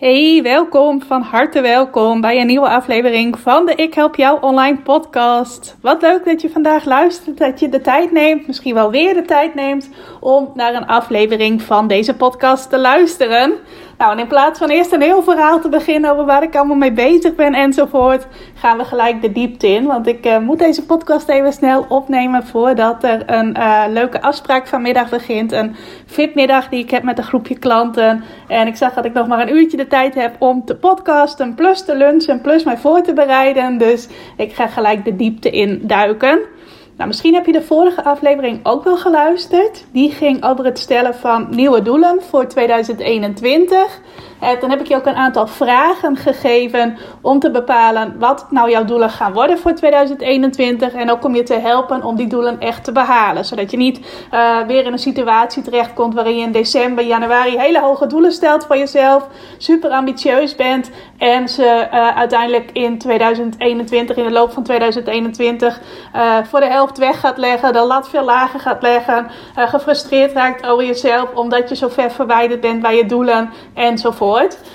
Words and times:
Hey, 0.00 0.40
welkom, 0.42 1.02
van 1.02 1.22
harte 1.22 1.60
welkom 1.60 2.20
bij 2.20 2.40
een 2.40 2.46
nieuwe 2.46 2.68
aflevering 2.68 3.38
van 3.38 3.66
de 3.66 3.74
Ik 3.74 3.94
Help 3.94 4.16
Jou 4.16 4.42
Online 4.42 4.78
podcast. 4.78 5.76
Wat 5.80 6.02
leuk 6.02 6.24
dat 6.24 6.40
je 6.40 6.50
vandaag 6.50 6.84
luistert, 6.84 7.38
dat 7.38 7.60
je 7.60 7.68
de 7.68 7.80
tijd 7.80 8.12
neemt, 8.12 8.46
misschien 8.46 8.74
wel 8.74 8.90
weer 8.90 9.14
de 9.14 9.22
tijd 9.22 9.54
neemt 9.54 9.90
om 10.20 10.50
naar 10.54 10.74
een 10.74 10.86
aflevering 10.86 11.62
van 11.62 11.88
deze 11.88 12.16
podcast 12.16 12.70
te 12.70 12.78
luisteren. 12.78 13.52
Nou, 14.00 14.12
en 14.12 14.18
in 14.18 14.26
plaats 14.26 14.58
van 14.58 14.68
eerst 14.68 14.92
een 14.92 15.00
heel 15.00 15.22
verhaal 15.22 15.60
te 15.60 15.68
beginnen 15.68 16.10
over 16.10 16.24
waar 16.24 16.42
ik 16.42 16.56
allemaal 16.56 16.76
mee 16.76 16.92
bezig 16.92 17.34
ben 17.34 17.54
enzovoort, 17.54 18.26
gaan 18.54 18.78
we 18.78 18.84
gelijk 18.84 19.22
de 19.22 19.32
diepte 19.32 19.66
in. 19.66 19.86
Want 19.86 20.06
ik 20.06 20.26
uh, 20.26 20.38
moet 20.38 20.58
deze 20.58 20.86
podcast 20.86 21.28
even 21.28 21.52
snel 21.52 21.86
opnemen 21.88 22.46
voordat 22.46 23.04
er 23.04 23.22
een 23.26 23.56
uh, 23.58 23.84
leuke 23.88 24.22
afspraak 24.22 24.66
vanmiddag 24.66 25.08
begint. 25.08 25.52
Een 25.52 25.76
fitmiddag 26.06 26.68
die 26.68 26.82
ik 26.82 26.90
heb 26.90 27.02
met 27.02 27.18
een 27.18 27.24
groepje 27.24 27.58
klanten. 27.58 28.24
En 28.48 28.66
ik 28.66 28.76
zag 28.76 28.94
dat 28.94 29.04
ik 29.04 29.12
nog 29.12 29.26
maar 29.26 29.40
een 29.40 29.54
uurtje 29.54 29.76
de 29.76 29.86
tijd 29.86 30.14
heb 30.14 30.36
om 30.38 30.64
te 30.64 30.76
podcasten, 30.76 31.54
plus 31.54 31.84
te 31.84 31.96
lunchen, 31.96 32.40
plus 32.40 32.64
mij 32.64 32.76
voor 32.76 33.02
te 33.02 33.12
bereiden. 33.12 33.78
Dus 33.78 34.08
ik 34.36 34.52
ga 34.52 34.66
gelijk 34.66 35.04
de 35.04 35.16
diepte 35.16 35.50
in 35.50 35.80
duiken. 35.82 36.38
Nou, 37.00 37.12
misschien 37.12 37.34
heb 37.34 37.46
je 37.46 37.52
de 37.52 37.62
vorige 37.62 38.04
aflevering 38.04 38.60
ook 38.62 38.84
wel 38.84 38.96
geluisterd. 38.96 39.84
Die 39.92 40.10
ging 40.10 40.44
over 40.44 40.64
het 40.64 40.78
stellen 40.78 41.14
van 41.14 41.46
nieuwe 41.50 41.82
doelen 41.82 42.22
voor 42.22 42.46
2021. 42.46 44.00
Dan 44.40 44.70
heb 44.70 44.80
ik 44.80 44.86
je 44.86 44.96
ook 44.96 45.06
een 45.06 45.14
aantal 45.14 45.46
vragen 45.46 46.16
gegeven 46.16 46.98
om 47.20 47.38
te 47.38 47.50
bepalen 47.50 48.18
wat 48.18 48.46
nou 48.50 48.70
jouw 48.70 48.84
doelen 48.84 49.10
gaan 49.10 49.32
worden 49.32 49.58
voor 49.58 49.74
2021. 49.74 50.92
En 50.92 51.10
ook 51.10 51.24
om 51.24 51.34
je 51.34 51.42
te 51.42 51.54
helpen 51.54 52.04
om 52.04 52.16
die 52.16 52.26
doelen 52.26 52.60
echt 52.60 52.84
te 52.84 52.92
behalen. 52.92 53.44
Zodat 53.44 53.70
je 53.70 53.76
niet 53.76 54.00
uh, 54.34 54.60
weer 54.66 54.84
in 54.84 54.92
een 54.92 54.98
situatie 54.98 55.62
terechtkomt 55.62 56.14
waarin 56.14 56.36
je 56.36 56.42
in 56.42 56.52
december, 56.52 57.04
januari 57.04 57.58
hele 57.58 57.80
hoge 57.80 58.06
doelen 58.06 58.32
stelt 58.32 58.66
voor 58.66 58.76
jezelf. 58.76 59.26
Super 59.58 59.90
ambitieus 59.90 60.54
bent 60.56 60.90
en 61.18 61.48
ze 61.48 61.88
uh, 61.92 62.16
uiteindelijk 62.16 62.70
in 62.72 62.98
2021, 62.98 64.16
in 64.16 64.24
de 64.24 64.30
loop 64.30 64.52
van 64.52 64.62
2021, 64.62 65.80
voor 66.42 66.60
de 66.60 66.66
helft 66.66 66.98
weg 66.98 67.20
gaat 67.20 67.38
leggen. 67.38 67.72
De 67.72 67.86
lat 67.86 68.08
veel 68.08 68.24
lager 68.24 68.60
gaat 68.60 68.82
leggen. 68.82 69.26
gefrustreerd 69.54 70.32
raakt 70.32 70.66
over 70.66 70.84
jezelf 70.84 71.34
omdat 71.34 71.68
je 71.68 71.76
zo 71.76 71.88
ver 71.88 72.10
verwijderd 72.10 72.60
bent 72.60 72.82
bij 72.82 72.96
je 72.96 73.06
doelen 73.06 73.50
enzovoort. 73.74 74.29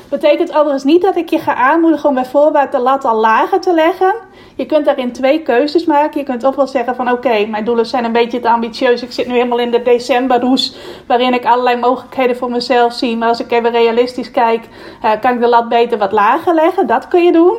Betekent 0.10 0.54
overigens 0.54 0.84
niet 0.84 1.02
dat 1.02 1.16
ik 1.16 1.30
je 1.30 1.40
ga 1.40 1.56
aanmoedigen 1.56 2.10
om 2.10 2.16
bijvoorbeeld 2.16 2.72
de 2.72 2.80
lat 2.80 3.06
al 3.06 3.16
lager 3.16 3.60
te 3.60 3.74
leggen. 3.74 4.14
Je 4.56 4.66
kunt 4.66 4.86
daarin 4.86 5.12
twee 5.12 5.42
keuzes 5.42 5.86
maken. 5.86 6.20
Je 6.20 6.26
kunt 6.26 6.44
ofwel 6.44 6.68
zeggen 6.68 6.96
van 6.96 7.12
oké, 7.12 7.46
mijn 7.46 7.66
doelen 7.66 7.86
zijn 7.86 8.04
een 8.06 8.12
beetje 8.12 8.40
te 8.40 8.50
ambitieus. 8.50 9.04
Ik 9.04 9.12
zit 9.12 9.28
nu 9.28 9.34
helemaal 9.34 9.60
in 9.60 9.72
de 9.72 9.82
decemberroes 9.82 10.76
waarin 11.08 11.34
ik 11.34 11.46
allerlei 11.46 11.78
mogelijkheden 11.78 12.38
voor 12.38 12.52
mezelf 12.52 12.94
zie. 12.94 13.18
Maar 13.18 13.28
als 13.28 13.40
ik 13.40 13.52
even 13.52 13.72
realistisch 13.72 14.32
kijk, 14.32 14.68
uh, 15.04 15.12
kan 15.22 15.34
ik 15.34 15.40
de 15.40 15.48
lat 15.48 15.70
beter 15.70 15.98
wat 15.98 16.12
lager 16.12 16.54
leggen. 16.54 16.88
Dat 16.88 17.08
kun 17.08 17.24
je 17.24 17.32
doen. 17.32 17.58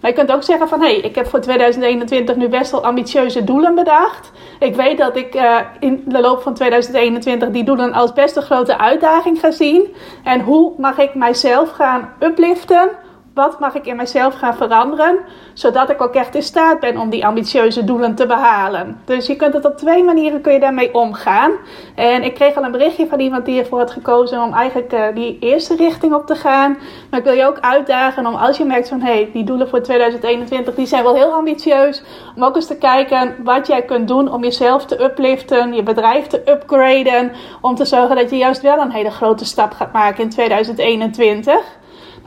Maar 0.00 0.10
je 0.10 0.16
kunt 0.16 0.32
ook 0.32 0.42
zeggen 0.42 0.68
van 0.68 0.80
hé, 0.80 0.86
hey, 0.86 0.96
ik 0.96 1.14
heb 1.14 1.26
voor 1.26 1.40
2021 1.40 2.36
nu 2.36 2.48
best 2.48 2.70
wel 2.70 2.84
ambitieuze 2.84 3.44
doelen 3.44 3.74
bedacht. 3.74 4.32
Ik 4.58 4.74
weet 4.74 4.98
dat 4.98 5.16
ik 5.16 5.34
uh, 5.34 5.58
in 5.80 6.02
de 6.06 6.20
loop 6.20 6.42
van 6.42 6.54
2021 6.54 7.50
die 7.50 7.64
doelen 7.64 7.92
als 7.92 8.12
best 8.12 8.36
een 8.36 8.42
grote 8.42 8.78
uitdaging 8.78 9.40
ga 9.40 9.50
zien. 9.50 9.94
En 10.24 10.40
hoe 10.40 10.72
mag 10.76 10.98
ik 10.98 11.14
mijzelf 11.14 11.70
gaan 11.70 12.12
upliften? 12.20 12.90
Wat 13.38 13.58
mag 13.58 13.74
ik 13.74 13.86
in 13.86 13.96
mezelf 13.96 14.34
gaan 14.34 14.54
veranderen, 14.56 15.18
zodat 15.52 15.90
ik 15.90 16.02
ook 16.02 16.14
echt 16.14 16.34
in 16.34 16.42
staat 16.42 16.80
ben 16.80 16.98
om 16.98 17.10
die 17.10 17.26
ambitieuze 17.26 17.84
doelen 17.84 18.14
te 18.14 18.26
behalen? 18.26 19.00
Dus 19.04 19.26
je 19.26 19.36
kunt 19.36 19.54
het 19.54 19.64
op 19.64 19.76
twee 19.76 20.04
manieren 20.04 20.40
kun 20.40 20.52
je 20.52 20.60
daarmee 20.60 20.94
omgaan. 20.94 21.50
En 21.94 22.22
ik 22.22 22.34
kreeg 22.34 22.56
al 22.56 22.64
een 22.64 22.70
berichtje 22.70 23.06
van 23.06 23.20
iemand 23.20 23.44
die 23.44 23.60
ervoor 23.60 23.78
had 23.78 23.90
gekozen 23.90 24.42
om 24.42 24.52
eigenlijk 24.52 24.92
uh, 24.92 25.04
die 25.14 25.38
eerste 25.40 25.76
richting 25.76 26.14
op 26.14 26.26
te 26.26 26.34
gaan. 26.34 26.78
Maar 27.10 27.18
ik 27.18 27.24
wil 27.24 27.34
je 27.34 27.46
ook 27.46 27.58
uitdagen 27.60 28.26
om 28.26 28.34
als 28.34 28.56
je 28.56 28.64
merkt 28.64 28.88
van 28.88 29.00
hé, 29.00 29.12
hey, 29.12 29.30
die 29.32 29.44
doelen 29.44 29.68
voor 29.68 29.80
2021 29.80 30.74
die 30.74 30.86
zijn 30.86 31.02
wel 31.02 31.14
heel 31.14 31.32
ambitieus, 31.32 32.02
om 32.36 32.44
ook 32.44 32.56
eens 32.56 32.66
te 32.66 32.78
kijken 32.78 33.34
wat 33.44 33.66
jij 33.66 33.82
kunt 33.82 34.08
doen 34.08 34.32
om 34.32 34.42
jezelf 34.42 34.84
te 34.84 35.02
upliften, 35.02 35.72
je 35.72 35.82
bedrijf 35.82 36.26
te 36.26 36.42
upgraden, 36.50 37.32
om 37.60 37.74
te 37.74 37.84
zorgen 37.84 38.16
dat 38.16 38.30
je 38.30 38.36
juist 38.36 38.62
wel 38.62 38.78
een 38.78 38.92
hele 38.92 39.10
grote 39.10 39.44
stap 39.44 39.72
gaat 39.72 39.92
maken 39.92 40.22
in 40.22 40.30
2021. 40.30 41.77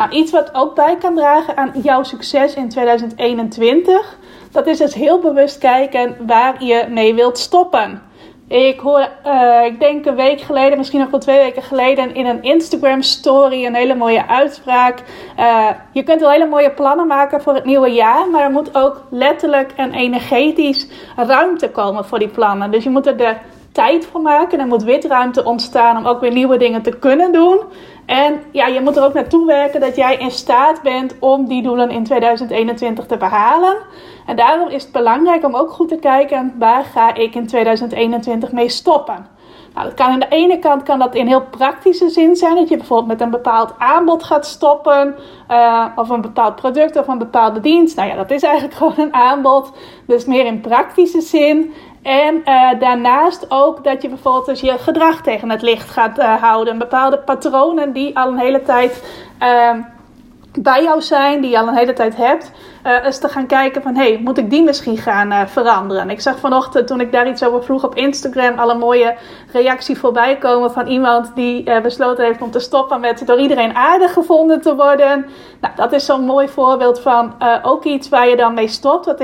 Nou, 0.01 0.13
iets 0.13 0.31
wat 0.31 0.53
ook 0.53 0.75
bij 0.75 0.97
kan 0.97 1.15
dragen 1.15 1.57
aan 1.57 1.71
jouw 1.83 2.03
succes 2.03 2.53
in 2.53 2.69
2021, 2.69 4.17
dat 4.51 4.67
is 4.67 4.77
dus 4.77 4.93
heel 4.93 5.19
bewust 5.19 5.57
kijken 5.57 6.15
waar 6.27 6.63
je 6.63 6.85
mee 6.89 7.13
wilt 7.13 7.37
stoppen. 7.37 8.01
Ik 8.47 8.79
hoor, 8.79 9.07
uh, 9.25 9.65
ik 9.65 9.79
denk 9.79 10.05
een 10.05 10.15
week 10.15 10.41
geleden, 10.41 10.77
misschien 10.77 10.99
nog 10.99 11.09
wel 11.09 11.19
twee 11.19 11.37
weken 11.37 11.63
geleden, 11.63 12.15
in 12.15 12.25
een 12.25 12.43
Instagram 12.43 13.01
story 13.01 13.65
een 13.65 13.75
hele 13.75 13.95
mooie 13.95 14.27
uitspraak. 14.27 15.03
Uh, 15.39 15.69
je 15.91 16.03
kunt 16.03 16.21
wel 16.21 16.29
hele 16.29 16.47
mooie 16.47 16.71
plannen 16.71 17.07
maken 17.07 17.41
voor 17.41 17.53
het 17.53 17.65
nieuwe 17.65 17.89
jaar, 17.89 18.29
maar 18.29 18.43
er 18.43 18.51
moet 18.51 18.75
ook 18.75 19.03
letterlijk 19.09 19.71
en 19.75 19.93
energetisch 19.93 20.87
ruimte 21.15 21.69
komen 21.69 22.05
voor 22.05 22.19
die 22.19 22.27
plannen. 22.27 22.71
Dus 22.71 22.83
je 22.83 22.89
moet 22.89 23.07
er 23.07 23.17
de 23.17 23.35
tijd 23.71 24.05
voor 24.05 24.21
maken. 24.21 24.59
Er 24.59 24.67
moet 24.67 24.83
witruimte 24.83 25.43
ontstaan 25.43 25.97
om 25.97 26.05
ook 26.05 26.21
weer 26.21 26.31
nieuwe 26.31 26.57
dingen 26.57 26.81
te 26.81 26.99
kunnen 26.99 27.31
doen. 27.31 27.59
En 28.11 28.41
ja, 28.51 28.67
je 28.67 28.81
moet 28.81 28.97
er 28.97 29.03
ook 29.03 29.13
naartoe 29.13 29.45
werken 29.45 29.79
dat 29.79 29.95
jij 29.95 30.17
in 30.17 30.31
staat 30.31 30.81
bent 30.81 31.15
om 31.19 31.47
die 31.47 31.63
doelen 31.63 31.89
in 31.89 32.03
2021 32.03 33.05
te 33.05 33.17
behalen. 33.17 33.77
En 34.25 34.35
daarom 34.35 34.69
is 34.69 34.83
het 34.83 34.91
belangrijk 34.91 35.45
om 35.45 35.55
ook 35.55 35.71
goed 35.71 35.87
te 35.87 35.95
kijken 35.95 36.53
waar 36.59 36.83
ga 36.83 37.13
ik 37.13 37.35
in 37.35 37.47
2021 37.47 38.51
mee 38.51 38.69
stoppen. 38.69 39.27
Nou, 39.73 39.85
dat 39.85 39.93
kan 39.93 40.07
aan 40.07 40.19
de 40.19 40.27
ene 40.29 40.59
kant 40.59 40.83
kan 40.83 40.99
dat 40.99 41.15
in 41.15 41.27
heel 41.27 41.45
praktische 41.45 42.09
zin 42.09 42.35
zijn. 42.35 42.55
Dat 42.55 42.69
je 42.69 42.77
bijvoorbeeld 42.77 43.07
met 43.07 43.21
een 43.21 43.29
bepaald 43.29 43.73
aanbod 43.77 44.23
gaat 44.23 44.45
stoppen. 44.45 45.15
Uh, 45.49 45.85
of 45.95 46.09
een 46.09 46.21
bepaald 46.21 46.55
product 46.55 46.97
of 46.97 47.07
een 47.07 47.17
bepaalde 47.17 47.59
dienst. 47.59 47.95
Nou 47.95 48.09
ja, 48.09 48.15
dat 48.15 48.31
is 48.31 48.43
eigenlijk 48.43 48.77
gewoon 48.79 48.93
een 48.97 49.13
aanbod. 49.13 49.71
Dus 50.07 50.25
meer 50.25 50.45
in 50.45 50.61
praktische 50.61 51.21
zin. 51.21 51.73
En 52.01 52.35
uh, 52.45 52.79
daarnaast 52.79 53.45
ook 53.49 53.83
dat 53.83 54.01
je 54.01 54.09
bijvoorbeeld 54.09 54.45
dus 54.45 54.61
je 54.61 54.77
gedrag 54.77 55.21
tegen 55.21 55.49
het 55.49 55.61
licht 55.61 55.89
gaat 55.89 56.19
uh, 56.19 56.41
houden. 56.41 56.77
Bepaalde 56.77 57.17
patronen 57.17 57.93
die 57.93 58.17
al 58.17 58.27
een 58.27 58.39
hele 58.39 58.61
tijd 58.61 59.03
uh, 59.41 59.75
bij 60.59 60.83
jou 60.83 61.01
zijn, 61.01 61.41
die 61.41 61.49
je 61.49 61.59
al 61.59 61.67
een 61.67 61.75
hele 61.75 61.93
tijd 61.93 62.15
hebt. 62.15 62.51
Uh, 62.85 63.05
is 63.05 63.19
te 63.19 63.29
gaan 63.29 63.45
kijken 63.45 63.81
van, 63.81 63.95
hey, 63.95 64.19
moet 64.23 64.37
ik 64.37 64.49
die 64.49 64.63
misschien 64.63 64.97
gaan 64.97 65.31
uh, 65.31 65.41
veranderen? 65.45 66.09
Ik 66.09 66.21
zag 66.21 66.39
vanochtend, 66.39 66.87
toen 66.87 67.01
ik 67.01 67.11
daar 67.11 67.27
iets 67.27 67.43
over 67.43 67.63
vroeg 67.63 67.83
op 67.83 67.95
Instagram, 67.95 68.59
al 68.59 68.69
een 68.69 68.77
mooie 68.77 69.15
reactie 69.51 69.97
voorbij 69.97 70.37
komen 70.37 70.71
van 70.71 70.87
iemand 70.87 71.35
die 71.35 71.69
uh, 71.69 71.81
besloten 71.81 72.25
heeft 72.25 72.41
om 72.41 72.51
te 72.51 72.59
stoppen 72.59 72.99
met 72.99 73.27
door 73.27 73.39
iedereen 73.39 73.75
aardig 73.75 74.13
gevonden 74.13 74.61
te 74.61 74.75
worden. 74.75 75.25
Nou, 75.61 75.75
dat 75.75 75.91
is 75.91 76.05
zo'n 76.05 76.25
mooi 76.25 76.47
voorbeeld 76.47 76.99
van 76.99 77.33
ook 77.61 77.83
iets 77.83 78.09
waar 78.09 78.27
je 78.27 78.35
dan 78.35 78.53
mee 78.53 78.67
stopt. 78.67 79.05
Wat 79.05 79.23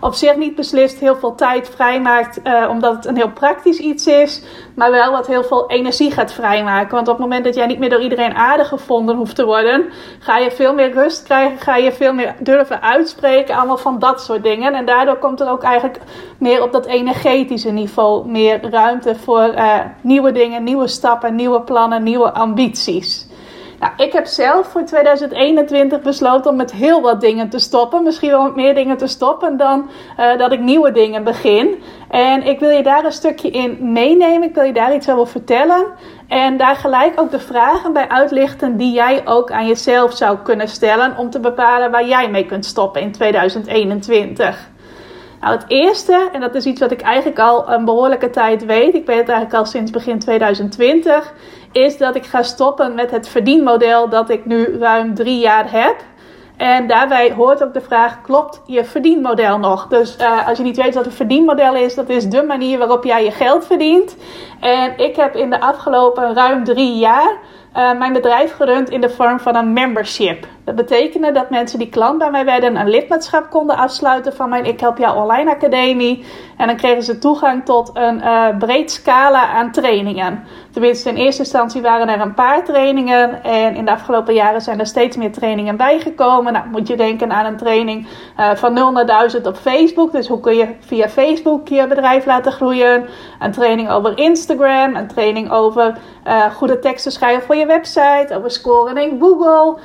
op 0.00 0.14
zich 0.14 0.36
niet 0.36 0.54
beslist 0.54 0.98
heel 0.98 1.16
veel 1.16 1.34
tijd 1.34 1.68
vrijmaakt, 1.68 2.40
omdat 2.68 2.94
het 2.94 3.06
een 3.06 3.16
heel 3.16 3.30
praktisch 3.30 3.78
iets 3.78 4.06
is. 4.06 4.42
Maar 4.74 4.90
wel 4.90 5.12
wat 5.12 5.26
heel 5.26 5.44
veel 5.44 5.70
energie 5.70 6.10
gaat 6.10 6.32
vrijmaken. 6.32 6.94
Want 6.94 7.08
op 7.08 7.14
het 7.14 7.22
moment 7.22 7.44
dat 7.44 7.54
jij 7.54 7.66
niet 7.66 7.78
meer 7.78 7.90
door 7.90 8.00
iedereen 8.00 8.34
aardig 8.34 8.68
gevonden 8.68 9.16
hoeft 9.16 9.36
te 9.36 9.44
worden, 9.44 9.84
ga 10.18 10.38
je 10.38 10.50
veel 10.50 10.74
meer 10.74 10.92
rust 10.92 11.22
krijgen, 11.22 11.58
ga 11.58 11.76
je 11.76 11.92
veel 11.92 12.12
meer 12.12 12.34
durven 12.38 12.82
uit 12.82 12.97
uitspreken, 12.98 13.54
allemaal 13.54 13.78
van 13.78 13.98
dat 13.98 14.22
soort 14.22 14.42
dingen. 14.42 14.74
En 14.74 14.86
daardoor 14.86 15.16
komt 15.16 15.40
er 15.40 15.50
ook 15.50 15.62
eigenlijk 15.62 16.00
meer 16.38 16.62
op 16.62 16.72
dat 16.72 16.86
energetische 16.86 17.70
niveau 17.70 18.28
meer 18.28 18.70
ruimte 18.70 19.14
voor 19.14 19.54
uh, 19.54 19.74
nieuwe 20.00 20.32
dingen, 20.32 20.64
nieuwe 20.64 20.86
stappen, 20.86 21.34
nieuwe 21.34 21.60
plannen, 21.60 22.02
nieuwe 22.02 22.32
ambities. 22.32 23.26
Nou, 23.80 23.92
ik 23.96 24.12
heb 24.12 24.26
zelf 24.26 24.66
voor 24.66 24.84
2021 24.84 26.00
besloten 26.00 26.50
om 26.50 26.56
met 26.56 26.72
heel 26.72 27.00
wat 27.00 27.20
dingen 27.20 27.48
te 27.48 27.58
stoppen. 27.58 28.02
Misschien 28.02 28.30
wel 28.30 28.42
met 28.42 28.54
meer 28.54 28.74
dingen 28.74 28.96
te 28.96 29.06
stoppen 29.06 29.56
dan 29.56 29.90
uh, 30.18 30.38
dat 30.38 30.52
ik 30.52 30.60
nieuwe 30.60 30.92
dingen 30.92 31.24
begin. 31.24 31.82
En 32.10 32.46
ik 32.46 32.60
wil 32.60 32.70
je 32.70 32.82
daar 32.82 33.04
een 33.04 33.12
stukje 33.12 33.50
in 33.50 33.92
meenemen. 33.92 34.48
Ik 34.48 34.54
wil 34.54 34.64
je 34.64 34.72
daar 34.72 34.94
iets 34.94 35.10
over 35.10 35.26
vertellen. 35.26 35.86
En 36.28 36.56
daar 36.56 36.76
gelijk 36.76 37.20
ook 37.20 37.30
de 37.30 37.40
vragen 37.40 37.92
bij 37.92 38.08
uitlichten 38.08 38.76
die 38.76 38.92
jij 38.92 39.22
ook 39.24 39.50
aan 39.50 39.66
jezelf 39.66 40.16
zou 40.16 40.38
kunnen 40.38 40.68
stellen. 40.68 41.16
Om 41.16 41.30
te 41.30 41.40
bepalen 41.40 41.90
waar 41.90 42.06
jij 42.06 42.30
mee 42.30 42.46
kunt 42.46 42.66
stoppen 42.66 43.02
in 43.02 43.12
2021. 43.12 44.70
Nou, 45.40 45.54
het 45.54 45.64
eerste, 45.68 46.28
en 46.32 46.40
dat 46.40 46.54
is 46.54 46.64
iets 46.64 46.80
wat 46.80 46.90
ik 46.90 47.00
eigenlijk 47.00 47.38
al 47.38 47.70
een 47.70 47.84
behoorlijke 47.84 48.30
tijd 48.30 48.64
weet, 48.64 48.94
ik 48.94 49.06
weet 49.06 49.18
het 49.18 49.28
eigenlijk 49.28 49.54
al 49.54 49.64
sinds 49.64 49.90
begin 49.90 50.18
2020, 50.18 51.32
is 51.72 51.98
dat 51.98 52.16
ik 52.16 52.24
ga 52.24 52.42
stoppen 52.42 52.94
met 52.94 53.10
het 53.10 53.28
verdienmodel 53.28 54.08
dat 54.08 54.30
ik 54.30 54.46
nu 54.46 54.78
ruim 54.78 55.14
drie 55.14 55.38
jaar 55.38 55.72
heb. 55.72 55.96
En 56.58 56.86
daarbij 56.86 57.32
hoort 57.32 57.62
ook 57.62 57.72
de 57.72 57.80
vraag: 57.80 58.20
klopt 58.20 58.62
je 58.66 58.84
verdienmodel 58.84 59.58
nog? 59.58 59.86
Dus 59.86 60.16
uh, 60.20 60.48
als 60.48 60.58
je 60.58 60.64
niet 60.64 60.76
weet 60.76 60.94
wat 60.94 61.06
een 61.06 61.12
verdienmodel 61.12 61.74
is, 61.74 61.94
dat 61.94 62.08
is 62.08 62.28
de 62.28 62.42
manier 62.42 62.78
waarop 62.78 63.04
jij 63.04 63.24
je 63.24 63.30
geld 63.30 63.66
verdient. 63.66 64.16
En 64.60 64.98
ik 64.98 65.16
heb 65.16 65.34
in 65.34 65.50
de 65.50 65.60
afgelopen 65.60 66.34
ruim 66.34 66.64
drie 66.64 66.98
jaar 66.98 67.38
uh, 67.76 67.98
mijn 67.98 68.12
bedrijf 68.12 68.54
gerund 68.54 68.90
in 68.90 69.00
de 69.00 69.10
vorm 69.10 69.40
van 69.40 69.56
een 69.56 69.72
membership. 69.72 70.46
Dat 70.64 70.76
betekende 70.76 71.32
dat 71.32 71.50
mensen 71.50 71.78
die 71.78 71.88
klant 71.88 72.18
bij 72.18 72.30
mij 72.30 72.44
werden 72.44 72.76
een 72.76 72.88
lidmaatschap 72.88 73.50
konden 73.50 73.76
afsluiten 73.76 74.34
van 74.34 74.48
mijn 74.48 74.64
Ik 74.64 74.80
Help 74.80 74.98
Jou 74.98 75.16
Online 75.16 75.50
Academie. 75.50 76.24
En 76.56 76.66
dan 76.66 76.76
kregen 76.76 77.02
ze 77.02 77.18
toegang 77.18 77.64
tot 77.64 77.90
een 77.94 78.16
uh, 78.16 78.46
breed 78.58 78.90
scala 78.90 79.48
aan 79.48 79.72
trainingen. 79.72 80.44
Tenminste, 80.70 81.08
in 81.08 81.16
eerste 81.16 81.42
instantie 81.42 81.82
waren 81.82 82.08
er 82.08 82.20
een 82.20 82.34
paar 82.34 82.64
trainingen. 82.64 83.42
En 83.42 83.74
in 83.74 83.84
de 83.84 83.90
afgelopen 83.90 84.34
jaren 84.34 84.60
zijn 84.60 84.78
er 84.78 84.86
steeds 84.86 85.16
meer 85.16 85.32
trainingen 85.32 85.76
bijgekomen. 85.76 86.52
Nou, 86.52 86.68
moet 86.70 86.88
je 86.88 86.96
denken 86.96 87.32
aan 87.32 87.46
een 87.46 87.56
training 87.56 88.06
uh, 88.40 88.54
van 88.54 88.72
0 88.72 88.92
naar 88.92 89.06
1000 89.06 89.46
op 89.46 89.56
Facebook. 89.56 90.12
Dus 90.12 90.28
hoe 90.28 90.40
kun 90.40 90.56
je 90.56 90.68
via 90.80 91.08
Facebook 91.08 91.68
je 91.68 91.86
bedrijf 91.86 92.26
laten 92.26 92.52
groeien? 92.52 93.08
Een 93.38 93.52
training 93.52 93.90
over 93.90 94.18
Instagram. 94.18 94.96
Een 94.96 95.08
training 95.08 95.50
over 95.50 95.98
goede 96.52 96.78
teksten 96.78 97.12
schrijven 97.12 97.42
voor 97.42 97.56
je 97.58 97.66
website. 97.66 98.28
Over 98.36 98.50
scoren 98.50 98.96
in 98.96 99.18
Google. 99.20 99.76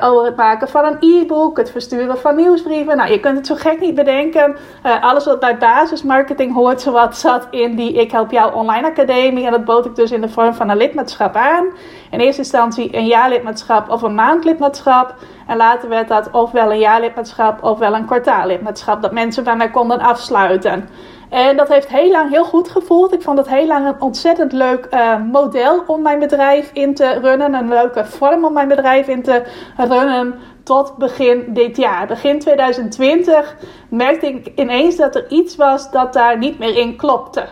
over 0.00 0.24
het 0.24 0.36
maken 0.36 0.68
van 0.68 0.84
een 0.84 0.96
e-book. 1.00 1.56
Het 1.56 1.70
versturen 1.70 2.18
van 2.18 2.36
nieuwsbrieven. 2.36 2.96
Nou, 2.96 3.10
je 3.10 3.20
kunt 3.20 3.36
het 3.36 3.46
zo 3.46 3.54
gek 3.54 3.80
niet 3.80 3.94
bedenken. 3.94 4.56
alles 5.00 5.24
wat 5.24 5.40
bij 5.40 5.58
basismarketing 5.58 6.54
hoort, 6.54 6.80
zowat 6.80 7.16
zat 7.16 7.46
in 7.50 7.76
die 7.76 7.92
Ik 7.92 8.10
Help 8.10 8.30
Jou 8.30 8.54
Online 8.54 8.86
Academie. 8.86 9.44
En 9.44 9.50
dat 9.50 9.64
bood 9.64 9.86
ik 9.86 9.96
dus 9.96 10.10
in 10.10 10.20
de 10.20 10.28
vorm 10.28 10.54
van 10.54 10.68
een 10.68 10.76
lidmaatschap 10.76 11.34
aan. 11.34 11.66
In 12.10 12.20
eerste 12.20 12.40
instantie 12.40 12.96
een 12.96 13.06
jaarlidmaatschap 13.06 13.90
of 13.90 14.02
een 14.02 14.14
maandlidmaatschap. 14.14 15.14
En 15.46 15.56
later 15.56 15.88
werd 15.88 16.08
dat 16.08 16.30
ofwel 16.30 16.72
een 16.72 16.78
jaarlidmaatschap 16.78 17.64
ofwel 17.64 17.94
een 17.94 18.06
kwartaallidmaatschap. 18.06 19.02
Dat 19.02 19.12
mensen 19.12 19.44
bij 19.44 19.56
mij 19.56 19.70
konden 19.70 20.00
afsluiten. 20.00 20.88
En 21.32 21.56
dat 21.56 21.68
heeft 21.68 21.88
heel 21.88 22.10
lang 22.10 22.30
heel 22.30 22.44
goed 22.44 22.68
gevoeld. 22.68 23.12
Ik 23.12 23.22
vond 23.22 23.38
het 23.38 23.48
heel 23.48 23.66
lang 23.66 23.86
een 23.86 24.00
ontzettend 24.00 24.52
leuk 24.52 24.86
uh, 24.90 25.20
model 25.32 25.82
om 25.86 26.02
mijn 26.02 26.18
bedrijf 26.18 26.70
in 26.72 26.94
te 26.94 27.18
runnen. 27.20 27.54
Een 27.54 27.68
leuke 27.68 28.04
vorm 28.04 28.44
om 28.44 28.52
mijn 28.52 28.68
bedrijf 28.68 29.08
in 29.08 29.22
te 29.22 29.42
runnen. 29.76 30.34
Tot 30.62 30.96
begin 30.96 31.44
dit 31.48 31.76
jaar. 31.76 32.06
Begin 32.06 32.38
2020 32.38 33.56
merkte 33.88 34.26
ik 34.26 34.52
ineens 34.54 34.96
dat 34.96 35.14
er 35.14 35.28
iets 35.28 35.56
was 35.56 35.90
dat 35.90 36.12
daar 36.12 36.38
niet 36.38 36.58
meer 36.58 36.76
in 36.76 36.96
klopte. 36.96 37.44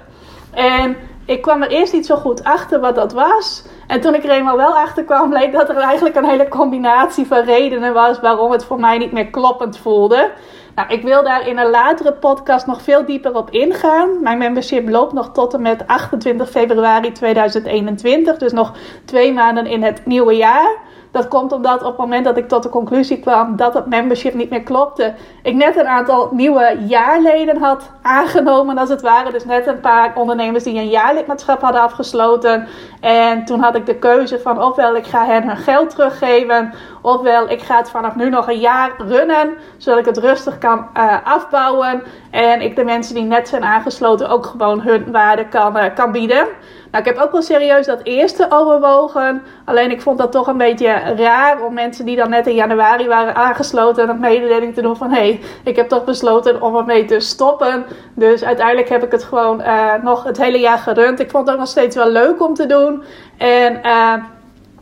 En 0.55 0.97
ik 1.25 1.43
kwam 1.43 1.63
er 1.63 1.71
eerst 1.71 1.93
niet 1.93 2.07
zo 2.07 2.17
goed 2.17 2.45
achter 2.45 2.81
wat 2.81 2.95
dat 2.95 3.13
was. 3.13 3.65
En 3.87 4.01
toen 4.01 4.15
ik 4.15 4.25
er 4.25 4.31
eenmaal 4.31 4.57
wel 4.57 4.75
achter 4.75 5.05
kwam, 5.05 5.31
bleek 5.31 5.53
dat 5.53 5.69
er 5.69 5.77
eigenlijk 5.77 6.17
een 6.17 6.29
hele 6.29 6.49
combinatie 6.49 7.27
van 7.27 7.41
redenen 7.41 7.93
was 7.93 8.21
waarom 8.21 8.53
het 8.53 8.65
voor 8.65 8.81
mij 8.81 8.99
niet 8.99 9.13
meer 9.13 9.31
kloppend 9.31 9.79
voelde. 9.79 10.31
Nou, 10.75 10.89
ik 10.89 11.03
wil 11.03 11.23
daar 11.23 11.49
in 11.49 11.59
een 11.59 11.71
latere 11.71 12.13
podcast 12.13 12.67
nog 12.67 12.83
veel 12.83 13.05
dieper 13.05 13.37
op 13.37 13.51
ingaan. 13.51 14.23
Mijn 14.23 14.39
membership 14.39 14.89
loopt 14.89 15.13
nog 15.13 15.33
tot 15.33 15.55
en 15.55 15.63
met 15.63 15.87
28 15.87 16.51
februari 16.51 17.13
2021, 17.13 18.37
dus 18.37 18.53
nog 18.53 18.73
twee 19.05 19.33
maanden 19.33 19.67
in 19.67 19.83
het 19.83 20.07
nieuwe 20.07 20.37
jaar. 20.37 20.77
Dat 21.11 21.29
komt 21.29 21.53
omdat 21.53 21.81
op 21.81 21.87
het 21.89 21.97
moment 21.97 22.25
dat 22.25 22.37
ik 22.37 22.49
tot 22.49 22.63
de 22.63 22.69
conclusie 22.69 23.21
kwam 23.21 23.57
dat 23.57 23.75
het 23.75 23.87
membership 23.87 24.35
niet 24.35 24.51
meer 24.51 24.63
klopte, 24.63 25.15
ik 25.43 25.55
net 25.55 25.77
een 25.77 25.89
aantal 25.89 26.29
nieuwe 26.33 26.77
jaarleden 26.87 27.57
had 27.57 27.91
aangenomen, 28.03 28.79
als 28.79 28.89
het 28.89 29.01
ware. 29.01 29.33
Dus 29.33 29.45
net 29.45 29.67
een 29.67 29.81
paar 29.81 30.13
ondernemers 30.15 30.65
die 30.65 30.79
een 30.79 30.89
jaarlidmaatschap 30.89 31.61
hadden 31.61 31.81
afgesloten. 31.81 32.69
En 33.01 33.45
toen 33.45 33.61
had 33.61 33.77
ik 33.77 33.87
de 33.87 33.95
keuze 33.95 34.41
van 34.41 34.63
ofwel 34.63 34.97
ik 34.97 35.07
ga 35.07 35.27
hen 35.27 35.47
hun 35.47 35.57
geld 35.57 35.91
teruggeven, 35.91 36.73
ofwel 37.03 37.51
ik 37.51 37.63
ga 37.63 37.77
het 37.77 37.91
vanaf 37.91 38.15
nu 38.15 38.31
nog 38.31 38.49
een 38.49 38.61
jaar 38.61 38.91
runnen, 38.99 39.55
zodat 39.77 39.99
ik 40.01 40.07
het 40.07 40.19
rustig 40.19 40.59
kan 40.59 40.87
uh, 40.97 41.15
afbouwen. 41.25 42.03
En 42.31 42.61
ik 42.61 42.77
de 42.77 42.85
mensen 42.85 43.15
die 43.15 43.25
net 43.25 43.49
zijn 43.49 43.65
aangesloten 43.65 44.29
ook 44.29 44.47
gewoon 44.47 44.81
hun 44.81 45.13
waarde 45.13 45.49
kan, 45.49 45.77
uh, 45.77 45.85
kan 45.95 46.13
bieden. 46.13 46.47
Nou, 46.91 47.05
ik 47.05 47.15
heb 47.15 47.25
ook 47.25 47.33
wel 47.33 47.43
serieus 47.43 47.87
dat 47.87 48.01
eerste 48.03 48.47
overwogen. 48.49 49.43
Alleen 49.65 49.91
ik 49.91 50.03
vond 50.03 50.19
dat 50.19 50.33
toch 50.33 50.47
een 50.47 50.57
beetje 50.57 50.93
raar 51.17 51.63
om 51.65 51.75
mensen 51.75 52.05
die 52.05 52.17
dan 52.17 52.31
net 52.31 52.47
in 52.47 52.55
januari 52.55 53.07
waren 53.07 53.35
aangesloten 53.35 54.09
een 54.09 54.21
mededeling 54.21 54.75
te 54.75 54.83
doen 54.83 54.97
van 54.97 55.11
hé, 55.11 55.21
hey, 55.21 55.41
ik 55.65 55.77
heb 55.77 55.89
toch 55.89 56.05
besloten 56.05 56.63
om 56.63 56.77
ermee 56.77 57.05
te 57.05 57.21
stoppen. 57.21 57.85
Dus 58.15 58.45
uiteindelijk 58.45 58.89
heb 58.89 59.05
ik 59.05 59.11
het 59.11 59.25
gewoon 59.25 59.61
uh, 59.61 59.93
nog 60.03 60.25
het 60.25 60.37
hele 60.37 60.59
jaar 60.59 60.79
gerund. 60.79 61.21
Ik 61.21 61.31
vond 61.31 61.45
het 61.45 61.55
ook 61.55 61.61
nog 61.61 61.71
steeds 61.71 61.97
wel 61.97 62.11
leuk 62.11 62.43
om 62.43 62.55
te 62.55 62.67
doen. 62.67 63.03
En 63.37 63.81
uh, 63.85 64.15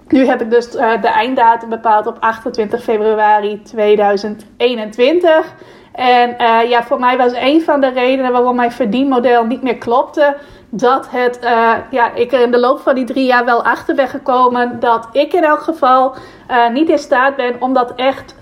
nu 0.08 0.26
heb 0.26 0.40
ik 0.40 0.50
dus 0.50 0.74
uh, 0.74 1.00
de 1.00 1.08
einddatum 1.08 1.68
bepaald 1.68 2.06
op 2.06 2.16
28 2.20 2.82
februari 2.82 3.62
2021. 3.62 5.54
En 5.98 6.36
uh, 6.40 6.70
ja, 6.70 6.82
voor 6.82 7.00
mij 7.00 7.16
was 7.16 7.32
een 7.32 7.62
van 7.62 7.80
de 7.80 7.88
redenen 7.88 8.32
waarom 8.32 8.56
mijn 8.56 8.72
verdienmodel 8.72 9.44
niet 9.44 9.62
meer 9.62 9.78
klopte. 9.78 10.36
Dat 10.70 11.10
het, 11.10 11.38
uh, 11.44 11.72
ja, 11.90 12.14
ik 12.14 12.32
er 12.32 12.40
in 12.40 12.50
de 12.50 12.58
loop 12.58 12.80
van 12.80 12.94
die 12.94 13.04
drie 13.04 13.26
jaar 13.26 13.44
wel 13.44 13.64
achter 13.64 13.94
ben 13.94 14.08
gekomen. 14.08 14.80
Dat 14.80 15.08
ik 15.12 15.32
in 15.32 15.44
elk 15.44 15.60
geval 15.60 16.14
uh, 16.50 16.68
niet 16.68 16.88
in 16.88 16.98
staat 16.98 17.36
ben 17.36 17.56
om 17.60 17.72
dat 17.72 17.92
echt, 17.94 18.34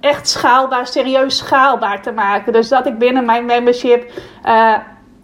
echt 0.00 0.28
schaalbaar, 0.28 0.86
serieus 0.86 1.36
schaalbaar 1.36 2.02
te 2.02 2.12
maken. 2.12 2.52
Dus 2.52 2.68
dat 2.68 2.86
ik 2.86 2.98
binnen 2.98 3.24
mijn 3.24 3.44
membership 3.44 4.10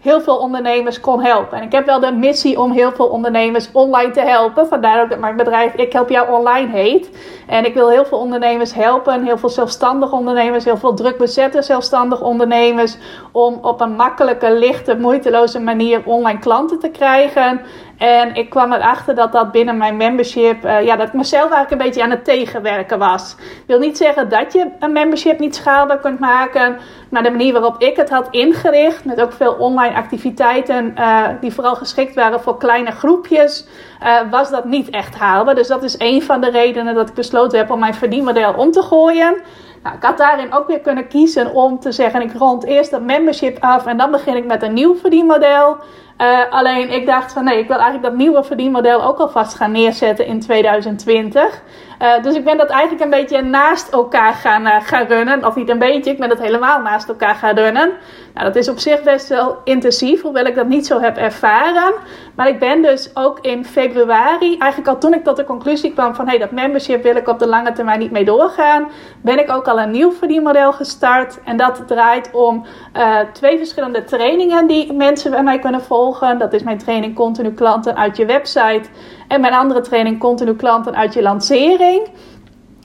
heel 0.01 0.21
veel 0.21 0.37
ondernemers 0.37 1.01
kon 1.01 1.23
helpen. 1.23 1.59
En 1.59 1.65
ik 1.65 1.73
heb 1.73 1.87
wel 1.87 2.01
de 2.01 2.13
missie 2.13 2.61
om 2.61 2.73
heel 2.73 2.93
veel 2.93 3.07
ondernemers 3.07 3.69
online 3.73 4.11
te 4.11 4.21
helpen. 4.21 4.67
Vandaar 4.67 5.03
ook 5.03 5.11
dat 5.11 5.19
mijn 5.19 5.37
bedrijf 5.37 5.75
Ik 5.75 5.93
Help 5.93 6.09
Jou 6.09 6.33
Online 6.33 6.71
heet. 6.71 7.11
En 7.47 7.65
ik 7.65 7.75
wil 7.75 7.91
heel 7.91 8.05
veel 8.05 8.19
ondernemers 8.19 8.75
helpen. 8.75 9.25
Heel 9.25 9.39
veel 9.39 9.49
zelfstandige 9.49 10.15
ondernemers. 10.15 10.65
Heel 10.65 10.77
veel 10.77 10.95
druk 10.95 11.19
bezette 11.19 11.63
zelfstandige 11.63 12.25
ondernemers. 12.25 12.97
Om 13.33 13.59
op 13.63 13.81
een 13.81 13.93
makkelijke, 13.93 14.53
lichte, 14.53 14.97
moeiteloze 14.97 15.61
manier 15.61 16.03
online 16.05 16.39
klanten 16.39 16.79
te 16.79 16.89
krijgen. 16.89 17.61
En 17.99 18.35
ik 18.35 18.51
kwam 18.51 18.73
erachter 18.73 19.15
dat 19.15 19.33
dat 19.33 19.53
binnen 19.53 19.77
mijn 19.77 19.97
membership, 19.97 20.65
uh, 20.65 20.85
ja, 20.85 20.97
dat 20.97 21.07
ik 21.07 21.13
mezelf 21.13 21.51
eigenlijk 21.51 21.71
een 21.71 21.87
beetje 21.87 22.03
aan 22.03 22.11
het 22.11 22.25
tegenwerken 22.25 22.99
was. 22.99 23.37
Ik 23.39 23.65
wil 23.67 23.79
niet 23.79 23.97
zeggen 23.97 24.29
dat 24.29 24.53
je 24.53 24.67
een 24.79 24.93
membership 24.93 25.39
niet 25.39 25.55
schaalbaar 25.55 25.99
kunt 25.99 26.19
maken, 26.19 26.79
maar 27.11 27.23
de 27.23 27.31
manier 27.31 27.53
waarop 27.53 27.83
ik 27.83 27.97
het 27.97 28.11
had 28.11 28.29
ingericht, 28.31 29.05
met 29.05 29.21
ook 29.21 29.33
veel 29.33 29.53
online 29.53 29.88
activiteiten 29.95 30.95
uh, 30.99 31.27
die 31.41 31.53
vooral 31.53 31.75
geschikt 31.75 32.15
waren 32.15 32.41
voor 32.41 32.57
kleine 32.57 32.91
groepjes, 32.91 33.67
uh, 34.03 34.21
was 34.31 34.51
dat 34.51 34.65
niet 34.65 34.91
echt 34.91 35.15
haalbaar. 35.15 35.55
Dus 35.55 35.69
dat 35.69 35.83
is 35.83 35.95
een 35.99 36.23
van 36.23 36.41
de 36.41 36.51
redenen 36.51 36.95
dat 36.95 37.09
ik 37.09 37.15
besloten 37.15 37.59
heb 37.59 37.71
om 37.71 37.79
mijn 37.79 37.95
verdienmodel 37.95 38.53
om 38.53 38.71
te 38.71 38.83
gooien. 38.83 39.37
Nou, 39.83 39.97
ik 39.97 40.03
had 40.03 40.19
daarin 40.19 40.53
ook 40.53 40.67
weer 40.67 40.81
kunnen 40.81 41.09
kiezen 41.09 41.55
om 41.55 41.81
te 41.81 41.93
zeggen: 41.93 42.23
ik 42.23 42.33
rond 42.33 42.65
eerst 42.65 42.91
dat 42.91 43.03
membership 43.03 43.57
af 43.61 43.87
en 43.87 43.97
dan 43.97 44.11
begin 44.11 44.37
ik 44.37 44.45
met 44.45 44.63
een 44.63 44.73
nieuw 44.73 44.97
verdienmodel. 44.97 45.77
Uh, 46.19 46.39
alleen 46.51 46.91
ik 46.91 47.07
dacht 47.07 47.33
van 47.33 47.45
nee, 47.45 47.59
ik 47.59 47.69
wil 47.69 47.77
eigenlijk 47.77 48.07
dat 48.07 48.17
nieuwe 48.17 48.45
verdienmodel 48.45 49.03
ook 49.03 49.19
alvast 49.19 49.55
gaan 49.55 49.73
neerzetten 49.73 50.27
in 50.27 50.41
2020. 50.41 51.63
Uh, 52.03 52.23
dus 52.23 52.35
ik 52.35 52.45
ben 52.45 52.57
dat 52.57 52.69
eigenlijk 52.69 53.05
een 53.05 53.11
beetje 53.11 53.43
naast 53.43 53.93
elkaar 53.93 54.35
gaan, 54.35 54.67
uh, 54.67 54.77
gaan 54.81 55.07
runnen. 55.07 55.47
Of 55.47 55.55
niet 55.55 55.69
een 55.69 55.79
beetje, 55.79 56.11
ik 56.11 56.19
ben 56.19 56.29
dat 56.29 56.39
helemaal 56.39 56.81
naast 56.81 57.09
elkaar 57.09 57.35
gaan 57.35 57.55
runnen. 57.55 57.91
Nou, 58.35 58.47
dat 58.47 58.57
is 58.57 58.69
op 58.69 58.79
zich 58.79 59.03
best 59.03 59.29
wel 59.29 59.57
intensief, 59.65 60.23
hoewel 60.23 60.45
ik 60.45 60.55
dat 60.55 60.67
niet 60.67 60.87
zo 60.87 61.01
heb 61.01 61.17
ervaren. 61.17 61.93
Maar 62.35 62.49
ik 62.49 62.59
ben 62.59 62.83
dus 62.83 63.11
ook 63.15 63.39
in 63.41 63.65
februari, 63.65 64.59
eigenlijk 64.59 64.89
al 64.89 64.99
toen 64.99 65.15
ik 65.15 65.25
tot 65.25 65.37
de 65.37 65.45
conclusie 65.45 65.93
kwam 65.93 66.15
van 66.15 66.25
hé, 66.25 66.31
hey, 66.31 66.41
dat 66.41 66.51
membership 66.51 67.03
wil 67.03 67.17
ik 67.17 67.29
op 67.29 67.39
de 67.39 67.49
lange 67.49 67.73
termijn 67.73 67.99
niet 67.99 68.11
mee 68.11 68.25
doorgaan, 68.25 68.89
ben 69.23 69.39
ik 69.39 69.51
ook 69.51 69.69
al 69.69 69.81
een 69.81 69.91
nieuw 69.91 70.13
verdienmodel 70.13 70.73
gestart. 70.73 71.39
En 71.45 71.57
dat 71.57 71.83
draait 71.87 72.31
om 72.33 72.67
uh, 72.97 73.19
twee 73.33 73.59
verschillende 73.59 74.05
trainingen 74.05 74.67
die 74.67 74.93
mensen 74.93 75.31
bij 75.31 75.43
mij 75.43 75.59
kunnen 75.59 75.83
volgen. 75.83 76.39
Dat 76.39 76.53
is 76.53 76.63
mijn 76.63 76.79
training 76.79 77.15
Continu 77.15 77.53
Klanten 77.53 77.97
uit 77.97 78.17
je 78.17 78.27
website 78.27 78.89
en 79.29 79.41
mijn 79.41 79.55
andere 79.55 79.81
training 79.81 80.19
Continu 80.19 80.55
Klanten 80.55 80.97
uit 80.97 81.15
je 81.15 81.23
lancering. 81.23 82.09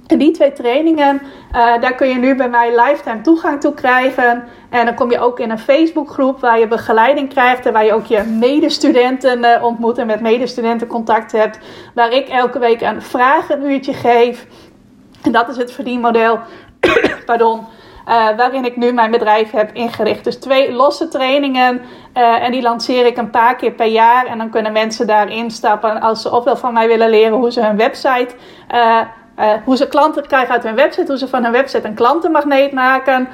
En 0.07 0.17
die 0.17 0.31
twee 0.31 0.53
trainingen, 0.53 1.21
uh, 1.23 1.81
daar 1.81 1.95
kun 1.95 2.07
je 2.07 2.15
nu 2.15 2.35
bij 2.35 2.49
mij 2.49 2.75
lifetime 2.75 3.21
toegang 3.21 3.61
toe 3.61 3.73
krijgen. 3.73 4.43
En 4.69 4.85
dan 4.85 4.95
kom 4.95 5.11
je 5.11 5.19
ook 5.19 5.39
in 5.39 5.49
een 5.49 5.59
Facebookgroep 5.59 6.39
waar 6.39 6.59
je 6.59 6.67
begeleiding 6.67 7.29
krijgt. 7.29 7.65
En 7.65 7.73
waar 7.73 7.85
je 7.85 7.93
ook 7.93 8.05
je 8.05 8.23
medestudenten 8.23 9.39
uh, 9.39 9.63
ontmoet 9.63 9.97
en 9.97 10.07
met 10.07 10.21
medestudenten 10.21 10.87
contact 10.87 11.31
hebt. 11.31 11.59
Waar 11.93 12.11
ik 12.11 12.27
elke 12.27 12.59
week 12.59 12.81
een 12.81 13.01
vragenuurtje 13.01 13.93
geef. 13.93 14.47
En 15.21 15.31
dat 15.31 15.49
is 15.49 15.57
het 15.57 15.71
verdienmodel. 15.71 16.39
Pardon. 17.25 17.65
Uh, 18.07 18.35
waarin 18.37 18.65
ik 18.65 18.77
nu 18.77 18.91
mijn 18.91 19.11
bedrijf 19.11 19.51
heb 19.51 19.69
ingericht. 19.73 20.23
Dus 20.23 20.39
twee 20.39 20.71
losse 20.71 21.07
trainingen. 21.07 21.81
Uh, 22.17 22.43
en 22.43 22.51
die 22.51 22.61
lanceer 22.61 23.05
ik 23.05 23.17
een 23.17 23.29
paar 23.29 23.55
keer 23.55 23.71
per 23.71 23.85
jaar. 23.85 24.25
En 24.25 24.37
dan 24.37 24.49
kunnen 24.49 24.71
mensen 24.71 25.07
daar 25.07 25.29
instappen 25.29 26.01
als 26.01 26.21
ze 26.21 26.31
ofwel 26.31 26.55
van 26.55 26.73
mij 26.73 26.87
willen 26.87 27.09
leren 27.09 27.37
hoe 27.37 27.51
ze 27.51 27.61
hun 27.61 27.77
website. 27.77 28.29
Uh, 28.73 28.99
hoe 29.65 29.77
ze 29.77 29.87
klanten 29.87 30.27
krijgen 30.27 30.53
uit 30.53 30.63
hun 30.63 30.75
website. 30.75 31.07
Hoe 31.07 31.17
ze 31.17 31.27
van 31.27 31.43
hun 31.43 31.51
website 31.51 31.87
een 31.87 31.93
klantenmagneet 31.93 32.71
maken. 32.71 33.27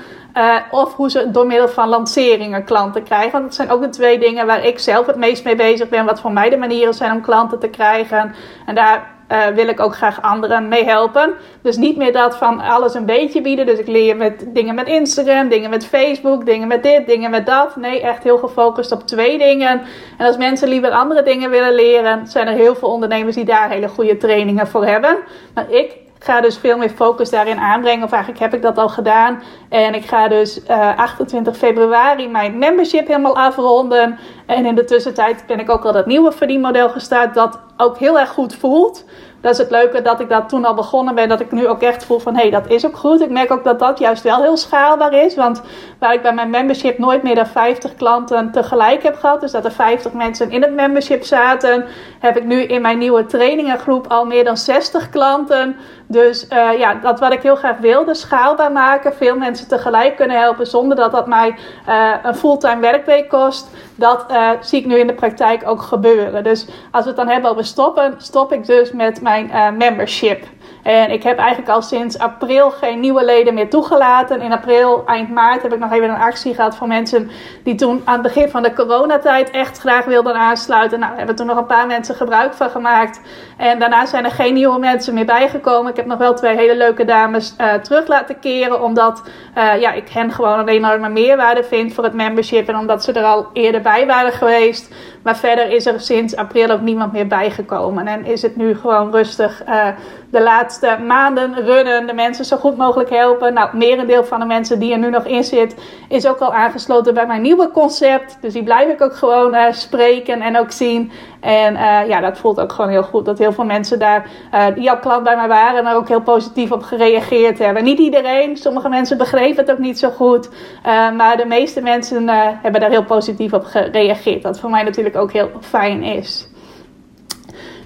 of 0.71 0.95
hoe 0.95 1.09
ze 1.09 1.31
door 1.31 1.47
middel 1.47 1.67
van 1.67 1.89
lanceringen 1.89 2.63
klanten 2.63 3.03
krijgen. 3.03 3.31
Want 3.31 3.43
dat 3.43 3.55
zijn 3.55 3.71
ook 3.71 3.81
de 3.81 3.89
twee 3.89 4.19
dingen 4.19 4.45
waar 4.45 4.65
ik 4.65 4.79
zelf 4.79 5.05
het 5.05 5.15
meest 5.15 5.43
mee 5.43 5.55
bezig 5.55 5.89
ben. 5.89 6.05
Wat 6.05 6.21
voor 6.21 6.31
mij 6.31 6.49
de 6.49 6.57
manieren 6.57 6.93
zijn 6.93 7.11
om 7.11 7.21
klanten 7.21 7.59
te 7.59 7.69
krijgen. 7.69 8.35
En 8.65 8.75
daar 8.75 9.17
uh, 9.31 9.47
wil 9.47 9.67
ik 9.67 9.79
ook 9.79 9.95
graag 9.95 10.21
anderen 10.21 10.67
mee 10.67 10.85
helpen. 10.85 11.33
Dus 11.61 11.77
niet 11.77 11.97
meer 11.97 12.13
dat 12.13 12.37
van 12.37 12.59
alles 12.59 12.93
een 12.93 13.05
beetje 13.05 13.41
bieden. 13.41 13.65
Dus 13.65 13.79
ik 13.79 13.87
leer 13.87 14.15
met 14.15 14.45
dingen 14.47 14.75
met 14.75 14.87
Instagram, 14.87 15.49
dingen 15.49 15.69
met 15.69 15.85
Facebook, 15.85 16.45
dingen 16.45 16.67
met 16.67 16.83
dit, 16.83 17.07
dingen 17.07 17.29
met 17.31 17.45
dat. 17.45 17.75
Nee, 17.75 18.01
echt 18.01 18.23
heel 18.23 18.37
gefocust 18.37 18.91
op 18.91 19.07
twee 19.07 19.37
dingen. 19.37 19.81
En 20.17 20.25
als 20.25 20.37
mensen 20.37 20.67
liever 20.67 20.91
andere 20.91 21.23
dingen 21.23 21.49
willen 21.49 21.73
leren, 21.73 22.27
zijn 22.27 22.47
er 22.47 22.53
heel 22.53 22.75
veel 22.75 22.89
ondernemers 22.89 23.35
die 23.35 23.45
daar 23.45 23.69
hele 23.69 23.87
goede 23.87 24.17
trainingen 24.17 24.67
voor 24.67 24.85
hebben. 24.85 25.17
Maar 25.53 25.71
ik 25.71 25.95
ga 26.19 26.41
dus 26.41 26.57
veel 26.57 26.77
meer 26.77 26.89
focus 26.89 27.29
daarin 27.29 27.57
aanbrengen. 27.57 28.03
Of 28.03 28.11
eigenlijk 28.11 28.41
heb 28.41 28.53
ik 28.53 28.61
dat 28.61 28.77
al 28.77 28.89
gedaan. 28.89 29.41
En 29.69 29.93
ik 29.93 30.05
ga 30.05 30.27
dus 30.27 30.63
uh, 30.63 30.89
eh, 30.89 30.97
28 30.97 31.57
februari 31.57 32.27
mijn 32.27 32.57
membership 32.57 33.07
helemaal 33.07 33.37
afronden. 33.37 34.19
En 34.45 34.65
in 34.65 34.75
de 34.75 34.83
tussentijd 34.83 35.43
ben 35.47 35.59
ik 35.59 35.69
ook 35.69 35.85
al 35.85 35.91
dat 35.91 36.05
nieuwe 36.05 36.31
verdienmodel 36.31 36.89
gestart. 36.89 37.33
Dat 37.33 37.59
ook 37.77 37.97
heel 37.97 38.19
erg 38.19 38.29
goed 38.29 38.55
voelt 38.55 39.05
dat 39.41 39.51
is 39.51 39.57
het 39.57 39.69
leuke 39.69 40.01
dat 40.01 40.19
ik 40.19 40.29
dat 40.29 40.49
toen 40.49 40.65
al 40.65 40.73
begonnen 40.73 41.15
ben. 41.15 41.29
Dat 41.29 41.39
ik 41.39 41.51
nu 41.51 41.67
ook 41.67 41.81
echt 41.81 42.05
voel 42.05 42.19
van 42.19 42.35
hé, 42.35 42.41
hey, 42.41 42.49
dat 42.49 42.67
is 42.67 42.85
ook 42.85 42.97
goed. 42.97 43.21
Ik 43.21 43.29
merk 43.29 43.51
ook 43.51 43.63
dat 43.63 43.79
dat 43.79 43.99
juist 43.99 44.23
wel 44.23 44.41
heel 44.41 44.57
schaalbaar 44.57 45.13
is. 45.13 45.35
Want 45.35 45.61
waar 45.99 46.13
ik 46.13 46.21
bij 46.21 46.33
mijn 46.33 46.49
membership 46.49 46.97
nooit 46.97 47.23
meer 47.23 47.35
dan 47.35 47.47
50 47.47 47.95
klanten 47.95 48.51
tegelijk 48.51 49.03
heb 49.03 49.15
gehad. 49.15 49.41
Dus 49.41 49.51
dat 49.51 49.65
er 49.65 49.71
50 49.71 50.13
mensen 50.13 50.51
in 50.51 50.61
het 50.61 50.73
membership 50.73 51.23
zaten. 51.23 51.85
Heb 52.19 52.37
ik 52.37 52.43
nu 52.43 52.61
in 52.61 52.81
mijn 52.81 52.97
nieuwe 52.97 53.25
trainingengroep 53.25 54.07
al 54.07 54.25
meer 54.25 54.43
dan 54.43 54.57
60 54.57 55.09
klanten. 55.09 55.75
Dus 56.11 56.47
uh, 56.49 56.79
ja, 56.79 56.93
dat 56.93 57.19
wat 57.19 57.33
ik 57.33 57.41
heel 57.41 57.55
graag 57.55 57.77
wilde, 57.77 58.13
schaalbaar 58.13 58.71
maken. 58.71 59.13
Veel 59.13 59.35
mensen 59.35 59.67
tegelijk 59.67 60.15
kunnen 60.15 60.39
helpen 60.39 60.67
zonder 60.67 60.97
dat 60.97 61.11
dat 61.11 61.27
mij 61.27 61.55
uh, 61.87 62.13
een 62.23 62.35
fulltime 62.35 62.79
werkweek 62.79 63.29
kost. 63.29 63.69
Dat 63.95 64.25
uh, 64.31 64.49
zie 64.59 64.79
ik 64.79 64.85
nu 64.85 64.99
in 64.99 65.07
de 65.07 65.13
praktijk 65.13 65.67
ook 65.67 65.81
gebeuren. 65.81 66.43
Dus 66.43 66.67
als 66.91 67.03
we 67.03 67.07
het 67.07 67.17
dan 67.17 67.27
hebben 67.27 67.51
over 67.51 67.65
stoppen, 67.65 68.13
stop 68.17 68.53
ik 68.53 68.65
dus 68.65 68.91
met 68.91 69.21
mijn 69.21 69.77
membership. 69.77 70.43
En 70.83 71.11
ik 71.11 71.23
heb 71.23 71.37
eigenlijk 71.37 71.69
al 71.69 71.81
sinds 71.81 72.19
april 72.19 72.69
geen 72.69 72.99
nieuwe 72.99 73.25
leden 73.25 73.53
meer 73.53 73.69
toegelaten. 73.69 74.41
In 74.41 74.51
april, 74.51 75.03
eind 75.05 75.29
maart, 75.29 75.61
heb 75.61 75.73
ik 75.73 75.79
nog 75.79 75.91
even 75.91 76.09
een 76.09 76.15
actie 76.15 76.53
gehad 76.53 76.75
voor 76.75 76.87
mensen 76.87 77.29
die 77.63 77.75
toen 77.75 78.01
aan 78.05 78.13
het 78.13 78.21
begin 78.21 78.49
van 78.49 78.63
de 78.63 78.73
coronatijd 78.73 79.49
echt 79.49 79.77
graag 79.77 80.05
wilden 80.05 80.35
aansluiten. 80.35 80.99
Nou, 80.99 81.17
hebben 81.17 81.35
toen 81.35 81.45
nog 81.45 81.57
een 81.57 81.65
paar 81.65 81.87
mensen 81.87 82.15
gebruik 82.15 82.53
van 82.53 82.69
gemaakt. 82.69 83.21
En 83.57 83.79
daarna 83.79 84.05
zijn 84.05 84.25
er 84.25 84.31
geen 84.31 84.53
nieuwe 84.53 84.79
mensen 84.79 85.13
meer 85.13 85.25
bijgekomen. 85.25 85.91
Ik 85.91 85.97
heb 85.97 86.05
nog 86.05 86.17
wel 86.17 86.33
twee 86.33 86.55
hele 86.55 86.77
leuke 86.77 87.05
dames 87.05 87.55
uh, 87.61 87.73
terug 87.73 88.07
laten 88.07 88.39
keren. 88.39 88.83
Omdat 88.83 89.23
uh, 89.57 89.81
ja, 89.81 89.91
ik 89.91 90.09
hen 90.09 90.31
gewoon 90.31 90.59
een 90.59 90.67
enorme 90.67 91.09
meerwaarde 91.09 91.63
vind 91.63 91.93
voor 91.93 92.03
het 92.03 92.13
membership. 92.13 92.67
En 92.67 92.77
omdat 92.77 93.03
ze 93.03 93.11
er 93.11 93.23
al 93.23 93.47
eerder 93.53 93.81
bij 93.81 94.05
waren 94.05 94.31
geweest. 94.31 94.93
Maar 95.21 95.37
verder 95.37 95.71
is 95.71 95.85
er 95.85 96.01
sinds 96.01 96.35
april 96.35 96.69
ook 96.69 96.81
niemand 96.81 97.11
meer 97.11 97.27
bijgekomen. 97.27 98.07
En 98.07 98.25
is 98.25 98.41
het 98.41 98.55
nu 98.55 98.75
gewoon 98.75 99.11
rustig 99.11 99.67
uh, 99.67 99.87
de 100.29 100.41
laatste 100.41 100.97
maanden 101.07 101.65
runnen. 101.65 102.07
De 102.07 102.13
mensen 102.13 102.45
zo 102.45 102.57
goed 102.57 102.77
mogelijk 102.77 103.09
helpen. 103.09 103.53
Nou, 103.53 103.77
merendeel 103.77 104.23
van 104.23 104.39
de 104.39 104.45
mensen 104.45 104.79
die 104.79 104.91
er 104.91 104.99
nu 104.99 105.09
nog 105.09 105.25
in 105.25 105.43
zit, 105.43 105.75
is 106.09 106.27
ook 106.27 106.39
al 106.39 106.53
aangesloten 106.53 107.13
bij 107.13 107.25
mijn 107.25 107.41
nieuwe 107.41 107.71
concept. 107.71 108.37
Dus 108.41 108.53
die 108.53 108.63
blijf 108.63 108.89
ik 108.89 109.01
ook 109.01 109.15
gewoon 109.15 109.55
uh, 109.55 109.71
spreken 109.71 110.41
en 110.41 110.57
ook 110.57 110.71
zien. 110.71 111.11
En 111.39 111.73
uh, 111.73 112.07
ja, 112.07 112.19
dat 112.19 112.37
voelt 112.37 112.59
ook 112.59 112.71
gewoon 112.71 112.91
heel 112.91 113.03
goed. 113.03 113.25
Dat 113.25 113.37
heel 113.37 113.51
veel 113.51 113.63
mensen 113.63 113.99
daar, 113.99 114.29
uh, 114.53 114.65
die 114.75 114.89
al 114.89 114.99
klant 114.99 115.23
bij 115.23 115.35
mij 115.35 115.47
waren, 115.47 115.85
er 115.85 115.95
ook 115.95 116.07
heel 116.07 116.21
positief 116.21 116.71
op 116.71 116.83
gereageerd 116.83 117.59
hebben. 117.59 117.83
Niet 117.83 117.99
iedereen, 117.99 118.57
sommige 118.57 118.89
mensen 118.89 119.17
begrepen 119.17 119.57
het 119.57 119.71
ook 119.71 119.77
niet 119.77 119.99
zo 119.99 120.09
goed. 120.09 120.49
Uh, 120.49 121.11
maar 121.11 121.37
de 121.37 121.45
meeste 121.45 121.81
mensen 121.81 122.27
hebben 122.61 122.81
daar 122.81 122.89
heel 122.89 123.03
positief 123.03 123.53
op 123.53 123.63
gereageerd. 123.63 124.43
Wat 124.43 124.59
voor 124.59 124.69
mij 124.69 124.83
natuurlijk 124.83 125.15
ook 125.15 125.31
heel 125.31 125.49
fijn 125.61 126.03
is. 126.03 126.49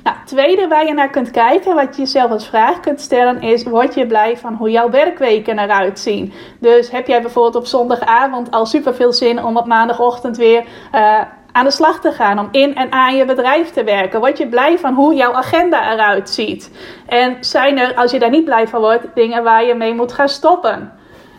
Nou, 0.04 0.16
tweede 0.26 0.68
waar 0.68 0.86
je 0.86 0.94
naar 0.94 1.10
kunt 1.10 1.32
kijken, 1.32 1.76
wat 1.76 1.96
je 1.96 2.02
jezelf 2.02 2.32
als 2.32 2.48
vraag 2.48 2.80
kunt 2.80 3.02
stellen, 3.02 3.42
is: 3.42 3.64
word 3.64 3.96
je 3.96 4.08
blij 4.08 4.38
van 4.38 4.54
hoe 4.54 4.72
jouw 4.72 4.90
werkweken 4.90 5.60
eruit 5.60 6.00
zien? 6.00 6.34
Dus 6.60 6.92
heb 6.92 7.08
jij 7.08 7.22
bijvoorbeeld 7.22 7.56
op 7.56 7.66
zondagavond 7.66 8.52
al 8.52 8.66
super 8.66 8.96
veel 8.96 9.14
zin 9.14 9.44
om 9.44 9.58
op 9.58 9.66
maandagochtend 9.66 10.38
weer 10.38 10.64
aan 11.54 11.66
de 11.66 11.72
slag 11.72 12.00
te 12.00 12.12
gaan, 12.12 12.40
om 12.40 12.48
in 12.52 12.76
en 12.76 12.92
aan 12.92 13.16
je 13.16 13.26
bedrijf 13.26 13.70
te 13.70 13.84
werken? 13.84 14.20
Word 14.20 14.38
je 14.38 14.48
blij 14.48 14.80
van 14.80 14.94
hoe 14.94 15.16
jouw 15.16 15.34
agenda 15.34 15.94
eruit 15.94 16.30
ziet? 16.30 16.72
En 17.08 17.38
zijn 17.40 17.78
er, 17.78 17.96
als 17.96 18.12
je 18.12 18.20
daar 18.20 18.30
niet 18.30 18.46
blij 18.46 18.68
van 18.68 18.80
wordt, 18.80 19.06
dingen 19.14 19.44
waar 19.44 19.66
je 19.66 19.76
mee 19.76 19.94
moet 19.94 20.14
gaan 20.14 20.30
stoppen? 20.30 20.92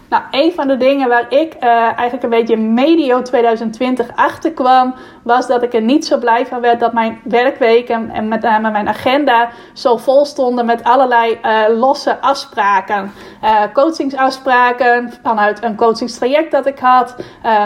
Nou, 0.09 0.23
een 0.31 0.53
van 0.53 0.69
de 0.69 0.77
dingen 0.77 1.09
waar 1.09 1.27
ik 1.29 1.55
uh, 1.55 1.71
eigenlijk 1.71 2.23
een 2.23 2.31
beetje 2.31 2.57
medio 2.57 3.23
2020 3.23 4.07
achterkwam, 4.15 4.95
was 5.23 5.47
dat 5.47 5.63
ik 5.63 5.75
er 5.75 5.81
niet 5.81 6.07
zo 6.07 6.19
blij 6.19 6.47
van 6.47 6.61
werd 6.61 6.81
dat 6.81 6.93
mijn 6.93 7.21
werkweken 7.25 8.11
en 8.11 8.29
met 8.29 8.43
name 8.43 8.71
mijn 8.71 8.89
agenda 8.89 9.49
zo 9.73 9.97
vol 9.97 10.25
stonden 10.25 10.67
met 10.67 10.85
allerlei 10.85 11.39
uh, 11.43 11.79
losse 11.79 12.21
afspraken. 12.21 13.13
Uh, 13.43 13.63
coachingsafspraken 13.73 15.13
vanuit 15.23 15.63
een 15.63 15.77
coachingstraject 15.77 16.51
dat 16.51 16.67
ik 16.67 16.79
had. 16.79 17.17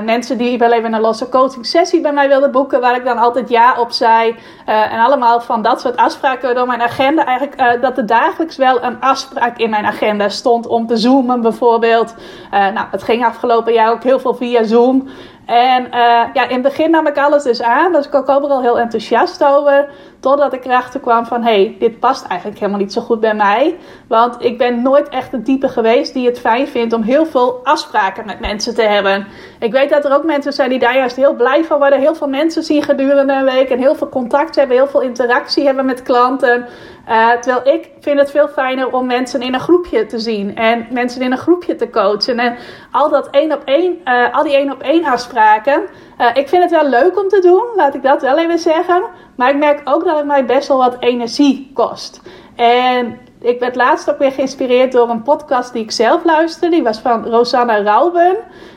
mensen 0.04 0.38
die 0.38 0.58
wel 0.58 0.72
even 0.72 0.92
een 0.92 1.00
losse 1.00 1.28
coachingsessie 1.28 2.00
bij 2.00 2.12
mij 2.12 2.28
wilden 2.28 2.50
boeken, 2.50 2.80
waar 2.80 2.96
ik 2.96 3.04
dan 3.04 3.18
altijd 3.18 3.48
ja 3.48 3.80
op 3.80 3.92
zei. 3.92 4.36
en 4.64 4.98
allemaal 4.98 5.40
van 5.40 5.62
dat 5.62 5.80
soort 5.80 5.96
afspraken, 5.96 6.42
waardoor 6.42 6.66
mijn 6.66 6.82
agenda 6.82 7.24
eigenlijk, 7.24 7.82
dat 7.82 7.98
er 7.98 8.06
dagelijks 8.06 8.56
wel 8.56 8.82
een 8.82 9.00
afspraak 9.00 9.58
in 9.58 9.70
mijn 9.70 9.84
agenda 9.84 10.28
stond 10.28 10.66
om 10.66 10.86
te 10.86 10.96
zoomen 10.96 11.40
bijvoorbeeld. 11.40 12.14
Uh, 12.54 12.68
nou, 12.68 12.86
het 12.90 13.02
ging 13.02 13.24
afgelopen 13.24 13.72
jaar 13.72 13.92
ook 13.92 14.02
heel 14.02 14.20
veel 14.20 14.34
via 14.34 14.62
Zoom. 14.62 15.08
En 15.48 15.84
uh, 15.84 15.90
ja, 16.32 16.48
in 16.48 16.52
het 16.54 16.62
begin 16.62 16.90
nam 16.90 17.06
ik 17.06 17.18
alles 17.18 17.42
dus 17.42 17.62
aan. 17.62 17.92
Dus 17.92 18.06
ik 18.06 18.14
ook 18.14 18.28
overal 18.28 18.62
heel 18.62 18.78
enthousiast 18.78 19.44
over. 19.44 19.88
Totdat 20.20 20.52
ik 20.52 20.64
erachter 20.64 21.00
kwam 21.00 21.26
van, 21.26 21.42
hé, 21.42 21.50
hey, 21.50 21.76
dit 21.78 22.00
past 22.00 22.26
eigenlijk 22.26 22.60
helemaal 22.60 22.80
niet 22.80 22.92
zo 22.92 23.00
goed 23.00 23.20
bij 23.20 23.34
mij. 23.34 23.76
Want 24.08 24.44
ik 24.44 24.58
ben 24.58 24.82
nooit 24.82 25.08
echt 25.08 25.32
een 25.32 25.44
type 25.44 25.68
geweest 25.68 26.14
die 26.14 26.26
het 26.26 26.40
fijn 26.40 26.68
vindt 26.68 26.92
om 26.92 27.02
heel 27.02 27.26
veel 27.26 27.60
afspraken 27.62 28.26
met 28.26 28.40
mensen 28.40 28.74
te 28.74 28.82
hebben. 28.82 29.26
Ik 29.58 29.72
weet 29.72 29.90
dat 29.90 30.04
er 30.04 30.14
ook 30.14 30.24
mensen 30.24 30.52
zijn 30.52 30.70
die 30.70 30.78
daar 30.78 30.96
juist 30.96 31.16
heel 31.16 31.34
blij 31.34 31.64
van 31.64 31.78
worden. 31.78 32.00
Heel 32.00 32.14
veel 32.14 32.28
mensen 32.28 32.62
zien 32.62 32.82
gedurende 32.82 33.32
een 33.32 33.44
week 33.44 33.70
en 33.70 33.78
heel 33.78 33.94
veel 33.94 34.08
contact 34.08 34.56
hebben, 34.56 34.76
heel 34.76 34.86
veel 34.86 35.00
interactie 35.00 35.64
hebben 35.64 35.86
met 35.86 36.02
klanten. 36.02 36.66
Uh, 37.08 37.30
terwijl 37.30 37.74
ik 37.74 37.90
vind 38.00 38.18
het 38.18 38.30
veel 38.30 38.48
fijner 38.48 38.92
om 38.92 39.06
mensen 39.06 39.42
in 39.42 39.54
een 39.54 39.60
groepje 39.60 40.06
te 40.06 40.18
zien 40.18 40.56
en 40.56 40.86
mensen 40.90 41.22
in 41.22 41.32
een 41.32 41.38
groepje 41.38 41.74
te 41.74 41.90
coachen. 41.90 42.38
En 42.38 42.56
al 42.90 43.08
dat 43.08 43.28
één 43.30 43.52
op 43.52 43.62
één, 43.64 43.98
uh, 44.04 44.34
al 44.34 44.42
die 44.42 44.56
één 44.56 44.72
op 44.72 44.82
één 44.82 45.04
afspraken. 45.04 45.37
Uh, 45.38 46.26
ik 46.34 46.48
vind 46.48 46.62
het 46.62 46.70
wel 46.70 46.88
leuk 46.88 47.18
om 47.18 47.28
te 47.28 47.40
doen, 47.40 47.64
laat 47.76 47.94
ik 47.94 48.02
dat 48.02 48.22
wel 48.22 48.38
even 48.38 48.58
zeggen. 48.58 49.02
Maar 49.36 49.50
ik 49.50 49.56
merk 49.56 49.80
ook 49.84 50.04
dat 50.04 50.16
het 50.16 50.26
mij 50.26 50.44
best 50.44 50.68
wel 50.68 50.78
wat 50.78 50.96
energie 51.00 51.70
kost. 51.74 52.20
En 52.56 53.18
ik 53.40 53.60
werd 53.60 53.76
laatst 53.76 54.10
ook 54.10 54.18
weer 54.18 54.32
geïnspireerd 54.32 54.92
door 54.92 55.08
een 55.08 55.22
podcast 55.22 55.72
die 55.72 55.82
ik 55.82 55.90
zelf 55.90 56.24
luisterde. 56.24 56.74
Die 56.74 56.84
was 56.84 56.98
van 56.98 57.24
Rosanna 57.24 57.82
Rauben. 57.82 58.36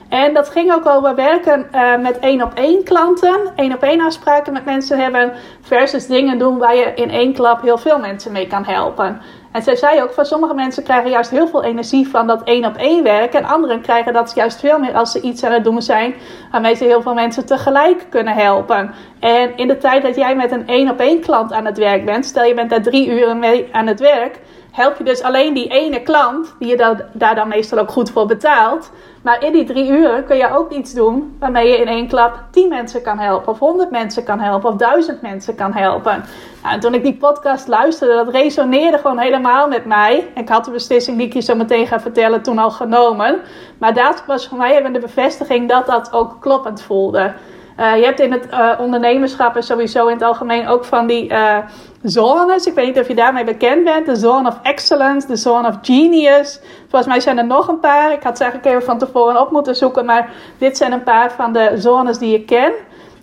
En 0.10 0.34
dat 0.34 0.50
ging 0.50 0.74
ook 0.74 0.86
over 0.86 1.16
werken 1.16 1.68
uh, 1.76 1.98
met 1.98 2.20
één 2.20 2.42
op 2.42 2.54
één 2.54 2.84
klanten. 2.84 3.40
één 3.56 3.74
op 3.74 3.84
één 3.84 4.02
afspraken 4.02 4.54
met 4.54 4.66
mensen 4.66 5.00
hebben. 5.00 5.34
Versus 5.62 6.08
dingen 6.08 6.38
doen 6.38 6.58
waar 6.58 6.76
je 6.76 6.94
in 6.96 7.10
één 7.10 7.34
klap 7.34 7.62
heel 7.62 7.78
veel 7.78 8.00
mensen 8.00 8.32
mee 8.32 8.48
kan 8.48 8.66
helpen. 8.66 9.22
En 9.52 9.62
zij 9.62 9.76
zei 9.76 10.02
ook 10.02 10.12
van 10.12 10.26
sommige 10.26 10.54
mensen 10.54 10.84
krijgen 10.84 11.10
juist 11.10 11.30
heel 11.30 11.48
veel 11.48 11.64
energie 11.64 12.08
van 12.08 12.28
dat 12.28 12.44
één 12.44 12.66
op 12.66 12.76
één 12.76 13.04
werk. 13.04 13.34
En 13.34 13.46
anderen 13.46 13.82
krijgen 13.82 14.14
dat 14.14 14.32
juist 14.36 14.60
veel 14.60 14.80
meer 14.80 14.94
als 14.94 15.12
ze 15.12 15.22
iets 15.22 15.44
aan 15.44 15.52
het 15.52 15.64
doen 15.64 15.82
zijn. 15.82 16.14
Waarmee 16.52 16.76
ze 16.76 16.84
heel 16.84 17.02
veel 17.02 17.14
mensen 17.14 17.46
tegelijk 17.46 18.06
kunnen 18.10 18.34
helpen. 18.34 18.94
En 19.20 19.58
in 19.58 19.68
de 19.68 19.78
tijd 19.78 20.04
dat 20.04 20.16
jij 20.16 20.36
met 20.36 20.52
een 20.52 20.68
één 20.68 20.90
op 20.90 21.00
één 21.00 21.22
klant 21.22 21.54
aan 21.54 21.66
het 21.66 21.78
werk 21.78 22.06
bent. 22.06 22.26
Stel 22.26 22.44
je 22.44 22.54
bent 22.54 22.70
daar 22.70 22.82
drie 22.82 23.10
uren 23.10 23.40
mee 23.40 23.68
aan 23.72 23.88
het 23.88 24.00
werk 24.00 24.40
help 24.72 24.98
je 24.98 25.04
dus 25.04 25.22
alleen 25.22 25.54
die 25.54 25.68
ene 25.68 26.02
klant, 26.02 26.56
die 26.60 26.68
je 26.68 26.78
daar, 26.78 27.10
daar 27.14 27.36
dan 27.36 27.48
meestal 27.48 27.80
ook 27.80 27.92
goed 27.92 28.12
voor 28.12 28.26
betaalt. 28.26 28.92
Maar 29.22 29.44
in 29.44 29.52
die 29.52 29.64
drie 29.64 29.90
uur 29.90 30.24
kun 30.24 30.38
je 30.38 30.56
ook 30.56 30.72
iets 30.72 30.94
doen 30.94 31.36
waarmee 31.40 31.70
je 31.70 31.78
in 31.78 31.88
één 31.88 32.08
klap 32.08 32.44
tien 32.52 32.70
mensen 32.70 33.02
kan 33.02 33.20
helpen, 33.20 33.52
of 33.52 33.60
honderd 33.60 33.92
mensen 33.92 34.24
kan 34.24 34.40
helpen, 34.40 34.70
of 34.70 34.76
duizend 34.76 35.22
mensen 35.22 35.56
kan 35.56 35.74
helpen. 35.74 36.26
Nou, 36.64 36.74
en 36.74 36.80
toen 36.80 36.94
ik 36.94 37.04
die 37.04 37.18
podcast 37.18 37.68
luisterde, 37.68 38.14
dat 38.14 38.30
resoneerde 38.30 38.98
gewoon 38.98 39.20
helemaal 39.20 39.68
met 39.68 39.86
mij. 39.86 40.32
Ik 40.36 40.50
had 40.50 40.66
de 40.66 40.72
beslissing 40.72 41.18
die 41.18 41.26
ik 41.28 41.34
je 41.34 41.42
zo 41.42 41.56
meteen 41.56 41.88
ga 41.88 42.00
vertellen 42.00 42.42
toen 42.42 42.58
al 42.58 42.72
genomen. 42.72 43.40
Maar 43.78 43.94
dat 43.94 44.24
was 44.28 44.48
voor 44.48 44.58
mij 44.58 44.78
even 44.78 44.94
de 44.94 45.00
bevestiging 45.00 45.70
dat 45.70 45.86
dat 45.86 46.14
ook 46.14 46.38
kloppend 46.40 46.82
voelde. 46.82 47.34
Uh, 47.80 47.98
je 47.98 48.04
hebt 48.04 48.20
in 48.20 48.32
het 48.32 48.48
uh, 48.52 48.70
ondernemerschap 48.80 49.56
en 49.56 49.64
sowieso 49.64 50.08
in 50.08 50.14
het 50.14 50.24
algemeen 50.24 50.68
ook 50.68 50.86
van 50.86 51.08
die 51.08 51.32
uh, 51.32 51.58
zones. 52.04 52.66
Ik 52.66 52.74
weet 52.74 52.86
niet 52.86 53.00
of 53.00 53.08
je 53.08 53.16
daarmee 53.16 53.44
bekend 53.44 53.84
bent. 53.84 54.06
De 54.06 54.16
Zone 54.16 54.48
of 54.48 54.60
Excellence, 54.64 55.28
de 55.28 55.36
Zone 55.36 55.68
of 55.68 55.78
Genius. 55.82 56.60
Volgens 56.82 57.12
mij 57.12 57.20
zijn 57.20 57.38
er 57.38 57.46
nog 57.46 57.68
een 57.68 57.80
paar. 57.80 58.12
Ik 58.12 58.24
had 58.24 58.38
ze 58.38 58.44
eigenlijk 58.44 58.74
even 58.74 58.88
van 58.88 58.98
tevoren 58.98 59.42
op 59.42 59.52
moeten 59.52 59.76
zoeken. 59.76 60.06
Maar 60.06 60.30
dit 60.58 60.78
zijn 60.78 60.92
een 60.92 61.04
paar 61.04 61.32
van 61.32 61.54
de 61.54 61.72
zones 61.76 62.18
die 62.18 62.32
je 62.32 62.46
ken. 62.46 62.72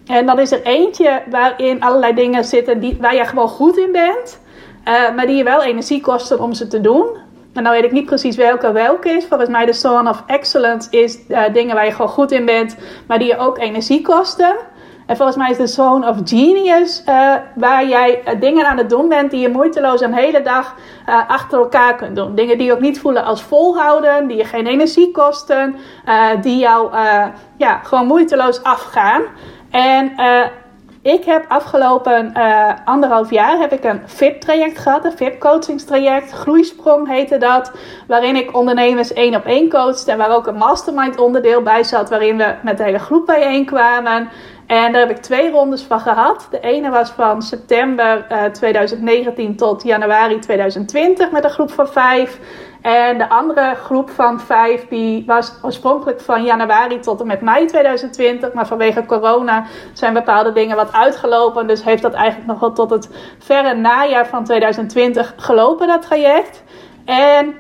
En 0.07 0.27
dan 0.27 0.39
is 0.39 0.53
er 0.53 0.63
eentje 0.63 1.23
waarin 1.31 1.83
allerlei 1.83 2.15
dingen 2.15 2.45
zitten 2.45 2.81
die, 2.81 2.99
waar 3.01 3.15
je 3.15 3.25
gewoon 3.25 3.49
goed 3.49 3.77
in 3.77 3.93
bent. 3.93 4.41
maar 5.17 5.27
die 5.27 5.37
je 5.37 5.45
wel 5.45 5.63
energie 5.63 6.01
kosten 6.01 6.41
om 6.41 6.53
ze 6.53 6.67
te 6.67 6.81
doen. 6.81 7.07
En 7.55 7.63
nou 7.63 7.75
weet 7.75 7.85
ik 7.85 7.93
niet 7.93 8.07
precies 8.07 8.37
welke 8.37 8.73
welke 8.73 9.11
is. 9.11 9.27
Volgens 9.27 9.51
mij 9.51 9.67
de 9.67 9.73
Zone 9.73 10.11
of 10.11 10.23
Excellence 10.27 10.91
is 10.91 11.19
uh, 11.29 11.43
dingen 11.53 11.75
waar 11.75 11.85
je 11.85 11.93
gewoon 11.93 12.09
goed 12.09 12.33
in 12.33 12.45
bent, 12.45 12.77
maar 13.07 13.19
die 13.19 13.29
je 13.29 13.39
ook 13.39 13.59
energie 13.59 14.03
kosten. 14.03 14.57
En 15.07 15.17
volgens 15.17 15.37
mij 15.37 15.51
is 15.51 15.57
de 15.57 15.67
Zone 15.67 16.09
of 16.09 16.17
Genius, 16.25 17.03
uh, 17.09 17.35
waar 17.55 17.87
jij 17.87 18.23
dingen 18.41 18.67
aan 18.67 18.77
het 18.77 18.91
doen 18.91 19.09
bent 19.09 19.31
die 19.31 19.41
je 19.41 19.49
moeiteloos 19.49 20.01
een 20.01 20.15
hele 20.15 20.43
dag 20.43 20.75
achter 21.29 21.59
elkaar 21.59 21.95
kunt 21.95 22.17
doen. 22.17 22.35
Dingen 22.35 22.59
die 22.59 22.67
je 22.67 22.73
ook 22.73 22.81
niet 22.81 23.01
voelen 23.01 23.25
als 23.25 23.43
volhouden, 23.43 24.27
die 24.27 24.37
je 24.37 24.45
geen 24.45 24.67
energie 24.67 25.11
kosten, 25.11 25.77
die 26.41 26.59
jou 26.59 26.91
ja, 27.57 27.81
gewoon 27.83 28.07
moeiteloos 28.07 28.63
afgaan. 28.63 29.23
En 29.71 30.13
ik 31.03 31.25
heb 31.25 31.45
afgelopen 31.49 32.33
uh, 32.37 32.71
anderhalf 32.85 33.31
jaar 33.31 33.59
heb 33.59 33.73
ik 33.73 33.85
een 33.85 34.01
VIP-traject 34.07 34.79
gehad, 34.79 35.05
een 35.05 35.17
VIP-coachingstraject. 35.17 36.33
Groeisprong 36.33 37.09
heette 37.09 37.39
dat, 37.39 37.73
waarin 38.07 38.37
ik 38.37 38.57
ondernemers 38.57 39.13
één 39.13 39.35
op 39.35 39.45
één 39.45 39.69
coachte 39.69 40.11
en 40.11 40.19
waar 40.19 40.37
ook 40.37 40.47
een 40.47 40.57
mastermind 40.57 41.19
onderdeel 41.19 41.63
bij 41.63 41.85
zat, 41.85 42.11
waarin 42.11 42.37
we 42.37 42.55
met 42.63 42.77
de 42.77 42.83
hele 42.83 42.99
groep 42.99 43.27
bijeenkwamen. 43.27 44.29
En 44.67 44.93
daar 44.93 45.01
heb 45.01 45.17
ik 45.17 45.23
twee 45.23 45.51
rondes 45.51 45.83
van 45.83 46.01
gehad. 46.01 46.49
De 46.51 46.61
ene 46.61 46.91
was 46.91 47.11
van 47.11 47.43
september 47.43 48.27
uh, 48.33 48.45
eh, 48.45 48.53
2019 48.53 49.57
tot 49.57 49.83
januari 49.83 50.39
2020 50.39 51.31
met 51.31 51.45
een 51.45 51.51
groep 51.51 51.71
van 51.71 51.89
vijf. 51.89 52.39
En 52.83 53.19
de 53.19 53.29
andere 53.29 53.75
groep 53.75 54.11
van 54.11 54.41
vijf, 54.41 54.89
die 54.89 55.25
was 55.27 55.53
oorspronkelijk 55.63 56.21
van 56.21 56.45
januari 56.45 57.01
tot 57.01 57.21
en 57.21 57.27
met 57.27 57.41
mei 57.41 57.67
2020. 57.67 58.53
Maar 58.53 58.67
vanwege 58.67 59.07
corona 59.07 59.65
zijn 59.93 60.15
bepaalde 60.15 60.53
dingen 60.53 60.77
wat 60.77 60.93
uitgelopen. 60.93 61.67
Dus 61.67 61.85
heeft 61.85 62.03
dat 62.03 62.15
eigenlijk 62.15 62.47
nog 62.47 62.61
wel 62.61 62.73
tot 62.73 62.91
het 62.91 63.09
verre 63.39 63.75
najaar 63.75 64.27
van 64.27 64.45
2020 64.45 65.35
gelopen, 65.37 65.87
dat 65.87 66.03
traject. 66.03 66.63
En 67.05 67.55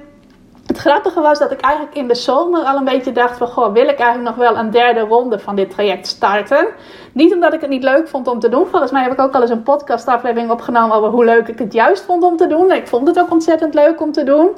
het 0.68 0.78
grappige 0.78 1.20
was 1.20 1.38
dat 1.38 1.52
ik 1.52 1.60
eigenlijk 1.60 1.96
in 1.96 2.08
de 2.08 2.14
zomer 2.14 2.60
al 2.60 2.76
een 2.76 2.84
beetje 2.84 3.12
dacht 3.12 3.36
van... 3.36 3.46
Goh, 3.46 3.72
wil 3.72 3.88
ik 3.88 3.98
eigenlijk 3.98 4.36
nog 4.36 4.48
wel 4.48 4.56
een 4.56 4.70
derde 4.70 5.00
ronde 5.00 5.38
van 5.38 5.56
dit 5.56 5.70
traject 5.70 6.06
starten? 6.06 6.68
Niet 7.12 7.34
omdat 7.34 7.52
ik 7.52 7.60
het 7.60 7.70
niet 7.70 7.82
leuk 7.82 8.08
vond 8.08 8.28
om 8.28 8.38
te 8.38 8.48
doen. 8.48 8.66
Volgens 8.66 8.92
mij 8.92 9.02
heb 9.02 9.12
ik 9.12 9.20
ook 9.20 9.34
al 9.34 9.40
eens 9.40 9.50
een 9.50 9.62
podcastaflevering 9.62 10.50
opgenomen 10.50 10.96
over 10.96 11.10
hoe 11.10 11.24
leuk 11.24 11.48
ik 11.48 11.58
het 11.58 11.72
juist 11.72 12.04
vond 12.04 12.22
om 12.22 12.36
te 12.36 12.46
doen. 12.46 12.72
Ik 12.72 12.86
vond 12.86 13.08
het 13.08 13.18
ook 13.20 13.30
ontzettend 13.30 13.74
leuk 13.74 14.00
om 14.00 14.12
te 14.12 14.24
doen. 14.24 14.50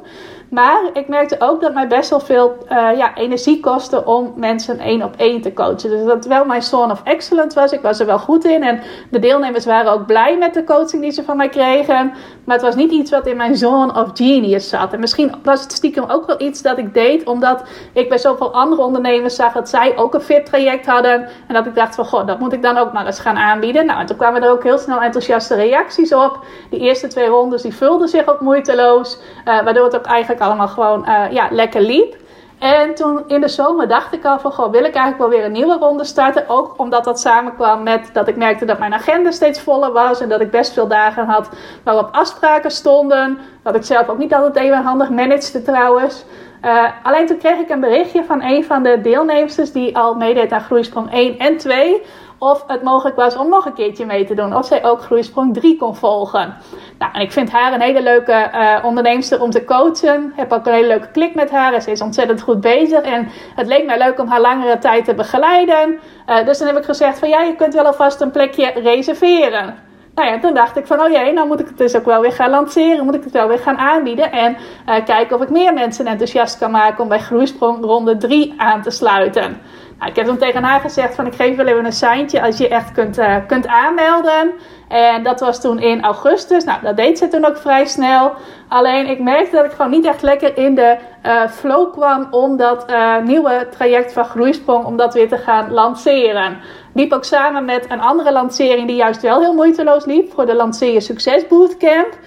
Maar 0.51 0.81
ik 0.93 1.07
merkte 1.07 1.35
ook 1.39 1.61
dat 1.61 1.73
mij 1.73 1.87
best 1.87 2.09
wel 2.09 2.19
veel 2.19 2.57
uh, 2.71 2.97
ja, 2.97 3.15
energie 3.15 3.59
kostte 3.59 4.05
om 4.05 4.33
mensen 4.35 4.79
één 4.79 5.03
op 5.03 5.13
één 5.17 5.41
te 5.41 5.53
coachen. 5.53 5.89
Dus 5.89 6.05
dat 6.05 6.25
wel 6.25 6.45
mijn 6.45 6.61
zone 6.61 6.91
of 6.91 7.01
excellence 7.03 7.59
was. 7.59 7.71
Ik 7.71 7.81
was 7.81 7.99
er 7.99 8.05
wel 8.05 8.19
goed 8.19 8.45
in. 8.45 8.63
En 8.63 8.81
de 9.11 9.19
deelnemers 9.19 9.65
waren 9.65 9.91
ook 9.91 10.05
blij 10.05 10.37
met 10.37 10.53
de 10.53 10.63
coaching 10.63 11.01
die 11.01 11.11
ze 11.11 11.23
van 11.23 11.37
mij 11.37 11.49
kregen. 11.49 12.13
Maar 12.45 12.55
het 12.55 12.65
was 12.65 12.75
niet 12.75 12.91
iets 12.91 13.11
wat 13.11 13.27
in 13.27 13.37
mijn 13.37 13.55
zone 13.55 13.93
of 13.93 14.09
genius 14.13 14.69
zat. 14.69 14.93
En 14.93 14.99
misschien 14.99 15.33
was 15.43 15.61
het 15.61 15.71
stiekem 15.71 16.03
ook 16.07 16.25
wel 16.25 16.41
iets 16.41 16.61
dat 16.61 16.77
ik 16.77 16.93
deed. 16.93 17.27
Omdat 17.27 17.63
ik 17.93 18.09
bij 18.09 18.17
zoveel 18.17 18.53
andere 18.53 18.81
ondernemers 18.81 19.35
zag 19.35 19.53
dat 19.53 19.69
zij 19.69 19.97
ook 19.97 20.13
een 20.13 20.21
fit 20.21 20.45
traject 20.45 20.85
hadden. 20.85 21.27
En 21.47 21.53
dat 21.53 21.65
ik 21.65 21.75
dacht 21.75 21.95
van, 21.95 22.05
goh, 22.05 22.27
dat 22.27 22.39
moet 22.39 22.53
ik 22.53 22.61
dan 22.61 22.77
ook 22.77 22.93
maar 22.93 23.05
eens 23.05 23.19
gaan 23.19 23.37
aanbieden. 23.37 23.85
Nou, 23.85 23.99
en 23.99 24.05
toen 24.05 24.17
kwamen 24.17 24.43
er 24.43 24.51
ook 24.51 24.63
heel 24.63 24.77
snel 24.77 25.01
enthousiaste 25.01 25.55
reacties 25.55 26.13
op. 26.13 26.39
Die 26.69 26.79
eerste 26.79 27.07
twee 27.07 27.27
rondes, 27.27 27.61
die 27.61 27.75
vulden 27.75 28.09
zich 28.09 28.27
ook 28.27 28.39
moeiteloos. 28.39 29.17
Uh, 29.45 29.63
waardoor 29.63 29.83
het 29.83 29.95
ook 29.95 30.05
eigenlijk 30.05 30.39
allemaal 30.41 30.67
gewoon 30.67 31.05
uh, 31.07 31.31
ja, 31.31 31.47
lekker 31.51 31.81
liep. 31.81 32.15
En 32.59 32.95
toen 32.95 33.23
in 33.27 33.41
de 33.41 33.47
zomer 33.47 33.87
dacht 33.87 34.13
ik 34.13 34.25
al 34.25 34.39
van, 34.39 34.51
goh, 34.51 34.71
wil 34.71 34.83
ik 34.83 34.93
eigenlijk 34.95 35.17
wel 35.17 35.29
weer 35.29 35.45
een 35.45 35.51
nieuwe 35.51 35.77
ronde 35.77 36.03
starten. 36.03 36.49
Ook 36.49 36.73
omdat 36.77 37.03
dat 37.03 37.19
samenkwam 37.19 37.83
met 37.83 38.09
dat 38.13 38.27
ik 38.27 38.35
merkte 38.35 38.65
dat 38.65 38.79
mijn 38.79 38.93
agenda 38.93 39.31
steeds 39.31 39.61
voller 39.61 39.91
was. 39.91 40.21
En 40.21 40.29
dat 40.29 40.41
ik 40.41 40.51
best 40.51 40.73
veel 40.73 40.87
dagen 40.87 41.25
had 41.25 41.49
waarop 41.83 42.09
afspraken 42.11 42.71
stonden. 42.71 43.37
Wat 43.63 43.75
ik 43.75 43.83
zelf 43.83 44.07
ook 44.07 44.17
niet 44.17 44.33
altijd 44.33 44.55
even 44.55 44.83
handig 44.83 45.09
managede 45.09 45.61
trouwens. 45.61 46.25
Uh, 46.65 46.85
alleen 47.03 47.27
toen 47.27 47.37
kreeg 47.37 47.57
ik 47.57 47.69
een 47.69 47.79
berichtje 47.79 48.23
van 48.23 48.43
een 48.43 48.63
van 48.63 48.83
de 48.83 49.01
deelnemers 49.01 49.71
die 49.71 49.97
al 49.97 50.15
meedeed 50.15 50.51
aan 50.51 50.61
Groeisprong 50.61 51.11
1 51.11 51.39
en 51.39 51.57
2 51.57 52.01
of 52.43 52.63
het 52.67 52.83
mogelijk 52.83 53.15
was 53.15 53.37
om 53.37 53.49
nog 53.49 53.65
een 53.65 53.73
keertje 53.73 54.05
mee 54.05 54.25
te 54.25 54.33
doen. 54.33 54.55
Of 54.55 54.65
zij 54.65 54.85
ook 54.85 55.01
Groeisprong 55.01 55.53
3 55.53 55.77
kon 55.77 55.95
volgen. 55.95 56.57
Nou, 56.97 57.13
en 57.13 57.21
ik 57.21 57.31
vind 57.31 57.51
haar 57.51 57.73
een 57.73 57.81
hele 57.81 58.01
leuke 58.01 58.51
uh, 58.53 58.85
onderneemster 58.85 59.41
om 59.41 59.49
te 59.49 59.63
coachen. 59.63 60.33
Heb 60.35 60.51
ook 60.51 60.65
een 60.65 60.73
hele 60.73 60.87
leuke 60.87 61.11
klik 61.11 61.35
met 61.35 61.51
haar. 61.51 61.81
Ze 61.81 61.91
is 61.91 62.01
ontzettend 62.01 62.41
goed 62.41 62.61
bezig. 62.61 63.01
En 63.01 63.27
het 63.55 63.67
leek 63.67 63.85
mij 63.85 63.97
leuk 63.97 64.19
om 64.19 64.27
haar 64.27 64.41
langere 64.41 64.77
tijd 64.77 65.05
te 65.05 65.13
begeleiden. 65.13 65.99
Uh, 66.29 66.45
dus 66.45 66.57
dan 66.57 66.67
heb 66.67 66.77
ik 66.77 66.83
gezegd 66.83 67.19
van 67.19 67.29
ja, 67.29 67.41
je 67.41 67.55
kunt 67.55 67.73
wel 67.73 67.85
alvast 67.85 68.21
een 68.21 68.31
plekje 68.31 68.71
reserveren. 68.71 69.75
Nou 70.15 70.29
ja, 70.29 70.39
toen 70.39 70.53
dacht 70.53 70.77
ik 70.77 70.87
van, 70.87 71.01
oh 71.01 71.11
jee, 71.11 71.33
nou 71.33 71.47
moet 71.47 71.59
ik 71.59 71.67
het 71.67 71.77
dus 71.77 71.95
ook 71.95 72.05
wel 72.05 72.21
weer 72.21 72.31
gaan 72.31 72.49
lanceren. 72.49 73.05
Moet 73.05 73.15
ik 73.15 73.23
het 73.23 73.33
wel 73.33 73.47
weer 73.47 73.59
gaan 73.59 73.77
aanbieden. 73.77 74.31
En 74.31 74.57
uh, 74.89 75.05
kijken 75.05 75.35
of 75.35 75.41
ik 75.41 75.49
meer 75.49 75.73
mensen 75.73 76.07
enthousiast 76.07 76.57
kan 76.57 76.71
maken 76.71 77.03
om 77.03 77.09
bij 77.09 77.19
Groeisprong 77.19 77.83
ronde 77.83 78.17
3 78.17 78.53
aan 78.57 78.81
te 78.81 78.91
sluiten. 78.91 79.61
Nou, 80.01 80.13
ik 80.13 80.19
heb 80.19 80.27
toen 80.27 80.37
tegen 80.37 80.63
haar 80.63 80.79
gezegd 80.79 81.15
van 81.15 81.25
ik 81.25 81.35
geef 81.35 81.55
wel 81.55 81.65
even 81.65 81.85
een 81.85 81.91
seintje 81.91 82.41
als 82.41 82.57
je 82.57 82.67
echt 82.67 82.91
kunt, 82.91 83.17
uh, 83.19 83.35
kunt 83.47 83.67
aanmelden. 83.67 84.51
En 84.87 85.23
dat 85.23 85.39
was 85.39 85.61
toen 85.61 85.79
in 85.79 86.03
augustus. 86.03 86.63
Nou, 86.63 86.81
dat 86.81 86.97
deed 86.97 87.17
ze 87.17 87.27
toen 87.27 87.45
ook 87.45 87.57
vrij 87.57 87.85
snel. 87.85 88.33
Alleen 88.67 89.09
ik 89.09 89.19
merkte 89.19 89.55
dat 89.55 89.65
ik 89.65 89.71
gewoon 89.71 89.91
niet 89.91 90.05
echt 90.05 90.21
lekker 90.21 90.57
in 90.57 90.75
de 90.75 90.97
uh, 91.25 91.47
flow 91.47 91.91
kwam 91.91 92.27
om 92.31 92.57
dat 92.57 92.91
uh, 92.91 93.17
nieuwe 93.17 93.67
traject 93.71 94.13
van 94.13 94.25
Groeisprong, 94.25 94.85
om 94.85 94.97
dat 94.97 95.13
weer 95.13 95.27
te 95.27 95.37
gaan 95.37 95.71
lanceren. 95.71 96.57
Liep 96.93 97.13
ook 97.13 97.25
samen 97.25 97.65
met 97.65 97.85
een 97.89 98.01
andere 98.01 98.31
lancering 98.31 98.87
die 98.87 98.95
juist 98.95 99.21
wel 99.21 99.39
heel 99.39 99.53
moeiteloos 99.53 100.05
liep 100.05 100.33
voor 100.33 100.45
de 100.45 100.55
Lanceer 100.55 101.01
Succes 101.01 101.47
Bootcamp. 101.47 102.17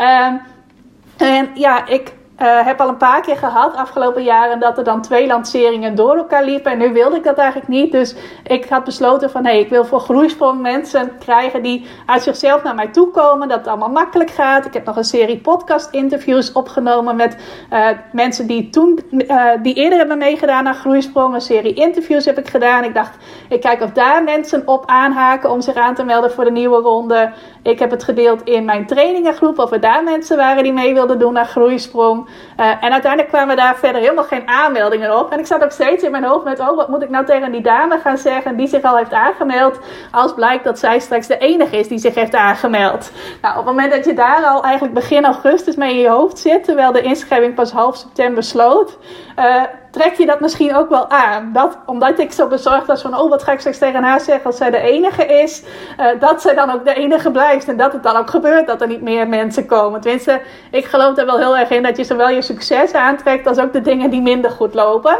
Uh, 0.00 0.26
en 1.16 1.50
ja, 1.54 1.86
ik 1.86 2.12
uh, 2.42 2.64
heb 2.64 2.80
al 2.80 2.88
een 2.88 2.96
paar 2.96 3.20
keer 3.20 3.36
gehad 3.36 3.76
afgelopen 3.76 4.22
jaren 4.22 4.60
dat 4.60 4.78
er 4.78 4.84
dan 4.84 5.02
twee 5.02 5.26
lanceringen 5.26 5.94
door 5.94 6.16
elkaar 6.16 6.44
liepen. 6.44 6.72
En 6.72 6.78
nu 6.78 6.92
wilde 6.92 7.16
ik 7.16 7.24
dat 7.24 7.38
eigenlijk 7.38 7.68
niet. 7.68 7.92
Dus 7.92 8.14
ik 8.46 8.68
had 8.68 8.84
besloten 8.84 9.30
van 9.30 9.44
hé, 9.44 9.50
hey, 9.50 9.60
ik 9.60 9.68
wil 9.68 9.84
voor 9.84 10.00
groeisprong 10.00 10.60
mensen 10.60 11.18
krijgen 11.18 11.62
die 11.62 11.86
uit 12.06 12.22
zichzelf 12.22 12.62
naar 12.62 12.74
mij 12.74 12.88
toe 12.88 13.10
komen. 13.10 13.48
Dat 13.48 13.58
het 13.58 13.66
allemaal 13.66 13.88
makkelijk 13.88 14.30
gaat. 14.30 14.66
Ik 14.66 14.72
heb 14.72 14.84
nog 14.84 14.96
een 14.96 15.04
serie 15.04 15.38
podcast 15.38 15.90
interviews 15.90 16.52
opgenomen 16.52 17.16
met 17.16 17.36
uh, 17.72 17.88
mensen 18.12 18.46
die 18.46 18.70
toen, 18.70 18.98
uh, 19.10 19.44
die 19.62 19.74
eerder 19.74 19.98
hebben 19.98 20.18
meegedaan 20.18 20.66
aan 20.66 20.74
groeisprong. 20.74 21.34
Een 21.34 21.40
serie 21.40 21.74
interviews 21.74 22.24
heb 22.24 22.38
ik 22.38 22.48
gedaan. 22.48 22.84
Ik 22.84 22.94
dacht, 22.94 23.16
ik 23.48 23.60
kijk 23.60 23.82
of 23.82 23.90
daar 23.90 24.22
mensen 24.22 24.62
op 24.66 24.82
aanhaken 24.86 25.50
om 25.50 25.60
zich 25.60 25.74
aan 25.74 25.94
te 25.94 26.04
melden 26.04 26.32
voor 26.32 26.44
de 26.44 26.50
nieuwe 26.50 26.80
ronde. 26.80 27.32
Ik 27.62 27.78
heb 27.78 27.90
het 27.90 28.04
gedeeld 28.04 28.42
in 28.42 28.64
mijn 28.64 28.86
trainingengroep 28.86 29.58
of 29.58 29.72
er 29.72 29.80
daar 29.80 30.04
mensen 30.04 30.36
waren 30.36 30.62
die 30.62 30.72
mee 30.72 30.94
wilden 30.94 31.18
doen 31.18 31.32
naar 31.32 31.46
groeisprong. 31.46 32.23
Uh, 32.60 32.66
en 32.84 32.92
uiteindelijk 32.92 33.28
kwamen 33.28 33.56
daar 33.56 33.76
verder 33.76 34.00
helemaal 34.00 34.24
geen 34.24 34.48
aanmeldingen 34.48 35.18
op. 35.18 35.32
En 35.32 35.38
ik 35.38 35.46
zat 35.46 35.64
ook 35.64 35.70
steeds 35.70 36.02
in 36.02 36.10
mijn 36.10 36.24
hoofd 36.24 36.44
met: 36.44 36.60
oh, 36.60 36.76
wat 36.76 36.88
moet 36.88 37.02
ik 37.02 37.10
nou 37.10 37.24
tegen 37.24 37.52
die 37.52 37.60
dame 37.60 37.98
gaan 37.98 38.18
zeggen 38.18 38.56
die 38.56 38.66
zich 38.66 38.82
al 38.82 38.96
heeft 38.96 39.12
aangemeld? 39.12 39.78
Als 40.10 40.34
blijkt 40.34 40.64
dat 40.64 40.78
zij 40.78 40.98
straks 40.98 41.26
de 41.26 41.38
enige 41.38 41.78
is 41.78 41.88
die 41.88 41.98
zich 41.98 42.14
heeft 42.14 42.34
aangemeld. 42.34 43.10
Nou, 43.42 43.58
op 43.58 43.66
het 43.66 43.74
moment 43.74 43.92
dat 43.92 44.04
je 44.04 44.14
daar 44.14 44.44
al 44.44 44.62
eigenlijk 44.62 44.94
begin 44.94 45.24
augustus 45.24 45.76
mee 45.76 45.94
in 45.94 46.00
je 46.00 46.08
hoofd 46.08 46.38
zit, 46.38 46.64
terwijl 46.64 46.92
de 46.92 47.02
inschrijving 47.02 47.54
pas 47.54 47.72
half 47.72 47.96
september 47.96 48.42
sloot. 48.42 48.98
Uh, 49.38 49.62
trek 49.94 50.14
je 50.14 50.26
dat 50.26 50.40
misschien 50.40 50.76
ook 50.76 50.88
wel 50.88 51.10
aan. 51.10 51.52
Dat, 51.52 51.78
omdat 51.86 52.18
ik 52.18 52.32
zo 52.32 52.46
bezorgd 52.46 52.86
was 52.86 53.02
van, 53.02 53.18
oh, 53.18 53.30
wat 53.30 53.42
ga 53.42 53.52
ik 53.52 53.58
straks 53.58 53.78
tegen 53.78 54.02
haar 54.02 54.20
zeggen 54.20 54.44
als 54.44 54.56
zij 54.56 54.70
de 54.70 54.78
enige 54.78 55.26
is. 55.26 55.62
Uh, 56.00 56.06
dat 56.20 56.42
zij 56.42 56.54
dan 56.54 56.70
ook 56.70 56.84
de 56.84 56.94
enige 56.94 57.30
blijft. 57.30 57.68
En 57.68 57.76
dat 57.76 57.92
het 57.92 58.02
dan 58.02 58.16
ook 58.16 58.30
gebeurt 58.30 58.66
dat 58.66 58.80
er 58.80 58.88
niet 58.88 59.02
meer 59.02 59.28
mensen 59.28 59.66
komen. 59.66 60.00
Tenminste, 60.00 60.40
ik 60.70 60.84
geloof 60.84 61.16
er 61.16 61.26
wel 61.26 61.38
heel 61.38 61.56
erg 61.56 61.70
in 61.70 61.82
dat 61.82 61.96
je 61.96 62.04
zowel 62.04 62.28
je 62.28 62.42
succes 62.42 62.92
aantrekt 62.92 63.46
als 63.46 63.58
ook 63.58 63.72
de 63.72 63.80
dingen 63.80 64.10
die 64.10 64.22
minder 64.22 64.50
goed 64.50 64.74
lopen. 64.74 65.16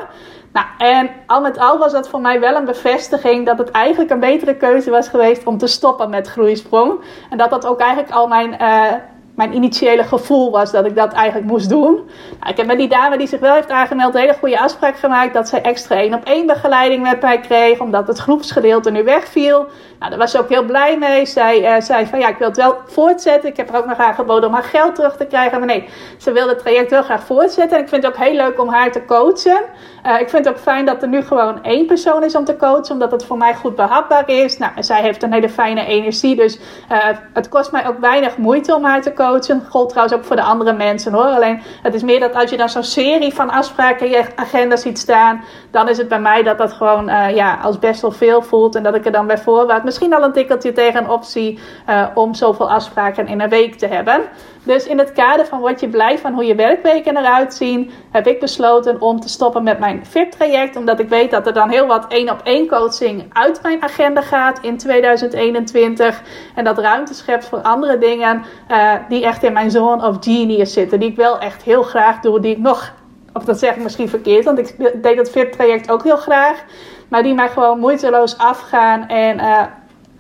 Nou, 0.52 0.66
en 0.78 1.10
al 1.26 1.40
met 1.40 1.58
al 1.58 1.78
was 1.78 1.92
dat 1.92 2.08
voor 2.08 2.20
mij 2.20 2.40
wel 2.40 2.54
een 2.56 2.64
bevestiging 2.64 3.46
dat 3.46 3.58
het 3.58 3.70
eigenlijk 3.70 4.10
een 4.10 4.20
betere 4.20 4.56
keuze 4.56 4.90
was 4.90 5.08
geweest 5.08 5.46
om 5.46 5.58
te 5.58 5.66
stoppen 5.66 6.10
met 6.10 6.28
groeisprong. 6.28 7.00
En 7.30 7.38
dat 7.38 7.50
dat 7.50 7.66
ook 7.66 7.80
eigenlijk 7.80 8.12
al 8.12 8.26
mijn 8.26 8.56
uh, 8.60 8.92
mijn 9.34 9.54
initiële 9.54 10.04
gevoel 10.04 10.50
was 10.50 10.72
dat 10.72 10.86
ik 10.86 10.96
dat 10.96 11.12
eigenlijk 11.12 11.46
moest 11.46 11.68
doen. 11.68 11.94
Nou, 12.40 12.50
ik 12.50 12.56
heb 12.56 12.66
met 12.66 12.78
die 12.78 12.88
dame 12.88 13.18
die 13.18 13.26
zich 13.26 13.40
wel 13.40 13.54
heeft 13.54 13.70
aangemeld 13.70 14.14
een 14.14 14.20
hele 14.20 14.36
goede 14.38 14.60
afspraak 14.60 14.96
gemaakt 14.96 15.34
dat 15.34 15.48
zij 15.48 15.62
extra 15.62 15.96
één 15.96 16.14
op 16.14 16.24
één 16.24 16.46
begeleiding 16.46 17.02
met 17.02 17.20
mij 17.20 17.40
kreeg, 17.40 17.80
omdat 17.80 18.06
het 18.06 18.18
groepsgedeelte 18.18 18.90
nu 18.90 19.04
wegviel. 19.04 19.66
Nou, 19.98 20.10
daar 20.10 20.18
was 20.18 20.30
ze 20.30 20.38
ook 20.38 20.48
heel 20.48 20.64
blij 20.64 20.98
mee. 20.98 21.26
Zij 21.26 21.76
uh, 21.76 21.80
zei 21.82 22.06
van 22.06 22.18
ja, 22.18 22.28
ik 22.28 22.36
wil 22.36 22.48
het 22.48 22.56
wel 22.56 22.76
voortzetten. 22.86 23.50
Ik 23.50 23.56
heb 23.56 23.68
er 23.68 23.76
ook 23.76 23.86
nog 23.86 23.98
aangeboden 23.98 24.48
om 24.48 24.54
haar 24.54 24.62
geld 24.62 24.94
terug 24.94 25.16
te 25.16 25.26
krijgen. 25.26 25.58
Maar 25.58 25.68
nee, 25.68 25.88
ze 26.18 26.32
wilde 26.32 26.50
het 26.50 26.58
traject 26.58 26.90
wel 26.90 27.02
graag 27.02 27.24
voortzetten. 27.24 27.76
En 27.76 27.82
ik 27.82 27.88
vind 27.88 28.02
het 28.02 28.12
ook 28.12 28.24
heel 28.24 28.34
leuk 28.34 28.60
om 28.60 28.68
haar 28.68 28.92
te 28.92 29.04
coachen. 29.04 29.60
Uh, 30.06 30.20
ik 30.20 30.28
vind 30.28 30.44
het 30.44 30.54
ook 30.54 30.60
fijn 30.60 30.84
dat 30.86 31.02
er 31.02 31.08
nu 31.08 31.22
gewoon 31.22 31.62
één 31.62 31.86
persoon 31.86 32.24
is 32.24 32.36
om 32.36 32.44
te 32.44 32.56
coachen, 32.56 32.92
omdat 32.92 33.10
het 33.10 33.24
voor 33.24 33.38
mij 33.38 33.54
goed 33.54 33.76
behapbaar 33.76 34.28
is. 34.28 34.58
Nou, 34.58 34.72
en 34.76 34.84
zij 34.84 35.00
heeft 35.00 35.22
een 35.22 35.32
hele 35.32 35.48
fijne 35.48 35.86
energie, 35.86 36.36
dus 36.36 36.58
uh, 36.92 36.98
het 37.32 37.48
kost 37.48 37.72
mij 37.72 37.86
ook 37.86 37.98
weinig 37.98 38.36
moeite 38.36 38.74
om 38.74 38.84
haar 38.84 39.02
te 39.02 39.12
coachen 39.12 39.23
coachen. 39.24 39.66
Trouwens 39.68 40.14
ook 40.14 40.24
voor 40.24 40.36
de 40.36 40.42
andere 40.42 40.72
mensen 40.72 41.12
hoor. 41.12 41.24
Alleen 41.24 41.62
het 41.82 41.94
is 41.94 42.02
meer 42.02 42.20
dat 42.20 42.34
als 42.34 42.50
je 42.50 42.56
dan 42.56 42.68
zo'n 42.68 42.82
serie 42.82 43.34
van 43.34 43.50
afspraken 43.50 44.06
in 44.06 44.12
je 44.12 44.26
agenda 44.36 44.76
ziet 44.76 44.98
staan, 44.98 45.44
dan 45.70 45.88
is 45.88 45.98
het 45.98 46.08
bij 46.08 46.20
mij 46.20 46.42
dat 46.42 46.58
dat 46.58 46.72
gewoon 46.72 47.08
uh, 47.08 47.34
ja, 47.34 47.58
als 47.62 47.78
best 47.78 48.00
wel 48.00 48.10
veel 48.10 48.42
voelt. 48.42 48.74
En 48.74 48.82
dat 48.82 48.94
ik 48.94 49.06
er 49.06 49.12
dan 49.12 49.26
bij 49.26 49.38
voorbaat 49.38 49.84
misschien 49.84 50.14
al 50.14 50.22
een 50.22 50.32
tikkeltje 50.32 50.72
tegen 50.72 51.10
optie 51.10 51.58
uh, 51.88 52.06
om 52.14 52.34
zoveel 52.34 52.70
afspraken 52.70 53.26
in 53.26 53.40
een 53.40 53.48
week 53.48 53.74
te 53.74 53.86
hebben. 53.86 54.20
Dus 54.64 54.86
in 54.86 54.98
het 54.98 55.12
kader 55.12 55.46
van 55.46 55.60
wat 55.60 55.80
je 55.80 55.88
blij 55.88 56.18
van 56.18 56.32
hoe 56.32 56.44
je 56.44 56.54
werkweken 56.54 57.16
eruit 57.16 57.54
zien, 57.54 57.90
heb 58.10 58.26
ik 58.26 58.40
besloten 58.40 59.00
om 59.00 59.20
te 59.20 59.28
stoppen 59.28 59.62
met 59.62 59.78
mijn 59.78 60.06
VIP-traject. 60.06 60.76
Omdat 60.76 61.00
ik 61.00 61.08
weet 61.08 61.30
dat 61.30 61.46
er 61.46 61.52
dan 61.52 61.70
heel 61.70 61.86
wat 61.86 62.06
één 62.08 62.30
op 62.30 62.40
één 62.44 62.68
coaching 62.68 63.24
uit 63.32 63.62
mijn 63.62 63.82
agenda 63.82 64.20
gaat 64.20 64.58
in 64.62 64.76
2021. 64.76 66.22
En 66.54 66.64
dat 66.64 66.78
ruimte 66.78 67.14
schept 67.14 67.46
voor 67.46 67.60
andere 67.60 67.98
dingen 67.98 68.42
uh, 68.70 68.92
die 69.08 69.24
echt 69.24 69.42
in 69.42 69.52
mijn 69.52 69.70
zone 69.70 70.06
of 70.06 70.16
genius 70.20 70.72
zitten. 70.72 71.00
Die 71.00 71.10
ik 71.10 71.16
wel 71.16 71.38
echt 71.38 71.62
heel 71.62 71.82
graag 71.82 72.20
doe. 72.20 72.40
Die 72.40 72.52
ik 72.52 72.58
nog, 72.58 72.92
of 73.32 73.44
dat 73.44 73.58
zeg 73.58 73.74
ik 73.76 73.82
misschien 73.82 74.08
verkeerd, 74.08 74.44
want 74.44 74.58
ik 74.58 75.02
deed 75.02 75.16
dat 75.16 75.30
VIP-traject 75.30 75.90
ook 75.90 76.04
heel 76.04 76.16
graag. 76.16 76.64
Maar 77.08 77.22
die 77.22 77.34
mij 77.34 77.48
gewoon 77.48 77.78
moeiteloos 77.78 78.38
afgaan 78.38 79.08
en 79.08 79.38
uh, 79.38 79.62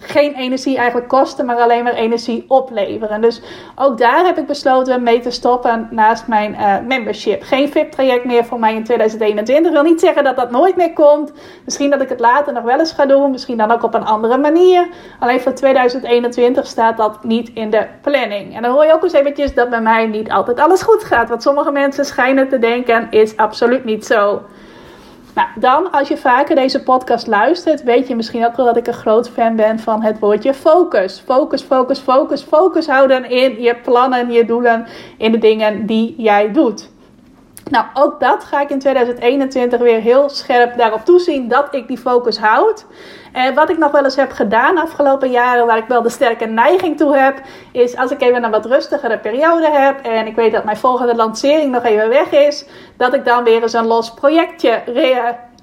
geen 0.04 0.34
energie 0.34 0.76
eigenlijk 0.76 1.08
kosten, 1.08 1.46
maar 1.46 1.56
alleen 1.56 1.84
maar 1.84 1.94
energie 1.94 2.44
opleveren. 2.48 3.20
Dus 3.20 3.42
ook 3.76 3.98
daar 3.98 4.24
heb 4.24 4.38
ik 4.38 4.46
besloten 4.46 5.02
mee 5.02 5.20
te 5.20 5.30
stoppen 5.30 5.88
naast 5.90 6.26
mijn 6.26 6.52
uh, 6.52 6.76
membership. 6.86 7.42
Geen 7.42 7.68
VIP-traject 7.68 8.24
meer 8.24 8.44
voor 8.44 8.58
mij 8.58 8.74
in 8.74 8.84
2021. 8.84 9.70
Ik 9.70 9.76
wil 9.76 9.90
niet 9.90 10.00
zeggen 10.00 10.24
dat 10.24 10.36
dat 10.36 10.50
nooit 10.50 10.76
meer 10.76 10.92
komt. 10.92 11.32
Misschien 11.64 11.90
dat 11.90 12.00
ik 12.00 12.08
het 12.08 12.20
later 12.20 12.52
nog 12.52 12.62
wel 12.62 12.78
eens 12.78 12.92
ga 12.92 13.06
doen. 13.06 13.30
Misschien 13.30 13.56
dan 13.56 13.70
ook 13.70 13.82
op 13.82 13.94
een 13.94 14.04
andere 14.04 14.38
manier. 14.38 14.88
Alleen 15.18 15.40
voor 15.40 15.52
2021 15.52 16.66
staat 16.66 16.96
dat 16.96 17.24
niet 17.24 17.50
in 17.54 17.70
de 17.70 17.86
planning. 18.02 18.56
En 18.56 18.62
dan 18.62 18.72
hoor 18.72 18.84
je 18.84 18.92
ook 18.92 19.02
eens 19.02 19.12
eventjes 19.12 19.54
dat 19.54 19.70
bij 19.70 19.80
mij 19.80 20.06
niet 20.06 20.30
altijd 20.30 20.60
alles 20.60 20.82
goed 20.82 21.04
gaat. 21.04 21.28
Wat 21.28 21.42
sommige 21.42 21.70
mensen 21.70 22.04
schijnen 22.04 22.48
te 22.48 22.58
denken 22.58 23.06
is 23.10 23.36
absoluut 23.36 23.84
niet 23.84 24.06
zo. 24.06 24.42
Nou, 25.34 25.48
dan 25.56 25.90
als 25.90 26.08
je 26.08 26.16
vaker 26.16 26.54
deze 26.54 26.82
podcast 26.82 27.26
luistert, 27.26 27.82
weet 27.82 28.08
je 28.08 28.16
misschien 28.16 28.46
ook 28.46 28.56
wel 28.56 28.66
dat 28.66 28.76
ik 28.76 28.86
een 28.86 28.92
groot 28.92 29.30
fan 29.30 29.56
ben 29.56 29.78
van 29.78 30.02
het 30.02 30.18
woordje 30.18 30.54
focus. 30.54 31.22
Focus, 31.24 31.62
focus, 31.62 31.98
focus. 31.98 32.42
Focus 32.42 32.86
houden 32.86 33.30
in 33.30 33.62
je 33.62 33.76
plannen, 33.76 34.32
je 34.32 34.44
doelen, 34.44 34.86
in 35.18 35.32
de 35.32 35.38
dingen 35.38 35.86
die 35.86 36.14
jij 36.18 36.52
doet. 36.52 36.92
Nou, 37.70 37.86
ook 37.94 38.20
dat 38.20 38.44
ga 38.44 38.60
ik 38.60 38.70
in 38.70 38.78
2021 38.78 39.80
weer 39.80 40.00
heel 40.00 40.28
scherp 40.28 40.76
daarop 40.76 41.04
toezien 41.04 41.48
dat 41.48 41.74
ik 41.74 41.88
die 41.88 41.98
focus 41.98 42.38
houd. 42.38 42.86
En 43.32 43.54
wat 43.54 43.70
ik 43.70 43.78
nog 43.78 43.90
wel 43.90 44.04
eens 44.04 44.16
heb 44.16 44.32
gedaan 44.32 44.74
de 44.74 44.80
afgelopen 44.80 45.30
jaren, 45.30 45.66
waar 45.66 45.78
ik 45.78 45.88
wel 45.88 46.02
de 46.02 46.08
sterke 46.08 46.44
neiging 46.46 46.96
toe 46.96 47.16
heb, 47.16 47.40
is 47.72 47.96
als 47.96 48.10
ik 48.10 48.22
even 48.22 48.44
een 48.44 48.50
wat 48.50 48.66
rustigere 48.66 49.18
periode 49.18 49.70
heb 49.70 50.00
en 50.00 50.26
ik 50.26 50.36
weet 50.36 50.52
dat 50.52 50.64
mijn 50.64 50.76
volgende 50.76 51.14
lancering 51.14 51.72
nog 51.72 51.84
even 51.84 52.08
weg 52.08 52.30
is, 52.30 52.64
dat 52.96 53.14
ik 53.14 53.24
dan 53.24 53.44
weer 53.44 53.62
eens 53.62 53.72
een 53.72 53.86
los 53.86 54.14
projectje 54.14 54.82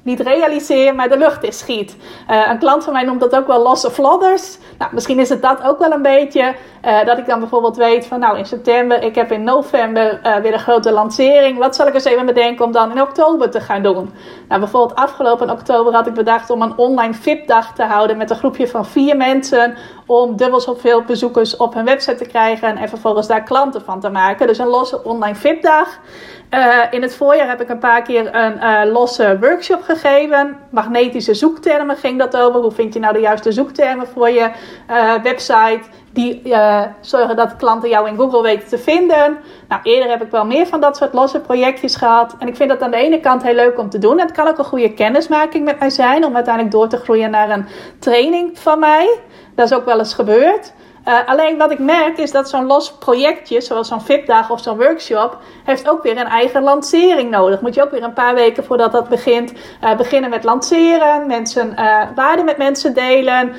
niet 0.04 0.20
realiseer, 0.20 0.96
maar 0.96 1.10
de 1.10 1.18
lucht 1.18 1.44
is 1.44 1.58
schiet. 1.58 1.98
Uh, 2.30 2.48
een 2.50 2.60
klant 2.60 2.84
van 2.84 2.94
mij 2.94 3.04
noemt 3.04 3.20
dat 3.20 3.36
ook 3.36 3.48
wel 3.48 3.62
losse 3.62 3.92
flodders. 3.92 4.58
Nou, 4.78 4.94
misschien 4.94 5.20
is 5.20 5.30
het 5.30 5.42
dat 5.42 5.64
ook 5.64 5.80
wel 5.80 5.92
een 5.92 6.02
beetje. 6.02 6.56
Uh, 6.86 7.06
dat 7.06 7.18
ik 7.18 7.26
dan 7.26 7.40
bijvoorbeeld 7.40 7.78
weet 7.78 8.06
van 8.06 8.20
nou 8.20 8.38
in 8.38 8.46
september, 8.46 9.04
ik 9.04 9.16
heb 9.16 9.32
in 9.32 9.44
november 9.44 10.20
uh, 10.24 10.36
weer 10.36 10.54
een 10.54 10.60
grote 10.60 10.92
lancering. 10.92 11.58
Wat 11.58 11.76
zal 11.76 11.88
ik 11.88 11.94
eens 11.94 12.04
even 12.04 12.26
bedenken 12.26 12.66
om 12.66 12.72
dan 12.72 12.92
in 12.92 13.02
oktober 13.02 13.50
te 13.50 13.60
gaan 13.60 13.84
doen? 13.84 14.14
Nou, 14.48 14.60
bijvoorbeeld 14.60 15.00
afgelopen 15.00 15.50
oktober 15.50 15.94
had 15.94 16.08
ik 16.08 16.14
bedacht 16.14 16.50
om 16.50 16.62
een 16.62 16.78
online 16.78 17.14
VIP-dag 17.14 17.74
te 17.74 17.84
houden 17.84 18.18
met 18.18 18.30
een 18.30 18.36
groepje 18.36 18.68
van 18.68 18.86
vier 18.86 19.18
mensen. 19.18 19.78
Om 20.06 20.36
dubbel 20.36 20.60
zoveel 20.60 21.02
bezoekers 21.04 21.58
op 21.58 21.74
hun 21.74 21.86
website 21.86 22.16
te 22.16 22.26
krijgen 22.26 22.78
en 22.78 22.90
vervolgens 22.90 23.28
daar 23.28 23.44
klanten 23.44 23.82
van 23.82 24.00
te 24.00 24.10
maken. 24.10 24.48
Dus 24.48 24.58
een 24.58 24.68
losse 24.68 25.04
online 25.04 25.36
VIP-dag. 25.36 26.00
Uh, 26.54 26.78
in 26.90 27.02
het 27.02 27.16
voorjaar 27.16 27.48
heb 27.48 27.62
ik 27.62 27.70
een 27.70 27.80
paar 27.80 28.02
keer 28.02 28.36
een 28.36 28.56
uh, 28.58 28.92
losse 28.92 29.38
workshop 29.40 29.82
gegeven. 29.82 30.58
Magnetische 30.70 31.34
zoektermen 31.34 31.98
ging 31.98 32.20
dat 32.20 32.38
over. 32.38 32.60
Hoe 32.62 32.72
vind 32.72 32.94
je 32.94 33.00
nou 33.00 33.14
de 33.14 33.20
juiste 33.20 33.52
zoektermen 33.52 34.08
voor 34.08 34.30
je 34.30 34.52
uh, 34.90 35.14
website? 35.24 35.82
Die 36.14 36.42
zorgen 37.02 37.36
dat 37.36 37.56
klanten 37.56 37.90
jou 37.90 38.08
in 38.08 38.18
Google 38.18 38.42
weten 38.42 38.68
te 38.68 38.78
vinden. 38.78 39.38
Nou, 39.68 39.82
eerder 39.84 40.10
heb 40.10 40.22
ik 40.24 40.32
wel 40.32 40.46
meer 40.46 40.68
van 40.68 40.82
dat 40.82 40.98
soort 40.98 41.14
losse 41.14 41.40
projectjes 41.40 41.96
gehad. 41.96 42.36
En 42.40 42.48
ik 42.48 42.56
vind 42.56 42.70
dat 42.70 42.82
aan 42.82 42.92
de 42.92 42.98
ene 42.98 43.20
kant 43.20 43.44
heel 43.44 43.56
leuk 43.56 43.80
om 43.80 43.90
te 43.90 43.98
doen. 43.98 44.20
Het 44.20 44.32
kan 44.32 44.48
ook 44.48 44.58
een 44.58 44.64
goede 44.64 44.94
kennismaking 44.94 45.66
met 45.66 45.80
mij 45.80 45.90
zijn. 45.90 46.26
Om 46.26 46.36
uiteindelijk 46.36 46.74
door 46.74 46.88
te 46.88 46.98
groeien 46.98 47.32
naar 47.32 47.50
een 47.50 47.66
training 48.00 48.60
van 48.60 48.80
mij. 48.80 49.20
Dat 49.56 49.72
is 49.72 49.78
ook 49.78 49.86
wel 49.86 50.00
eens 50.00 50.14
gebeurd. 50.14 50.74
Uh, 51.08 51.14
alleen 51.26 51.58
wat 51.58 51.72
ik 51.72 51.80
merk 51.80 52.18
is 52.18 52.32
dat 52.32 52.50
zo'n 52.50 52.66
los 52.66 52.92
projectje, 52.92 53.62
zoals 53.62 53.88
zo'n 53.88 54.02
VIP-dag 54.02 54.50
of 54.50 54.60
zo'n 54.62 54.78
workshop, 54.78 55.38
heeft 55.64 55.90
ook 55.90 56.04
weer 56.04 56.18
een 56.18 56.28
eigen 56.28 56.64
lancering 56.64 57.30
nodig. 57.30 57.62
Moet 57.62 57.76
je 57.76 57.84
ook 57.84 57.92
weer 57.92 58.04
een 58.04 58.14
paar 58.14 58.34
weken 58.34 58.64
voordat 58.64 58.92
dat 58.92 59.10
begint, 59.10 59.54
uh, 59.84 59.96
beginnen 59.96 60.30
met 60.30 60.44
lanceren, 60.44 61.28
mensen, 61.28 61.76
uh, 62.16 62.44
met 62.46 62.58
mensen 62.58 62.94
delen, 62.94 63.54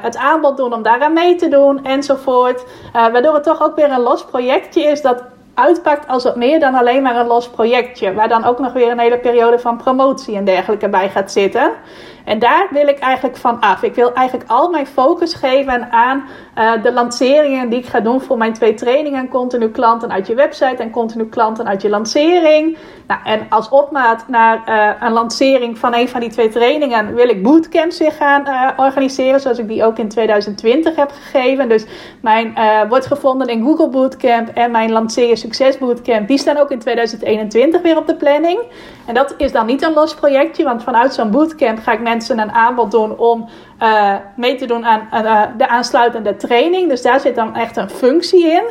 het 0.00 0.16
aanbod 0.16 0.56
doen 0.56 0.72
om 0.72 0.82
daaraan 0.82 1.12
mee 1.12 1.34
te 1.34 1.48
doen 1.48 1.84
enzovoort. 1.84 2.64
waardoor 2.92 3.34
het 3.34 3.44
toch 3.44 3.62
ook 3.62 3.76
weer 3.76 3.90
een 3.90 4.00
los 4.00 4.24
projectje 4.24 4.82
is 4.82 5.02
dat 5.02 5.22
uitpakt 5.54 6.08
als 6.08 6.24
wat 6.24 6.36
meer 6.36 6.60
dan 6.60 6.74
alleen 6.74 7.02
maar 7.02 7.16
een 7.16 7.26
los 7.26 7.48
projectje. 7.48 8.14
Waar 8.14 8.28
dan 8.28 8.44
ook 8.44 8.58
nog 8.58 8.72
weer 8.72 8.90
een 8.90 8.98
hele 8.98 9.18
periode 9.18 9.58
van 9.58 9.76
promotie 9.76 10.36
en 10.36 10.44
dergelijke 10.44 10.88
bij 10.88 11.10
gaat 11.10 11.32
zitten. 11.32 11.72
En 12.24 12.38
daar 12.38 12.66
wil 12.70 12.88
ik 12.88 12.98
eigenlijk 12.98 13.36
van 13.36 13.60
af. 13.60 13.82
Ik 13.82 13.94
wil 13.94 14.12
eigenlijk 14.12 14.50
al 14.50 14.70
mijn 14.70 14.86
focus 14.86 15.34
geven 15.34 15.90
aan 15.90 16.24
uh, 16.58 16.82
de 16.82 16.92
lanceringen 16.92 17.68
die 17.68 17.78
ik 17.78 17.86
ga 17.86 18.00
doen 18.00 18.20
voor 18.20 18.38
mijn 18.38 18.52
twee 18.52 18.74
trainingen. 18.74 19.28
Continu 19.28 19.68
klanten 19.68 20.12
uit 20.12 20.26
je 20.26 20.34
website 20.34 20.82
en 20.82 20.90
continu 20.90 21.24
klanten 21.24 21.66
uit 21.66 21.82
je 21.82 21.88
lancering. 21.88 22.76
Nou, 23.06 23.20
en 23.24 23.46
als 23.48 23.68
opmaat 23.68 24.24
naar 24.28 24.62
uh, 24.68 25.06
een 25.06 25.12
lancering 25.12 25.78
van 25.78 25.94
een 25.94 26.08
van 26.08 26.20
die 26.20 26.30
twee 26.30 26.48
trainingen 26.48 27.14
wil 27.14 27.28
ik 27.28 27.42
bootcamps 27.42 27.98
weer 27.98 28.12
gaan 28.12 28.48
uh, 28.48 28.68
organiseren. 28.76 29.40
Zoals 29.40 29.58
ik 29.58 29.68
die 29.68 29.84
ook 29.84 29.98
in 29.98 30.08
2020 30.08 30.96
heb 30.96 31.10
gegeven. 31.10 31.68
Dus 31.68 31.86
mijn 32.20 32.54
wordt 32.88 33.06
gevonden 33.06 33.48
in 33.48 33.64
Google 33.64 33.88
Bootcamp 33.88 34.48
en 34.48 34.70
mijn 34.70 34.92
lanceren 34.92 35.36
succes 35.36 35.78
bootcamp. 35.78 36.28
Die 36.28 36.38
staan 36.38 36.56
ook 36.56 36.70
in 36.70 36.78
2021 36.78 37.82
weer 37.82 37.96
op 37.96 38.06
de 38.06 38.14
planning. 38.14 38.60
En 39.06 39.14
dat 39.14 39.34
is 39.36 39.52
dan 39.52 39.66
niet 39.66 39.82
een 39.82 39.92
los 39.92 40.14
projectje. 40.14 40.64
Want 40.64 40.82
vanuit 40.82 41.14
zo'n 41.14 41.30
bootcamp 41.30 41.78
ga 41.78 41.92
ik 41.92 42.00
mensen 42.00 42.11
een 42.12 42.52
aanbod 42.52 42.90
doen 42.90 43.18
om 43.18 43.48
uh, 43.82 44.14
mee 44.36 44.56
te 44.56 44.66
doen 44.66 44.86
aan 44.86 45.08
uh, 45.12 45.42
de 45.56 45.68
aansluitende 45.68 46.36
training. 46.36 46.88
Dus 46.88 47.02
daar 47.02 47.20
zit 47.20 47.34
dan 47.34 47.56
echt 47.56 47.76
een 47.76 47.90
functie 47.90 48.46
in. 48.46 48.64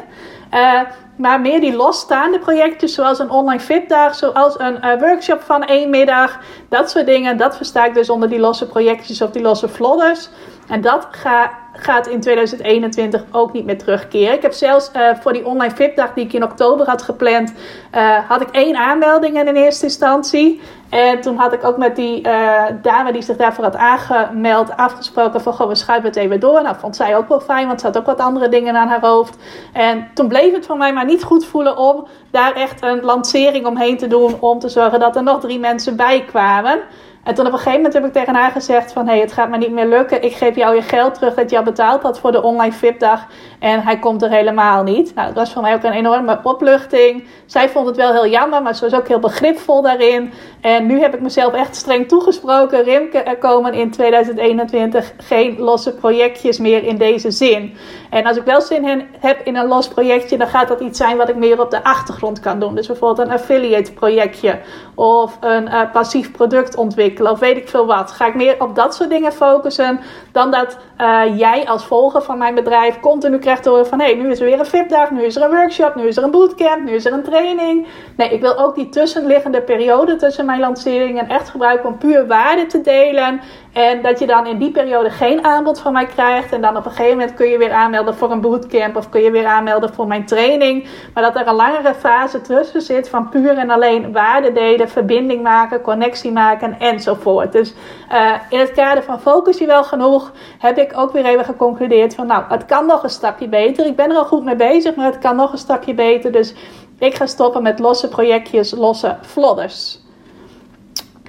Uh, 0.53 0.81
maar 1.17 1.41
meer 1.41 1.59
die 1.59 1.75
losstaande 1.75 2.39
projecten, 2.39 2.89
zoals 2.89 3.19
een 3.19 3.29
online 3.29 3.59
fitdag, 3.59 4.15
zoals 4.15 4.59
een 4.59 4.99
workshop 4.99 5.41
van 5.41 5.63
één 5.63 5.89
middag, 5.89 6.39
dat 6.69 6.89
soort 6.89 7.05
dingen, 7.05 7.37
dat 7.37 7.57
versta 7.57 7.85
ik 7.85 7.93
dus 7.93 8.09
onder 8.09 8.29
die 8.29 8.39
losse 8.39 8.67
projectjes 8.67 9.21
of 9.21 9.31
die 9.31 9.41
losse 9.41 9.67
vlodders. 9.67 10.29
En 10.71 10.81
dat 10.81 11.07
ga, 11.11 11.51
gaat 11.73 12.07
in 12.07 12.21
2021 12.21 13.23
ook 13.31 13.53
niet 13.53 13.65
meer 13.65 13.77
terugkeren. 13.77 14.33
Ik 14.33 14.41
heb 14.41 14.53
zelfs 14.53 14.91
uh, 14.95 15.09
voor 15.21 15.33
die 15.33 15.45
online 15.45 15.75
VIP-dag 15.75 16.13
die 16.13 16.25
ik 16.25 16.33
in 16.33 16.43
oktober 16.43 16.85
had 16.85 17.01
gepland, 17.01 17.53
uh, 17.95 18.17
had 18.27 18.41
ik 18.41 18.49
één 18.51 18.75
aanmelding 18.75 19.39
in 19.39 19.55
eerste 19.55 19.85
instantie. 19.85 20.61
En 20.89 21.21
toen 21.21 21.37
had 21.37 21.53
ik 21.53 21.63
ook 21.63 21.77
met 21.77 21.95
die 21.95 22.27
uh, 22.27 22.63
dame 22.81 23.11
die 23.11 23.21
zich 23.21 23.35
daarvoor 23.37 23.63
had 23.63 23.75
aangemeld 23.75 24.77
afgesproken 24.77 25.41
van, 25.41 25.53
goh, 25.53 25.67
we 25.67 25.75
schuiven 25.75 26.09
het 26.09 26.17
even 26.17 26.39
door. 26.39 26.63
Nou, 26.63 26.75
vond 26.79 26.95
zij 26.95 27.17
ook 27.17 27.27
wel 27.27 27.39
fijn, 27.39 27.67
want 27.67 27.79
ze 27.79 27.85
had 27.85 27.97
ook 27.97 28.05
wat 28.05 28.19
andere 28.19 28.49
dingen 28.49 28.75
aan 28.75 28.87
haar 28.87 29.01
hoofd. 29.01 29.37
En 29.73 30.07
toen 30.13 30.27
bleef 30.27 30.53
het 30.53 30.65
voor 30.65 30.77
mij 30.77 30.93
maar 30.93 31.05
niet 31.05 31.23
goed 31.23 31.45
voelen 31.45 31.77
om 31.77 32.07
daar 32.31 32.53
echt 32.53 32.83
een 32.83 33.01
lancering 33.01 33.65
omheen 33.65 33.97
te 33.97 34.07
doen, 34.07 34.37
om 34.39 34.59
te 34.59 34.69
zorgen 34.69 34.99
dat 34.99 35.15
er 35.15 35.23
nog 35.23 35.39
drie 35.39 35.59
mensen 35.59 35.95
bij 35.95 36.23
kwamen. 36.27 36.79
En 37.23 37.35
toen 37.35 37.45
op 37.45 37.51
een 37.51 37.57
gegeven 37.57 37.77
moment 37.77 37.93
heb 37.93 38.05
ik 38.05 38.13
tegen 38.13 38.35
haar 38.35 38.51
gezegd 38.51 38.93
van... 38.93 39.05
hé, 39.05 39.11
hey, 39.11 39.21
het 39.21 39.31
gaat 39.31 39.49
me 39.49 39.57
niet 39.57 39.71
meer 39.71 39.87
lukken. 39.87 40.23
Ik 40.23 40.33
geef 40.33 40.55
jou 40.55 40.75
je 40.75 40.81
geld 40.81 41.13
terug 41.13 41.33
dat 41.33 41.49
je 41.49 41.57
al 41.57 41.63
betaald 41.63 42.01
had 42.01 42.19
voor 42.19 42.31
de 42.31 42.43
online 42.43 42.73
VIP-dag. 42.73 43.27
En 43.59 43.81
hij 43.83 43.99
komt 43.99 44.21
er 44.21 44.29
helemaal 44.29 44.83
niet. 44.83 45.15
Nou, 45.15 45.27
dat 45.27 45.35
was 45.35 45.53
voor 45.53 45.61
mij 45.61 45.73
ook 45.73 45.83
een 45.83 45.91
enorme 45.91 46.39
opluchting. 46.43 47.27
Zij 47.45 47.69
vond 47.69 47.87
het 47.87 47.95
wel 47.95 48.13
heel 48.13 48.27
jammer, 48.27 48.61
maar 48.61 48.75
ze 48.75 48.89
was 48.89 48.99
ook 48.99 49.07
heel 49.07 49.19
begripvol 49.19 49.81
daarin. 49.81 50.33
En 50.61 50.85
nu 50.85 50.99
heb 50.99 51.13
ik 51.13 51.21
mezelf 51.21 51.53
echt 51.53 51.75
streng 51.75 52.07
toegesproken. 52.07 52.83
Rimke, 52.83 53.17
er 53.17 53.37
komen 53.37 53.73
in 53.73 53.91
2021 53.91 55.13
geen 55.17 55.59
losse 55.59 55.93
projectjes 55.93 56.57
meer 56.57 56.83
in 56.83 56.97
deze 56.97 57.31
zin. 57.31 57.73
En 58.11 58.25
als 58.25 58.37
ik 58.37 58.43
wel 58.43 58.61
zin 58.61 58.85
in, 58.85 59.07
heb 59.19 59.41
in 59.43 59.55
een 59.55 59.67
los 59.67 59.87
projectje, 59.87 60.37
dan 60.37 60.47
gaat 60.47 60.67
dat 60.67 60.79
iets 60.79 60.97
zijn 60.97 61.17
wat 61.17 61.29
ik 61.29 61.35
meer 61.35 61.61
op 61.61 61.71
de 61.71 61.83
achtergrond 61.83 62.39
kan 62.39 62.59
doen. 62.59 62.75
Dus 62.75 62.87
bijvoorbeeld 62.87 63.27
een 63.27 63.33
affiliate 63.33 63.93
projectje 63.93 64.59
of 64.95 65.37
een 65.39 65.67
uh, 65.67 65.91
passief 65.91 66.31
product 66.31 66.75
ontwikkelen 66.75 67.31
of 67.31 67.39
weet 67.39 67.57
ik 67.57 67.69
veel 67.69 67.85
wat. 67.85 68.11
Ga 68.11 68.27
ik 68.27 68.35
meer 68.35 68.55
op 68.59 68.75
dat 68.75 68.95
soort 68.95 69.09
dingen 69.09 69.31
focussen 69.31 69.99
dan 70.31 70.51
dat 70.51 70.77
uh, 70.97 71.21
jij 71.37 71.67
als 71.67 71.85
volger 71.85 72.21
van 72.21 72.37
mijn 72.37 72.55
bedrijf 72.55 72.99
continu 72.99 73.37
krijgt 73.39 73.63
te 73.63 73.69
horen 73.69 73.87
van 73.87 73.99
hé, 73.99 74.05
hey, 74.05 74.15
nu 74.15 74.31
is 74.31 74.39
er 74.39 74.45
weer 74.45 74.59
een 74.59 74.65
VIP-dag, 74.65 75.11
nu 75.11 75.23
is 75.23 75.35
er 75.35 75.43
een 75.43 75.55
workshop, 75.55 75.95
nu 75.95 76.07
is 76.07 76.17
er 76.17 76.23
een 76.23 76.31
bootcamp, 76.31 76.83
nu 76.83 76.91
is 76.91 77.05
er 77.05 77.13
een 77.13 77.23
training. 77.23 77.87
Nee, 78.17 78.29
ik 78.29 78.41
wil 78.41 78.57
ook 78.57 78.75
die 78.75 78.89
tussenliggende 78.89 79.61
periode 79.61 80.15
tussen 80.15 80.45
mijn 80.45 80.59
lanceringen 80.59 81.29
echt 81.29 81.49
gebruiken 81.49 81.89
om 81.89 81.97
puur 81.97 82.27
waarde 82.27 82.65
te 82.65 82.81
delen 82.81 83.41
En 83.73 84.01
dat 84.01 84.19
je 84.19 84.27
dan 84.27 84.47
in 84.47 84.57
die 84.57 84.71
periode 84.71 85.09
geen 85.09 85.45
aanbod 85.45 85.79
van 85.79 85.93
mij 85.93 86.05
krijgt. 86.05 86.51
En 86.51 86.61
dan 86.61 86.77
op 86.77 86.85
een 86.85 86.91
gegeven 86.91 87.17
moment 87.17 87.33
kun 87.35 87.47
je 87.47 87.57
weer 87.57 87.71
aanmelden 87.71 88.15
voor 88.15 88.31
een 88.31 88.41
bootcamp. 88.41 88.95
Of 88.95 89.09
kun 89.09 89.21
je 89.21 89.31
weer 89.31 89.45
aanmelden 89.45 89.93
voor 89.93 90.07
mijn 90.07 90.25
training. 90.25 90.87
Maar 91.13 91.23
dat 91.23 91.35
er 91.35 91.47
een 91.47 91.55
langere 91.55 91.93
fase 91.93 92.41
tussen 92.41 92.81
zit 92.81 93.09
van 93.09 93.29
puur 93.29 93.57
en 93.57 93.69
alleen 93.69 94.11
waarde 94.11 94.51
delen, 94.51 94.89
verbinding 94.89 95.43
maken, 95.43 95.81
connectie 95.81 96.31
maken 96.31 96.79
enzovoort. 96.79 97.51
Dus 97.51 97.73
uh, 98.11 98.33
in 98.49 98.59
het 98.59 98.71
kader 98.71 99.03
van 99.03 99.21
focus 99.21 99.57
je 99.57 99.65
wel 99.65 99.83
genoeg, 99.83 100.31
heb 100.59 100.77
ik 100.77 100.97
ook 100.97 101.11
weer 101.11 101.25
even 101.25 101.45
geconcludeerd 101.45 102.15
van 102.15 102.27
nou, 102.27 102.43
het 102.47 102.65
kan 102.65 102.85
nog 102.85 103.03
een 103.03 103.09
stapje 103.09 103.47
beter. 103.47 103.85
Ik 103.85 103.95
ben 103.95 104.09
er 104.09 104.17
al 104.17 104.25
goed 104.25 104.43
mee 104.43 104.55
bezig, 104.55 104.95
maar 104.95 105.05
het 105.05 105.19
kan 105.19 105.35
nog 105.35 105.51
een 105.51 105.57
stapje 105.57 105.93
beter. 105.93 106.31
Dus 106.31 106.53
ik 106.99 107.15
ga 107.15 107.25
stoppen 107.25 107.63
met 107.63 107.79
losse 107.79 108.07
projectjes, 108.07 108.71
losse 108.71 109.17
flodders. 109.21 109.99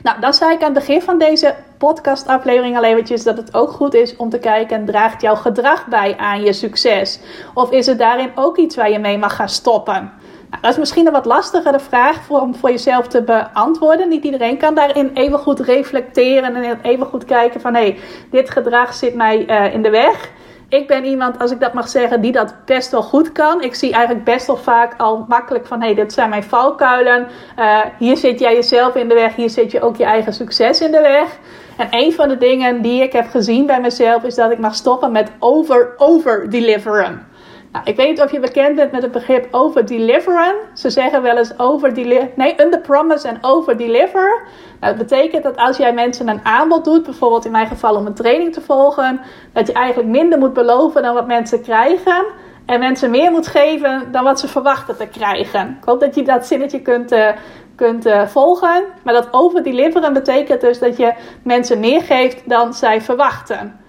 Nou, 0.02 0.20
dan 0.20 0.34
zei 0.34 0.52
ik 0.52 0.58
aan 0.62 0.74
het 0.74 0.86
begin 0.86 1.02
van 1.02 1.18
deze 1.18 1.54
podcastaflevering 1.78 2.76
al 2.76 2.84
eventjes 2.84 3.22
dat 3.22 3.36
het 3.36 3.54
ook 3.54 3.70
goed 3.70 3.94
is 3.94 4.16
om 4.16 4.30
te 4.30 4.38
kijken, 4.38 4.84
draagt 4.84 5.20
jouw 5.20 5.34
gedrag 5.34 5.86
bij 5.86 6.16
aan 6.16 6.42
je 6.42 6.52
succes? 6.52 7.20
Of 7.54 7.70
is 7.70 7.86
het 7.86 7.98
daarin 7.98 8.30
ook 8.34 8.56
iets 8.56 8.76
waar 8.76 8.90
je 8.90 8.98
mee 8.98 9.18
mag 9.18 9.36
gaan 9.36 9.48
stoppen? 9.48 10.12
Nou, 10.50 10.62
dat 10.62 10.72
is 10.72 10.78
misschien 10.78 11.06
een 11.06 11.12
wat 11.12 11.24
lastigere 11.24 11.80
vraag 11.80 12.16
voor, 12.16 12.40
om 12.40 12.54
voor 12.54 12.70
jezelf 12.70 13.06
te 13.06 13.22
beantwoorden. 13.22 14.08
Niet 14.08 14.24
iedereen 14.24 14.56
kan 14.58 14.74
daarin 14.74 15.10
even 15.14 15.38
goed 15.38 15.60
reflecteren 15.60 16.56
en 16.56 16.80
even 16.82 17.06
goed 17.06 17.24
kijken 17.24 17.60
van 17.60 17.74
hé, 17.74 17.80
hey, 17.80 17.98
dit 18.30 18.50
gedrag 18.50 18.94
zit 18.94 19.14
mij 19.14 19.48
uh, 19.48 19.74
in 19.74 19.82
de 19.82 19.90
weg 19.90 20.30
ik 20.72 20.86
ben 20.86 21.04
iemand, 21.04 21.38
als 21.38 21.50
ik 21.50 21.60
dat 21.60 21.72
mag 21.72 21.88
zeggen, 21.88 22.20
die 22.20 22.32
dat 22.32 22.54
best 22.64 22.90
wel 22.90 23.02
goed 23.02 23.32
kan. 23.32 23.62
Ik 23.62 23.74
zie 23.74 23.92
eigenlijk 23.92 24.24
best 24.24 24.46
wel 24.46 24.56
vaak 24.56 24.94
al 24.96 25.24
makkelijk 25.28 25.66
van: 25.66 25.80
hé, 25.80 25.86
hey, 25.86 25.94
dit 25.94 26.12
zijn 26.12 26.28
mijn 26.28 26.42
valkuilen. 26.42 27.28
Uh, 27.58 27.80
hier 27.98 28.16
zit 28.16 28.40
jij 28.40 28.54
jezelf 28.54 28.94
in 28.94 29.08
de 29.08 29.14
weg, 29.14 29.34
hier 29.34 29.50
zit 29.50 29.70
je 29.70 29.80
ook 29.80 29.96
je 29.96 30.04
eigen 30.04 30.32
succes 30.32 30.80
in 30.80 30.90
de 30.90 31.00
weg. 31.00 31.38
En 31.76 31.88
een 31.90 32.12
van 32.12 32.28
de 32.28 32.36
dingen 32.36 32.82
die 32.82 33.02
ik 33.02 33.12
heb 33.12 33.28
gezien 33.28 33.66
bij 33.66 33.80
mezelf 33.80 34.22
is 34.22 34.34
dat 34.34 34.50
ik 34.50 34.58
mag 34.58 34.74
stoppen 34.74 35.12
met 35.12 35.30
over-over-deliveren. 35.38 37.26
Nou, 37.72 37.84
ik 37.84 37.96
weet 37.96 38.08
niet 38.08 38.20
of 38.20 38.32
je 38.32 38.40
bekend 38.40 38.76
bent 38.76 38.92
met 38.92 39.02
het 39.02 39.12
begrip 39.12 39.48
over-deliveren. 39.50 40.54
Ze 40.74 40.90
zeggen 40.90 41.22
wel 41.22 41.38
eens 41.38 41.58
over-deliver. 41.58 42.30
Nee, 42.36 42.62
under-promise 42.62 43.28
en 43.28 43.38
over-deliver. 43.40 44.42
Nou, 44.80 44.96
dat 44.96 45.08
betekent 45.08 45.42
dat 45.42 45.56
als 45.56 45.76
jij 45.76 45.92
mensen 45.92 46.28
een 46.28 46.44
aanbod 46.44 46.84
doet, 46.84 47.02
bijvoorbeeld 47.02 47.44
in 47.44 47.50
mijn 47.50 47.66
geval 47.66 47.96
om 47.96 48.06
een 48.06 48.14
training 48.14 48.52
te 48.52 48.60
volgen, 48.60 49.20
dat 49.52 49.66
je 49.66 49.72
eigenlijk 49.72 50.08
minder 50.08 50.38
moet 50.38 50.52
beloven 50.52 51.02
dan 51.02 51.14
wat 51.14 51.26
mensen 51.26 51.62
krijgen. 51.62 52.24
En 52.66 52.78
mensen 52.78 53.10
meer 53.10 53.30
moet 53.30 53.46
geven 53.46 54.12
dan 54.12 54.24
wat 54.24 54.40
ze 54.40 54.48
verwachten 54.48 54.96
te 54.96 55.06
krijgen. 55.06 55.76
Ik 55.80 55.84
hoop 55.84 56.00
dat 56.00 56.14
je 56.14 56.22
dat 56.22 56.46
zinnetje 56.46 56.80
kunt, 56.80 57.12
uh, 57.12 57.28
kunt 57.76 58.06
uh, 58.06 58.26
volgen. 58.26 58.84
Maar 59.04 59.14
dat 59.14 59.28
over-deliveren 59.30 60.12
betekent 60.12 60.60
dus 60.60 60.78
dat 60.78 60.96
je 60.96 61.14
mensen 61.42 61.80
meer 61.80 62.02
geeft 62.02 62.48
dan 62.48 62.74
zij 62.74 63.00
verwachten. 63.00 63.80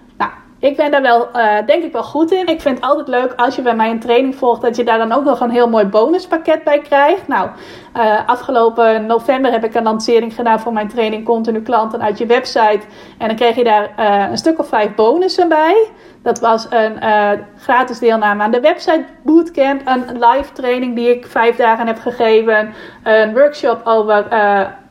Ik 0.63 0.77
ben 0.77 0.91
daar 0.91 1.01
wel, 1.01 1.29
uh, 1.35 1.55
denk 1.65 1.83
ik 1.83 1.91
wel 1.91 2.03
goed 2.03 2.31
in. 2.31 2.47
Ik 2.47 2.61
vind 2.61 2.75
het 2.75 2.85
altijd 2.85 3.07
leuk 3.07 3.33
als 3.35 3.55
je 3.55 3.61
bij 3.61 3.75
mij 3.75 3.89
een 3.89 3.99
training 3.99 4.35
volgt, 4.35 4.61
dat 4.61 4.75
je 4.75 4.83
daar 4.83 4.97
dan 4.97 5.11
ook 5.11 5.23
nog 5.23 5.39
een 5.39 5.49
heel 5.49 5.69
mooi 5.69 5.85
bonuspakket 5.85 6.63
bij 6.63 6.79
krijgt. 6.79 7.27
Nou, 7.27 7.49
uh, 7.97 8.27
afgelopen 8.27 9.05
november 9.05 9.51
heb 9.51 9.63
ik 9.63 9.73
een 9.73 9.83
lancering 9.83 10.33
gedaan 10.33 10.59
voor 10.59 10.73
mijn 10.73 10.87
training 10.87 11.25
Continu 11.25 11.61
Klanten 11.61 12.01
uit 12.01 12.17
je 12.17 12.25
website. 12.25 12.81
En 13.17 13.27
dan 13.27 13.35
kreeg 13.35 13.55
je 13.55 13.63
daar 13.63 13.89
uh, 13.99 14.29
een 14.29 14.37
stuk 14.37 14.59
of 14.59 14.67
vijf 14.67 14.95
bonussen 14.95 15.47
bij. 15.47 15.87
Dat 16.21 16.39
was 16.39 16.67
een 16.69 16.97
gratis 17.57 17.99
deelname 17.99 18.43
aan 18.43 18.51
de 18.51 18.59
website 18.59 19.05
bootcamp, 19.23 19.81
een 19.85 20.19
live 20.19 20.51
training 20.53 20.95
die 20.95 21.09
ik 21.09 21.27
vijf 21.27 21.55
dagen 21.55 21.87
heb 21.87 21.99
gegeven, 21.99 22.73
een 23.03 23.33
workshop 23.33 23.81
over 23.83 24.25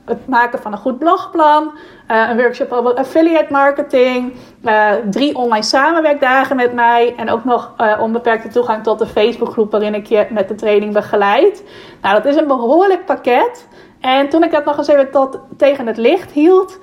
het 0.04 0.28
maken 0.28 0.58
van 0.58 0.72
een 0.72 0.78
goed 0.78 0.98
blogplan, 0.98 1.72
uh, 2.12 2.28
een 2.28 2.36
workshop 2.36 2.72
over 2.72 2.94
affiliate 2.94 3.52
marketing, 3.52 4.32
uh, 4.64 4.90
drie 5.10 5.36
online 5.36 5.64
samenwerkdagen 5.64 6.56
met 6.56 6.72
mij 6.72 7.14
en 7.16 7.30
ook 7.30 7.44
nog 7.44 7.74
uh, 7.80 8.00
onbeperkte 8.00 8.48
toegang 8.48 8.82
tot 8.82 8.98
de 8.98 9.06
Facebookgroep 9.06 9.70
waarin 9.70 9.94
ik 9.94 10.06
je 10.06 10.26
met 10.30 10.48
de 10.48 10.54
training 10.54 10.92
begeleid. 10.92 11.64
Nou, 12.02 12.14
dat 12.14 12.24
is 12.24 12.36
een 12.36 12.46
behoorlijk 12.46 13.04
pakket. 13.04 13.68
En 14.00 14.28
toen 14.28 14.42
ik 14.42 14.50
dat 14.50 14.64
nog 14.64 14.78
eens 14.78 14.88
even 14.88 15.10
tot, 15.10 15.38
tegen 15.56 15.86
het 15.86 15.96
licht 15.96 16.30
hield, 16.30 16.78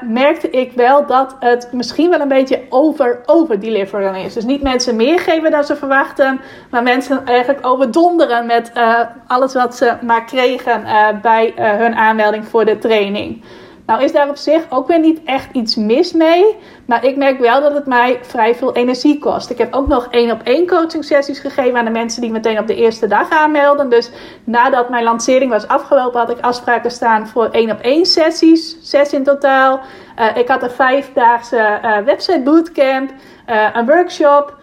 merkte 0.00 0.50
ik 0.50 0.72
wel 0.72 1.06
dat 1.06 1.36
het 1.40 1.68
misschien 1.72 2.10
wel 2.10 2.20
een 2.20 2.28
beetje 2.28 2.62
over, 2.68 3.20
over 3.26 3.60
deliveren 3.60 4.14
is. 4.14 4.34
Dus 4.34 4.44
niet 4.44 4.62
mensen 4.62 4.96
meer 4.96 5.18
geven 5.18 5.50
dan 5.50 5.64
ze 5.64 5.76
verwachten, 5.76 6.40
maar 6.70 6.82
mensen 6.82 7.26
eigenlijk 7.26 7.66
overdonderen 7.66 8.46
met 8.46 8.72
alles 9.26 9.54
wat 9.54 9.76
ze 9.76 9.94
maar 10.02 10.24
kregen 10.24 10.84
bij 11.22 11.52
hun 11.56 11.94
aanmelding 11.94 12.48
voor 12.48 12.64
de 12.64 12.78
training. 12.78 13.42
Nou 13.86 14.02
is 14.02 14.12
daar 14.12 14.28
op 14.28 14.36
zich 14.36 14.62
ook 14.68 14.88
weer 14.88 14.98
niet 14.98 15.20
echt 15.24 15.48
iets 15.52 15.76
mis 15.76 16.12
mee. 16.12 16.56
Maar 16.86 17.04
ik 17.04 17.16
merk 17.16 17.38
wel 17.38 17.60
dat 17.60 17.74
het 17.74 17.86
mij 17.86 18.18
vrij 18.22 18.54
veel 18.54 18.74
energie 18.74 19.18
kost. 19.18 19.50
Ik 19.50 19.58
heb 19.58 19.74
ook 19.74 19.88
nog 19.88 20.06
één 20.10 20.30
op 20.30 20.42
één 20.42 20.66
coaching 20.66 21.04
sessies 21.04 21.38
gegeven 21.38 21.78
aan 21.78 21.84
de 21.84 21.90
mensen 21.90 22.20
die 22.20 22.30
meteen 22.30 22.58
op 22.58 22.66
de 22.66 22.74
eerste 22.74 23.06
dag 23.06 23.30
aanmelden. 23.30 23.90
Dus 23.90 24.10
nadat 24.44 24.88
mijn 24.88 25.04
lancering 25.04 25.50
was 25.50 25.68
afgelopen 25.68 26.20
had 26.20 26.30
ik 26.30 26.40
afspraken 26.40 26.90
staan 26.90 27.28
voor 27.28 27.48
één 27.50 27.70
op 27.70 27.80
één 27.80 28.06
sessies. 28.06 28.76
Zes 28.82 29.12
in 29.12 29.24
totaal. 29.24 29.80
Uh, 30.18 30.36
ik 30.36 30.48
had 30.48 30.62
een 30.62 30.70
vijfdaagse 30.70 31.78
uh, 31.84 31.98
website 31.98 32.40
bootcamp. 32.44 33.10
Uh, 33.50 33.68
een 33.72 33.86
workshop 33.86 34.54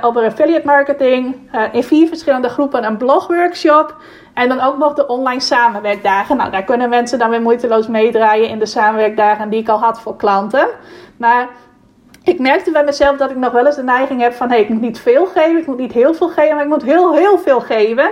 over 0.00 0.24
affiliate 0.24 0.66
marketing. 0.66 1.50
in 1.72 1.82
vier 1.82 2.08
verschillende 2.08 2.48
groepen 2.48 2.84
een 2.84 2.96
blogworkshop. 2.96 3.96
En 4.34 4.48
dan 4.48 4.60
ook 4.60 4.78
nog 4.78 4.94
de 4.94 5.06
online 5.06 5.40
samenwerkdagen. 5.40 6.36
Nou, 6.36 6.50
daar 6.50 6.64
kunnen 6.64 6.88
mensen 6.88 7.18
dan 7.18 7.30
weer 7.30 7.42
moeiteloos 7.42 7.86
meedraaien 7.86 8.48
in 8.48 8.58
de 8.58 8.66
samenwerkdagen 8.66 9.48
die 9.48 9.60
ik 9.60 9.68
al 9.68 9.78
had 9.78 10.00
voor 10.00 10.16
klanten. 10.16 10.68
Maar 11.16 11.48
ik 12.22 12.38
merkte 12.38 12.70
bij 12.70 12.84
mezelf 12.84 13.16
dat 13.16 13.30
ik 13.30 13.36
nog 13.36 13.52
wel 13.52 13.66
eens 13.66 13.76
de 13.76 13.82
neiging 13.82 14.20
heb 14.20 14.32
van... 14.32 14.48
hé, 14.48 14.54
hey, 14.54 14.62
ik 14.62 14.68
moet 14.68 14.80
niet 14.80 15.00
veel 15.00 15.26
geven, 15.26 15.56
ik 15.56 15.66
moet 15.66 15.78
niet 15.78 15.92
heel 15.92 16.14
veel 16.14 16.28
geven, 16.28 16.54
maar 16.54 16.64
ik 16.64 16.70
moet 16.70 16.82
heel, 16.82 17.14
heel 17.14 17.38
veel 17.38 17.60
geven. 17.60 18.10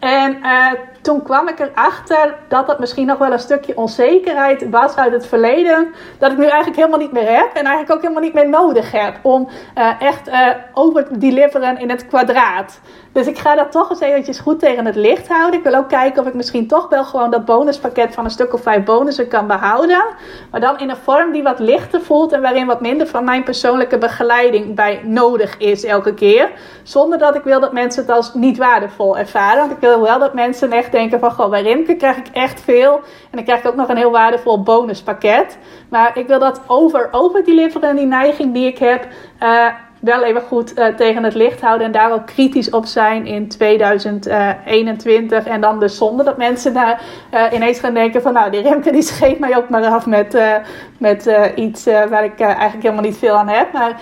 En 0.00 0.38
uh, 0.42 0.66
toen 1.02 1.22
kwam 1.22 1.48
ik 1.48 1.58
erachter 1.58 2.34
dat 2.48 2.66
dat 2.66 2.78
misschien 2.78 3.06
nog 3.06 3.18
wel 3.18 3.32
een 3.32 3.38
stukje 3.38 3.76
onzekerheid 3.76 4.70
was 4.70 4.96
uit 4.96 5.12
het 5.12 5.26
verleden. 5.26 5.94
Dat 6.18 6.32
ik 6.32 6.38
nu 6.38 6.44
eigenlijk 6.44 6.76
helemaal 6.76 6.98
niet 6.98 7.12
meer 7.12 7.36
heb. 7.36 7.48
En 7.54 7.64
eigenlijk 7.64 7.90
ook 7.90 8.00
helemaal 8.00 8.22
niet 8.22 8.34
meer 8.34 8.48
nodig 8.48 8.92
heb 8.92 9.18
om 9.22 9.48
uh, 9.78 10.02
echt 10.02 10.28
uh, 10.28 10.48
over 10.74 11.06
te 11.06 11.18
deliveren 11.18 11.78
in 11.78 11.90
het 11.90 12.06
kwadraat. 12.06 12.80
Dus 13.12 13.26
ik 13.26 13.38
ga 13.38 13.54
dat 13.54 13.72
toch 13.72 13.90
eens 13.90 14.00
eventjes 14.00 14.38
goed 14.38 14.58
tegen 14.58 14.86
het 14.86 14.94
licht 14.94 15.28
houden. 15.28 15.58
Ik 15.58 15.64
wil 15.64 15.74
ook 15.74 15.88
kijken 15.88 16.22
of 16.22 16.28
ik 16.28 16.34
misschien 16.34 16.66
toch 16.66 16.88
wel 16.88 17.04
gewoon 17.04 17.30
dat 17.30 17.44
bonuspakket 17.44 18.14
van 18.14 18.24
een 18.24 18.30
stuk 18.30 18.54
of 18.54 18.62
vijf 18.62 18.84
bonussen 18.84 19.28
kan 19.28 19.46
behouden. 19.46 20.04
Maar 20.50 20.60
dan 20.60 20.78
in 20.78 20.90
een 20.90 20.96
vorm 20.96 21.32
die 21.32 21.42
wat 21.42 21.58
lichter 21.58 22.00
voelt 22.00 22.32
en 22.32 22.40
waarin 22.40 22.66
wat 22.66 22.80
minder 22.80 23.06
van 23.06 23.24
mijn 23.24 23.42
persoonlijke 23.42 23.98
begeleiding 23.98 24.74
bij 24.74 25.00
nodig 25.04 25.56
is 25.58 25.84
elke 25.84 26.14
keer. 26.14 26.50
Zonder 26.82 27.18
dat 27.18 27.34
ik 27.34 27.42
wil 27.42 27.60
dat 27.60 27.72
mensen 27.72 28.02
het 28.02 28.10
als 28.10 28.34
niet 28.34 28.58
waardevol 28.58 29.18
ervaren. 29.18 29.58
Want 29.58 29.70
ik 29.70 29.80
wil 29.80 30.00
wel 30.00 30.18
dat 30.18 30.34
mensen 30.34 30.72
echt 30.72 30.92
denken 30.92 31.20
van, 31.20 31.30
goh, 31.32 31.60
Rimke 31.60 31.96
krijg 31.96 32.16
ik 32.16 32.28
echt 32.32 32.60
veel. 32.60 32.94
En 32.94 33.30
dan 33.30 33.44
krijg 33.44 33.60
ik 33.60 33.66
ook 33.66 33.76
nog 33.76 33.88
een 33.88 33.96
heel 33.96 34.10
waardevol 34.10 34.62
bonuspakket. 34.62 35.58
Maar 35.88 36.18
ik 36.18 36.26
wil 36.26 36.38
dat 36.38 36.60
over, 36.66 37.08
over 37.10 37.44
deliveren, 37.44 37.96
die 37.96 38.06
neiging 38.06 38.54
die 38.54 38.66
ik 38.66 38.78
heb... 38.78 39.06
Uh, 39.42 39.66
wel 40.00 40.24
even 40.24 40.42
goed 40.42 40.78
uh, 40.78 40.86
tegen 40.86 41.24
het 41.24 41.34
licht 41.34 41.60
houden 41.60 41.86
en 41.86 41.92
daar 41.92 42.12
ook 42.12 42.26
kritisch 42.26 42.70
op 42.70 42.86
zijn 42.86 43.26
in 43.26 43.48
2021. 43.48 45.44
En 45.46 45.60
dan 45.60 45.80
dus 45.80 45.96
zonder 45.96 46.24
dat 46.24 46.36
mensen 46.36 46.74
daar 46.74 47.02
uh, 47.34 47.44
ineens 47.52 47.78
gaan 47.78 47.94
denken 47.94 48.22
van 48.22 48.32
nou 48.32 48.50
die 48.50 48.62
Remke 48.62 48.92
die 48.92 49.02
scheet 49.02 49.38
mij 49.38 49.56
ook 49.56 49.68
maar 49.68 49.86
af 49.86 50.06
met, 50.06 50.34
uh, 50.34 50.54
met 50.98 51.30
iets 51.54 51.84
waar 51.84 52.24
ik 52.24 52.40
eigenlijk 52.40 52.82
helemaal 52.82 53.04
niet 53.04 53.18
veel 53.18 53.34
aan 53.34 53.48
heb. 53.48 53.72
Maar 53.72 54.00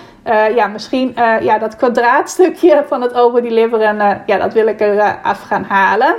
ja, 0.55 0.67
misschien 0.67 1.11
ja, 1.41 1.57
dat 1.57 1.75
kwadraatstukje 1.75 2.83
van 2.87 3.01
het 3.01 3.13
overdeliveren, 3.13 4.21
ja, 4.25 4.37
dat 4.37 4.53
wil 4.53 4.67
ik 4.67 4.81
er 4.81 5.19
af 5.21 5.41
gaan 5.41 5.63
halen. 5.63 6.15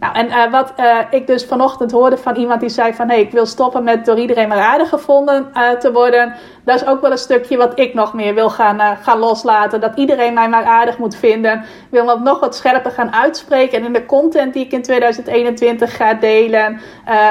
Nou, 0.00 0.14
en 0.14 0.26
uh, 0.26 0.50
wat 0.50 0.72
uh, 0.80 0.98
ik 1.10 1.26
dus 1.26 1.44
vanochtend 1.44 1.92
hoorde 1.92 2.16
van 2.16 2.36
iemand 2.36 2.60
die 2.60 2.68
zei 2.68 2.94
van... 2.94 3.08
hé, 3.08 3.14
hey, 3.14 3.22
ik 3.22 3.30
wil 3.30 3.46
stoppen 3.46 3.84
met 3.84 4.04
door 4.04 4.18
iedereen 4.18 4.48
maar 4.48 4.58
aardig 4.58 4.88
gevonden 4.88 5.50
uh, 5.54 5.70
te 5.70 5.92
worden. 5.92 6.34
Dat 6.64 6.80
is 6.80 6.86
ook 6.86 7.00
wel 7.00 7.10
een 7.10 7.18
stukje 7.18 7.56
wat 7.56 7.78
ik 7.78 7.94
nog 7.94 8.14
meer 8.14 8.34
wil 8.34 8.50
gaan, 8.50 8.96
gaan 9.02 9.18
loslaten. 9.18 9.80
Dat 9.80 9.96
iedereen 9.96 10.34
mij 10.34 10.48
maar 10.48 10.64
aardig 10.64 10.98
moet 10.98 11.16
vinden. 11.16 11.58
Ik 11.58 11.86
wil 11.90 12.04
me 12.04 12.18
nog 12.18 12.40
wat 12.40 12.56
scherper 12.56 12.90
gaan 12.90 13.14
uitspreken. 13.14 13.78
En 13.78 13.84
in 13.84 13.92
de 13.92 14.06
content 14.06 14.52
die 14.52 14.64
ik 14.64 14.72
in 14.72 14.82
2021 14.82 15.96
ga 15.96 16.14
delen... 16.14 16.80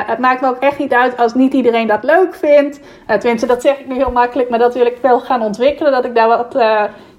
het 0.05 0.17
maakt 0.17 0.41
me 0.41 0.47
ook 0.47 0.59
echt 0.59 0.77
niet 0.77 0.93
uit 0.93 1.17
als 1.17 1.33
niet 1.33 1.53
iedereen 1.53 1.87
dat 1.87 2.03
leuk 2.03 2.35
vindt. 2.35 2.79
tenminste, 3.07 3.47
dat 3.47 3.61
zeg 3.61 3.79
ik 3.79 3.87
nu 3.87 3.95
heel 3.95 4.11
makkelijk, 4.11 4.49
maar 4.49 4.59
dat 4.59 4.73
wil 4.73 4.85
ik 4.85 4.97
wel 5.01 5.19
gaan 5.19 5.41
ontwikkelen. 5.41 5.91
Dat 5.91 6.05
ik 6.05 6.15
daar 6.15 6.27
wat 6.27 6.55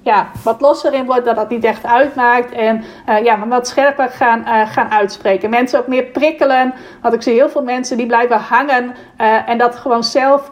ja, 0.05 0.27
wat 0.43 0.61
losser 0.61 0.93
in 0.93 1.05
wordt, 1.05 1.25
dat 1.25 1.37
dat 1.37 1.49
niet 1.49 1.65
echt 1.65 1.87
uitmaakt. 1.87 2.53
En 2.53 2.85
uh, 3.09 3.25
ja, 3.25 3.47
wat 3.49 3.69
scherper 3.69 4.09
gaan, 4.09 4.41
uh, 4.41 4.69
gaan 4.69 4.91
uitspreken. 4.91 5.51
Mensen 5.51 5.79
ook 5.79 5.87
meer 5.87 6.05
prikkelen. 6.05 6.75
Want 7.03 7.15
ik 7.15 7.23
zie 7.23 7.33
heel 7.33 7.49
veel 7.49 7.63
mensen 7.63 7.97
die 7.97 8.07
blijven 8.07 8.39
hangen 8.39 8.95
uh, 9.21 9.49
en 9.49 9.59
dat 9.59 9.77
gewoon 9.77 10.05
zelf, 10.05 10.51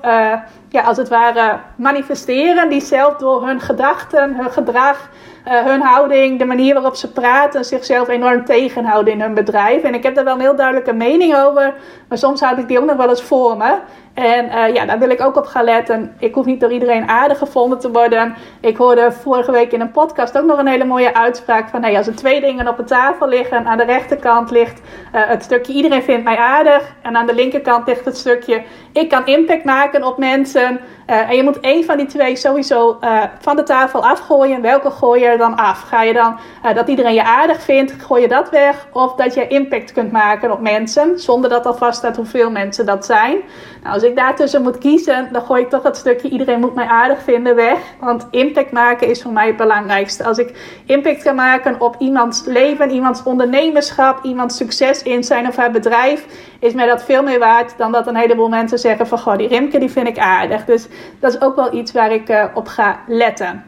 ja, 0.68 0.82
als 0.82 0.96
het 0.96 1.08
ware 1.08 1.58
manifesteren. 1.76 2.68
Die 2.68 2.80
zelf 2.80 3.16
door 3.16 3.46
hun 3.46 3.60
gedachten, 3.60 4.34
hun 4.36 4.50
gedrag 4.50 5.10
hun 5.44 5.80
houding, 5.80 6.38
de 6.38 6.44
manier 6.44 6.74
waarop 6.74 6.96
ze 6.96 7.12
praten, 7.12 7.64
zichzelf 7.64 8.08
enorm 8.08 8.44
tegenhouden 8.44 9.12
in 9.12 9.20
hun 9.20 9.34
bedrijf. 9.34 9.82
En 9.82 9.94
ik 9.94 10.02
heb 10.02 10.14
daar 10.14 10.24
wel 10.24 10.34
een 10.34 10.40
heel 10.40 10.56
duidelijke 10.56 10.92
mening 10.92 11.36
over, 11.36 11.74
maar 12.08 12.18
soms 12.18 12.40
houd 12.40 12.58
ik 12.58 12.68
die 12.68 12.78
ook 12.78 12.86
nog 12.86 12.96
wel 12.96 13.08
eens 13.08 13.22
voor 13.22 13.56
me. 13.56 13.74
En 14.14 14.44
uh, 14.44 14.74
ja, 14.74 14.86
daar 14.86 14.98
wil 14.98 15.10
ik 15.10 15.20
ook 15.20 15.36
op 15.36 15.46
gaan 15.46 15.64
letten. 15.64 16.14
Ik 16.18 16.34
hoef 16.34 16.44
niet 16.44 16.60
door 16.60 16.72
iedereen 16.72 17.08
aardig 17.08 17.38
gevonden 17.38 17.78
te 17.78 17.90
worden. 17.90 18.34
Ik 18.60 18.76
hoorde 18.76 19.12
vorige 19.12 19.52
week 19.52 19.72
in 19.72 19.80
een 19.80 19.90
podcast 19.90 20.38
ook 20.38 20.44
nog 20.44 20.58
een 20.58 20.66
hele 20.66 20.84
mooie 20.84 21.14
uitspraak 21.14 21.68
van... 21.68 21.82
Hey, 21.82 21.96
als 21.96 22.06
er 22.06 22.14
twee 22.14 22.40
dingen 22.40 22.68
op 22.68 22.76
de 22.76 22.84
tafel 22.84 23.28
liggen, 23.28 23.66
aan 23.66 23.78
de 23.78 23.84
rechterkant 23.84 24.50
ligt 24.50 24.80
uh, 24.80 25.20
het 25.26 25.42
stukje 25.42 25.72
iedereen 25.72 26.02
vindt 26.02 26.24
mij 26.24 26.36
aardig... 26.36 26.94
en 27.02 27.16
aan 27.16 27.26
de 27.26 27.34
linkerkant 27.34 27.86
ligt 27.86 28.04
het 28.04 28.16
stukje 28.16 28.62
ik 28.92 29.08
kan 29.08 29.26
impact 29.26 29.64
maken 29.64 30.04
op 30.04 30.18
mensen... 30.18 30.80
Uh, 31.10 31.30
en 31.30 31.36
je 31.36 31.42
moet 31.42 31.60
één 31.60 31.84
van 31.84 31.96
die 31.96 32.06
twee 32.06 32.36
sowieso 32.36 32.98
uh, 33.00 33.22
van 33.40 33.56
de 33.56 33.62
tafel 33.62 34.06
afgooien. 34.06 34.62
Welke 34.62 34.90
gooi 34.90 35.20
je 35.20 35.26
er 35.26 35.38
dan 35.38 35.56
af? 35.56 35.80
Ga 35.80 36.02
je 36.02 36.12
dan 36.12 36.38
uh, 36.64 36.74
dat 36.74 36.88
iedereen 36.88 37.14
je 37.14 37.24
aardig 37.24 37.62
vindt, 37.62 37.94
gooi 37.98 38.22
je 38.22 38.28
dat 38.28 38.50
weg? 38.50 38.86
Of 38.92 39.14
dat 39.14 39.34
je 39.34 39.46
impact 39.46 39.92
kunt 39.92 40.12
maken 40.12 40.50
op 40.50 40.60
mensen, 40.60 41.18
zonder 41.20 41.50
dat 41.50 41.66
al 41.66 41.74
vaststaat 41.74 42.16
hoeveel 42.16 42.50
mensen 42.50 42.86
dat 42.86 43.04
zijn? 43.04 43.36
Nou, 43.82 43.94
als 43.94 44.02
ik 44.02 44.16
daartussen 44.16 44.62
moet 44.62 44.78
kiezen, 44.78 45.28
dan 45.32 45.42
gooi 45.42 45.62
ik 45.62 45.68
toch 45.68 45.82
dat 45.82 45.96
stukje 45.96 46.28
iedereen 46.28 46.60
moet 46.60 46.74
mij 46.74 46.86
aardig 46.86 47.22
vinden 47.22 47.54
weg. 47.54 47.78
Want 48.00 48.26
impact 48.30 48.72
maken 48.72 49.08
is 49.08 49.22
voor 49.22 49.32
mij 49.32 49.46
het 49.46 49.56
belangrijkste. 49.56 50.24
Als 50.24 50.38
ik 50.38 50.80
impact 50.86 51.22
kan 51.22 51.34
maken 51.34 51.80
op 51.80 51.96
iemands 51.98 52.44
leven, 52.44 52.90
iemands 52.90 53.22
ondernemerschap, 53.22 54.24
iemands 54.24 54.56
succes 54.56 55.02
in 55.02 55.24
zijn 55.24 55.46
of 55.46 55.56
haar 55.56 55.70
bedrijf, 55.70 56.26
is 56.60 56.72
mij 56.72 56.86
dat 56.86 57.04
veel 57.04 57.22
meer 57.22 57.38
waard 57.38 57.74
dan 57.76 57.92
dat 57.92 58.06
een 58.06 58.16
heleboel 58.16 58.48
mensen 58.48 58.78
zeggen 58.82 59.06
van 59.06 59.18
goh, 59.18 59.36
die 59.36 59.48
Rimke 59.48 59.78
die 59.78 59.90
vind 59.90 60.08
ik 60.08 60.18
aardig. 60.18 60.64
Dus 60.64 60.86
dat 61.20 61.34
is 61.34 61.40
ook 61.40 61.56
wel 61.56 61.74
iets 61.74 61.92
waar 61.92 62.12
ik 62.12 62.28
uh, 62.28 62.44
op 62.54 62.66
ga 62.68 63.00
letten. 63.06 63.64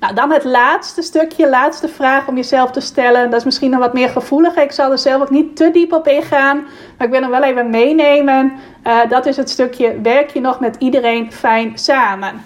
Nou, 0.00 0.14
dan 0.14 0.32
het 0.32 0.44
laatste 0.44 1.02
stukje, 1.02 1.48
laatste 1.48 1.88
vraag 1.88 2.28
om 2.28 2.36
jezelf 2.36 2.70
te 2.70 2.80
stellen. 2.80 3.30
Dat 3.30 3.38
is 3.38 3.44
misschien 3.44 3.70
nog 3.70 3.80
wat 3.80 3.92
meer 3.92 4.08
gevoelig. 4.08 4.56
Ik 4.56 4.72
zal 4.72 4.90
er 4.90 4.98
zelf 4.98 5.22
ook 5.22 5.30
niet 5.30 5.56
te 5.56 5.70
diep 5.70 5.92
op 5.92 6.06
ingaan. 6.06 6.56
Maar 6.96 7.06
ik 7.06 7.12
wil 7.12 7.20
hem 7.20 7.30
wel 7.30 7.42
even 7.42 7.70
meenemen. 7.70 8.52
Uh, 8.86 8.98
dat 9.08 9.26
is 9.26 9.36
het 9.36 9.50
stukje, 9.50 10.00
werk 10.00 10.30
je 10.30 10.40
nog 10.40 10.60
met 10.60 10.76
iedereen 10.78 11.32
fijn 11.32 11.78
samen? 11.78 12.42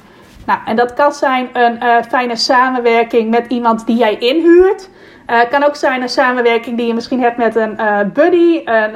Nou, 0.46 0.58
en 0.64 0.76
dat 0.76 0.94
kan 0.94 1.12
zijn 1.12 1.48
een 1.52 1.78
uh, 1.82 1.96
fijne 2.08 2.36
samenwerking 2.36 3.30
met 3.30 3.46
iemand 3.48 3.86
die 3.86 3.96
jij 3.96 4.18
inhuurt. 4.18 4.88
Het 5.26 5.48
kan 5.48 5.64
ook 5.64 5.76
zijn 5.76 6.02
een 6.02 6.08
samenwerking 6.08 6.76
die 6.76 6.86
je 6.86 6.94
misschien 6.94 7.20
hebt 7.20 7.36
met 7.36 7.56
een 7.56 7.76
buddy, 8.12 8.62
een 8.64 8.94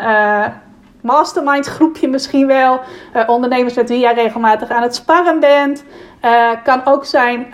mastermind 1.03 1.67
groepje 1.67 2.09
misschien 2.09 2.47
wel. 2.47 2.81
Uh, 3.17 3.29
ondernemers 3.29 3.75
met 3.75 3.89
wie 3.89 3.99
jij 3.99 4.15
regelmatig 4.15 4.69
aan 4.69 4.83
het 4.83 4.95
sparren 4.95 5.41
bent. 5.41 5.85
Uh, 6.25 6.51
kan 6.65 6.81
ook 6.85 7.05
zijn, 7.05 7.47
uh, 7.47 7.53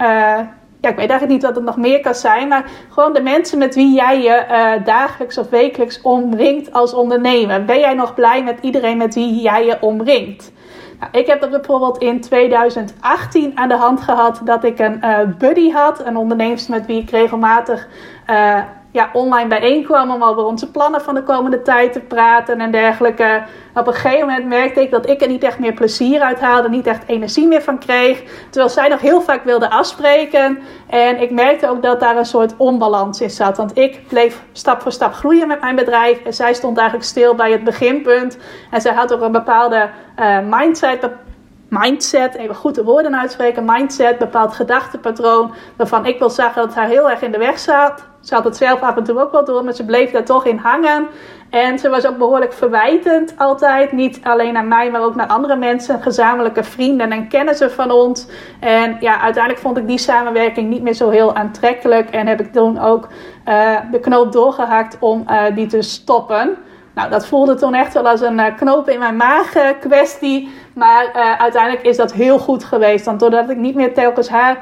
ja, 0.80 0.88
ik 0.88 0.96
weet 0.96 1.10
eigenlijk 1.10 1.30
niet 1.30 1.42
wat 1.42 1.54
het 1.54 1.64
nog 1.64 1.76
meer 1.76 2.00
kan 2.00 2.14
zijn. 2.14 2.48
Maar 2.48 2.64
gewoon 2.88 3.12
de 3.12 3.22
mensen 3.22 3.58
met 3.58 3.74
wie 3.74 3.94
jij 3.94 4.22
je 4.22 4.80
dagelijks 4.84 5.38
of 5.38 5.48
wekelijks 5.48 6.00
omringt 6.02 6.72
als 6.72 6.94
ondernemer. 6.94 7.64
Ben 7.64 7.78
jij 7.78 7.94
nog 7.94 8.14
blij 8.14 8.42
met 8.42 8.58
iedereen 8.60 8.96
met 8.96 9.14
wie 9.14 9.40
jij 9.40 9.64
je 9.64 9.76
omringt? 9.80 10.52
Nou, 11.00 11.12
ik 11.12 11.26
heb 11.26 11.40
dat 11.40 11.50
bijvoorbeeld 11.50 11.98
in 11.98 12.20
2018 12.20 13.58
aan 13.58 13.68
de 13.68 13.76
hand 13.76 14.00
gehad 14.00 14.40
dat 14.44 14.64
ik 14.64 14.78
een 14.78 15.00
buddy 15.38 15.70
had. 15.70 16.06
Een 16.06 16.16
ondernemer 16.16 16.60
met 16.68 16.86
wie 16.86 17.00
ik 17.00 17.10
regelmatig 17.10 17.88
ja, 18.94 19.10
online 19.12 19.48
bijeenkwam 19.48 20.10
om 20.10 20.22
over 20.22 20.44
onze 20.44 20.70
plannen 20.70 21.00
van 21.00 21.14
de 21.14 21.22
komende 21.22 21.62
tijd 21.62 21.92
te 21.92 22.00
praten 22.00 22.60
en 22.60 22.70
dergelijke. 22.70 23.42
Op 23.74 23.86
een 23.86 23.92
gegeven 23.94 24.26
moment 24.26 24.46
merkte 24.46 24.80
ik 24.80 24.90
dat 24.90 25.08
ik 25.08 25.20
er 25.20 25.28
niet 25.28 25.42
echt 25.42 25.58
meer 25.58 25.72
plezier 25.72 26.20
uit 26.20 26.40
haalde, 26.40 26.68
niet 26.68 26.86
echt 26.86 27.02
energie 27.06 27.46
meer 27.46 27.62
van 27.62 27.78
kreeg. 27.78 28.22
Terwijl 28.50 28.72
zij 28.72 28.88
nog 28.88 29.00
heel 29.00 29.20
vaak 29.20 29.44
wilde 29.44 29.70
afspreken. 29.70 30.58
En 30.86 31.20
ik 31.20 31.30
merkte 31.30 31.68
ook 31.68 31.82
dat 31.82 32.00
daar 32.00 32.16
een 32.16 32.24
soort 32.24 32.54
onbalans 32.56 33.20
in 33.20 33.30
zat. 33.30 33.56
Want 33.56 33.78
ik 33.78 34.08
bleef 34.08 34.42
stap 34.52 34.80
voor 34.80 34.92
stap 34.92 35.12
groeien 35.12 35.48
met 35.48 35.60
mijn 35.60 35.76
bedrijf. 35.76 36.22
En 36.24 36.34
zij 36.34 36.54
stond 36.54 36.76
eigenlijk 36.78 37.08
stil 37.08 37.34
bij 37.34 37.52
het 37.52 37.64
beginpunt. 37.64 38.38
En 38.70 38.80
zij 38.80 38.92
had 38.92 39.14
ook 39.14 39.20
een 39.20 39.32
bepaalde 39.32 39.90
uh, 40.20 40.38
mindset, 40.50 41.08
mindset, 41.80 42.34
even 42.34 42.54
goed 42.54 42.74
de 42.74 42.84
woorden 42.84 43.16
uitspreken, 43.16 43.64
mindset, 43.64 44.18
bepaald 44.18 44.54
gedachtepatroon, 44.54 45.52
waarvan 45.76 46.06
ik 46.06 46.18
wil 46.18 46.30
zeggen 46.30 46.62
dat 46.62 46.74
haar 46.74 46.88
heel 46.88 47.10
erg 47.10 47.22
in 47.22 47.32
de 47.32 47.38
weg 47.38 47.58
zat. 47.58 48.04
Ze 48.20 48.34
had 48.34 48.44
het 48.44 48.56
zelf 48.56 48.80
af 48.80 48.96
en 48.96 49.04
toe 49.04 49.20
ook 49.20 49.32
wel 49.32 49.44
door, 49.44 49.64
maar 49.64 49.74
ze 49.74 49.84
bleef 49.84 50.10
daar 50.10 50.24
toch 50.24 50.44
in 50.44 50.56
hangen. 50.56 51.06
En 51.50 51.78
ze 51.78 51.88
was 51.88 52.06
ook 52.06 52.18
behoorlijk 52.18 52.52
verwijtend 52.52 53.34
altijd. 53.38 53.92
Niet 53.92 54.20
alleen 54.22 54.52
naar 54.52 54.64
mij, 54.64 54.90
maar 54.90 55.02
ook 55.02 55.14
naar 55.14 55.26
andere 55.26 55.56
mensen. 55.56 56.02
Gezamenlijke 56.02 56.64
vrienden 56.64 57.12
en 57.12 57.28
kennissen 57.28 57.70
van 57.70 57.90
ons. 57.90 58.26
En 58.60 58.96
ja, 59.00 59.20
uiteindelijk 59.20 59.62
vond 59.62 59.78
ik 59.78 59.86
die 59.86 59.98
samenwerking 59.98 60.68
niet 60.70 60.82
meer 60.82 60.94
zo 60.94 61.10
heel 61.10 61.34
aantrekkelijk. 61.34 62.10
En 62.10 62.26
heb 62.26 62.40
ik 62.40 62.52
toen 62.52 62.80
ook 62.80 63.08
uh, 63.48 63.76
de 63.90 64.00
knoop 64.00 64.32
doorgehakt 64.32 64.96
om 65.00 65.24
uh, 65.30 65.42
die 65.54 65.66
te 65.66 65.82
stoppen. 65.82 66.56
Nou, 66.94 67.10
dat 67.10 67.26
voelde 67.26 67.54
toen 67.54 67.74
echt 67.74 67.94
wel 67.94 68.08
als 68.08 68.20
een 68.20 68.38
uh, 68.38 68.46
knoop 68.56 68.88
in 68.88 68.98
mijn 68.98 69.16
maag 69.16 69.52
kwestie. 69.80 70.50
Maar 70.74 71.04
uh, 71.16 71.40
uiteindelijk 71.40 71.86
is 71.86 71.96
dat 71.96 72.12
heel 72.12 72.38
goed 72.38 72.64
geweest. 72.64 73.04
Want 73.04 73.20
doordat 73.20 73.50
ik 73.50 73.56
niet 73.56 73.74
meer 73.74 73.94
telkens 73.94 74.28
haar 74.28 74.58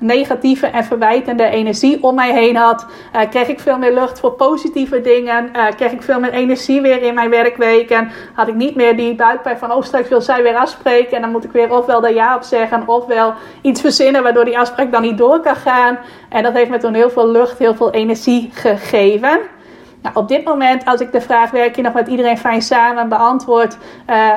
negatieve 0.00 0.66
en 0.66 0.84
verwijtende 0.84 1.44
energie 1.44 2.02
om 2.02 2.14
mij 2.14 2.32
heen 2.32 2.56
had, 2.56 2.86
kreeg 3.30 3.48
ik 3.48 3.60
veel 3.60 3.78
meer 3.78 3.94
lucht 3.94 4.20
voor 4.20 4.32
positieve 4.32 5.00
dingen. 5.00 5.50
kreeg 5.76 5.92
ik 5.92 6.02
veel 6.02 6.20
meer 6.20 6.32
energie 6.32 6.80
weer 6.80 7.02
in 7.02 7.14
mijn 7.14 7.30
werkweken. 7.30 8.10
Had 8.34 8.48
ik 8.48 8.54
niet 8.54 8.74
meer 8.74 8.96
die 8.96 9.14
buikpijn 9.14 9.58
van, 9.58 9.72
oh 9.72 9.82
straks 9.82 10.08
wil 10.08 10.20
zij 10.20 10.42
weer 10.42 10.56
afspreken. 10.56 11.16
En 11.16 11.22
dan 11.22 11.30
moet 11.30 11.44
ik 11.44 11.52
weer 11.52 11.76
ofwel 11.76 12.00
daar 12.00 12.14
ja 12.14 12.36
op 12.36 12.42
zeggen, 12.42 12.88
ofwel 12.88 13.34
iets 13.62 13.80
verzinnen 13.80 14.22
waardoor 14.22 14.44
die 14.44 14.58
afspraak 14.58 14.92
dan 14.92 15.02
niet 15.02 15.18
door 15.18 15.40
kan 15.40 15.56
gaan. 15.56 15.98
En 16.28 16.42
dat 16.42 16.52
heeft 16.52 16.70
me 16.70 16.78
toen 16.78 16.94
heel 16.94 17.10
veel 17.10 17.28
lucht, 17.28 17.58
heel 17.58 17.74
veel 17.74 17.90
energie 17.90 18.50
gegeven. 18.52 19.40
Nou, 20.02 20.16
op 20.16 20.28
dit 20.28 20.44
moment, 20.44 20.84
als 20.84 21.00
ik 21.00 21.12
de 21.12 21.20
vraag 21.20 21.50
werk 21.50 21.76
je 21.76 21.82
nog 21.82 21.92
met 21.92 22.08
iedereen 22.08 22.38
fijn 22.38 22.62
samen 22.62 23.08
beantwoord, 23.08 23.76
uh, 24.10 24.32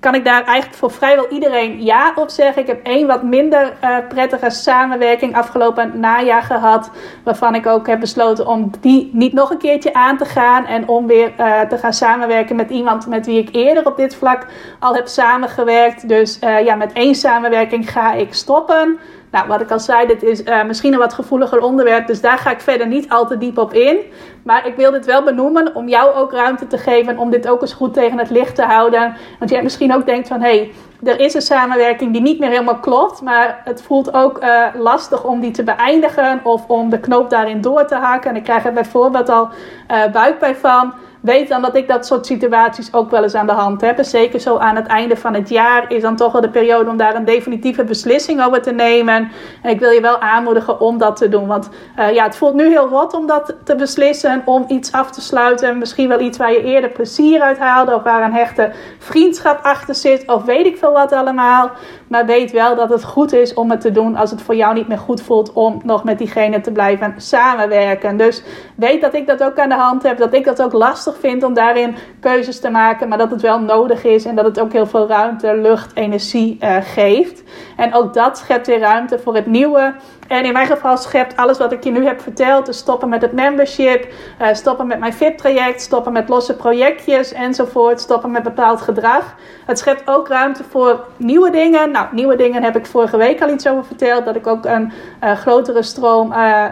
kan 0.00 0.14
ik 0.14 0.24
daar 0.24 0.44
eigenlijk 0.44 0.78
voor 0.78 0.90
vrijwel 0.90 1.28
iedereen 1.28 1.84
ja 1.84 2.12
op 2.14 2.28
zeggen. 2.28 2.62
Ik 2.62 2.68
heb 2.68 2.86
één 2.86 3.06
wat 3.06 3.22
minder 3.22 3.72
uh, 3.84 3.96
prettige 4.08 4.50
samenwerking 4.50 5.36
afgelopen 5.36 6.00
najaar 6.00 6.42
gehad. 6.42 6.90
Waarvan 7.24 7.54
ik 7.54 7.66
ook 7.66 7.86
heb 7.86 8.00
besloten 8.00 8.46
om 8.46 8.70
die 8.80 9.10
niet 9.12 9.32
nog 9.32 9.50
een 9.50 9.58
keertje 9.58 9.94
aan 9.94 10.16
te 10.16 10.24
gaan. 10.24 10.66
En 10.66 10.88
om 10.88 11.06
weer 11.06 11.32
uh, 11.38 11.60
te 11.60 11.78
gaan 11.78 11.92
samenwerken 11.92 12.56
met 12.56 12.70
iemand 12.70 13.06
met 13.06 13.26
wie 13.26 13.38
ik 13.38 13.48
eerder 13.52 13.86
op 13.86 13.96
dit 13.96 14.14
vlak 14.14 14.46
al 14.78 14.94
heb 14.94 15.06
samengewerkt. 15.06 16.08
Dus 16.08 16.38
ja, 16.40 16.74
met 16.74 16.92
één 16.92 17.14
samenwerking 17.14 17.90
ga 17.90 18.12
ik 18.12 18.34
stoppen. 18.34 18.98
Nou, 19.36 19.48
wat 19.48 19.60
ik 19.60 19.70
al 19.70 19.80
zei, 19.80 20.06
dit 20.06 20.22
is 20.22 20.42
uh, 20.42 20.64
misschien 20.64 20.92
een 20.92 20.98
wat 20.98 21.12
gevoeliger 21.12 21.60
onderwerp, 21.60 22.06
dus 22.06 22.20
daar 22.20 22.38
ga 22.38 22.50
ik 22.50 22.60
verder 22.60 22.86
niet 22.86 23.08
al 23.08 23.26
te 23.26 23.38
diep 23.38 23.58
op 23.58 23.72
in. 23.72 23.98
Maar 24.42 24.66
ik 24.66 24.76
wil 24.76 24.90
dit 24.90 25.06
wel 25.06 25.22
benoemen 25.22 25.74
om 25.74 25.88
jou 25.88 26.14
ook 26.14 26.32
ruimte 26.32 26.66
te 26.66 26.78
geven 26.78 27.18
om 27.18 27.30
dit 27.30 27.48
ook 27.48 27.60
eens 27.60 27.72
goed 27.72 27.94
tegen 27.94 28.18
het 28.18 28.30
licht 28.30 28.54
te 28.54 28.62
houden. 28.62 29.16
Want 29.38 29.50
jij 29.50 29.62
misschien 29.62 29.94
ook 29.94 30.06
denkt 30.06 30.28
van, 30.28 30.40
hé, 30.40 30.56
hey, 30.56 30.72
er 31.02 31.20
is 31.20 31.34
een 31.34 31.42
samenwerking 31.42 32.12
die 32.12 32.22
niet 32.22 32.38
meer 32.38 32.48
helemaal 32.48 32.78
klopt, 32.78 33.22
maar 33.22 33.60
het 33.64 33.82
voelt 33.82 34.14
ook 34.14 34.42
uh, 34.42 34.66
lastig 34.74 35.24
om 35.24 35.40
die 35.40 35.50
te 35.50 35.64
beëindigen 35.64 36.40
of 36.42 36.66
om 36.66 36.90
de 36.90 37.00
knoop 37.00 37.30
daarin 37.30 37.60
door 37.60 37.86
te 37.86 37.94
haken. 37.94 38.30
En 38.30 38.36
ik 38.36 38.44
krijg 38.44 38.64
er 38.64 38.72
bijvoorbeeld 38.72 39.28
al 39.28 39.48
uh, 39.90 40.06
buikpijn 40.12 40.56
van 40.56 40.94
weet 41.20 41.48
dan 41.48 41.62
dat 41.62 41.76
ik 41.76 41.88
dat 41.88 42.06
soort 42.06 42.26
situaties 42.26 42.92
ook 42.92 43.10
wel 43.10 43.22
eens 43.22 43.34
aan 43.34 43.46
de 43.46 43.52
hand 43.52 43.80
heb. 43.80 43.98
En 43.98 44.04
zeker 44.04 44.40
zo 44.40 44.56
aan 44.56 44.76
het 44.76 44.86
einde 44.86 45.16
van 45.16 45.34
het 45.34 45.48
jaar 45.48 45.92
is 45.92 46.02
dan 46.02 46.16
toch 46.16 46.32
wel 46.32 46.40
de 46.40 46.50
periode 46.50 46.90
om 46.90 46.96
daar 46.96 47.14
een 47.14 47.24
definitieve 47.24 47.84
beslissing 47.84 48.44
over 48.44 48.62
te 48.62 48.72
nemen. 48.72 49.30
En 49.62 49.70
ik 49.70 49.80
wil 49.80 49.90
je 49.90 50.00
wel 50.00 50.20
aanmoedigen 50.20 50.80
om 50.80 50.98
dat 50.98 51.16
te 51.16 51.28
doen. 51.28 51.46
Want 51.46 51.68
uh, 51.98 52.14
ja, 52.14 52.24
het 52.24 52.36
voelt 52.36 52.54
nu 52.54 52.68
heel 52.68 52.88
rot 52.88 53.14
om 53.14 53.26
dat 53.26 53.54
te 53.64 53.74
beslissen, 53.74 54.42
om 54.44 54.64
iets 54.68 54.92
af 54.92 55.10
te 55.10 55.20
sluiten. 55.20 55.78
Misschien 55.78 56.08
wel 56.08 56.20
iets 56.20 56.38
waar 56.38 56.52
je 56.52 56.62
eerder 56.62 56.90
plezier 56.90 57.40
uit 57.40 57.58
haalde, 57.58 57.94
of 57.94 58.02
waar 58.02 58.22
een 58.22 58.34
hechte 58.34 58.72
vriendschap 58.98 59.58
achter 59.62 59.94
zit, 59.94 60.28
of 60.28 60.44
weet 60.44 60.66
ik 60.66 60.78
veel 60.78 60.92
wat 60.92 61.12
allemaal. 61.12 61.70
Maar 62.08 62.26
weet 62.26 62.52
wel 62.52 62.76
dat 62.76 62.88
het 62.88 63.04
goed 63.04 63.32
is 63.32 63.54
om 63.54 63.70
het 63.70 63.80
te 63.80 63.92
doen 63.92 64.16
als 64.16 64.30
het 64.30 64.42
voor 64.42 64.54
jou 64.54 64.74
niet 64.74 64.88
meer 64.88 64.98
goed 64.98 65.22
voelt 65.22 65.52
om 65.52 65.80
nog 65.84 66.04
met 66.04 66.18
diegene 66.18 66.60
te 66.60 66.72
blijven 66.72 67.14
samenwerken. 67.16 68.16
Dus 68.16 68.42
weet 68.74 69.00
dat 69.00 69.14
ik 69.14 69.26
dat 69.26 69.42
ook 69.42 69.58
aan 69.58 69.68
de 69.68 69.74
hand 69.74 70.02
heb, 70.02 70.18
dat 70.18 70.34
ik 70.34 70.44
dat 70.44 70.62
ook 70.62 70.72
lastig 70.72 71.16
vind 71.18 71.42
om 71.42 71.54
daarin 71.54 71.96
keuzes 72.20 72.60
te 72.60 72.70
maken, 72.70 73.08
maar 73.08 73.18
dat 73.18 73.30
het 73.30 73.40
wel 73.40 73.60
nodig 73.60 74.04
is 74.04 74.24
en 74.24 74.34
dat 74.34 74.44
het 74.44 74.60
ook 74.60 74.72
heel 74.72 74.86
veel 74.86 75.08
ruimte, 75.08 75.56
lucht, 75.56 75.96
energie 75.96 76.58
uh, 76.60 76.76
geeft. 76.80 77.42
En 77.76 77.94
ook 77.94 78.14
dat 78.14 78.38
schept 78.38 78.66
weer 78.66 78.78
ruimte 78.78 79.18
voor 79.18 79.34
het 79.34 79.46
nieuwe. 79.46 79.94
En 80.28 80.44
in 80.44 80.52
mijn 80.52 80.66
geval 80.66 80.96
schept 80.96 81.36
alles 81.36 81.58
wat 81.58 81.72
ik 81.72 81.84
je 81.84 81.90
nu 81.90 82.06
heb 82.06 82.20
verteld, 82.20 82.66
dus 82.66 82.78
stoppen 82.78 83.08
met 83.08 83.22
het 83.22 83.32
membership, 83.32 84.12
uh, 84.42 84.48
stoppen 84.52 84.86
met 84.86 84.98
mijn 84.98 85.12
VIP-traject, 85.12 85.80
stoppen 85.80 86.12
met 86.12 86.28
losse 86.28 86.56
projectjes 86.56 87.32
enzovoort, 87.32 88.00
stoppen 88.00 88.30
met 88.30 88.42
bepaald 88.42 88.80
gedrag. 88.80 89.34
Het 89.66 89.78
schept 89.78 90.08
ook 90.08 90.28
ruimte 90.28 90.64
voor 90.64 91.04
nieuwe 91.16 91.50
dingen. 91.50 91.90
Nou, 91.90 92.06
nieuwe 92.12 92.36
dingen 92.36 92.62
heb 92.62 92.76
ik 92.76 92.86
vorige 92.86 93.16
week 93.16 93.42
al 93.42 93.48
iets 93.48 93.68
over 93.68 93.84
verteld, 93.84 94.24
dat 94.24 94.36
ik 94.36 94.46
ook 94.46 94.64
een 94.64 94.92
uh, 95.24 95.32
grotere 95.32 95.82
stroom 95.82 96.32
uh, 96.32 96.64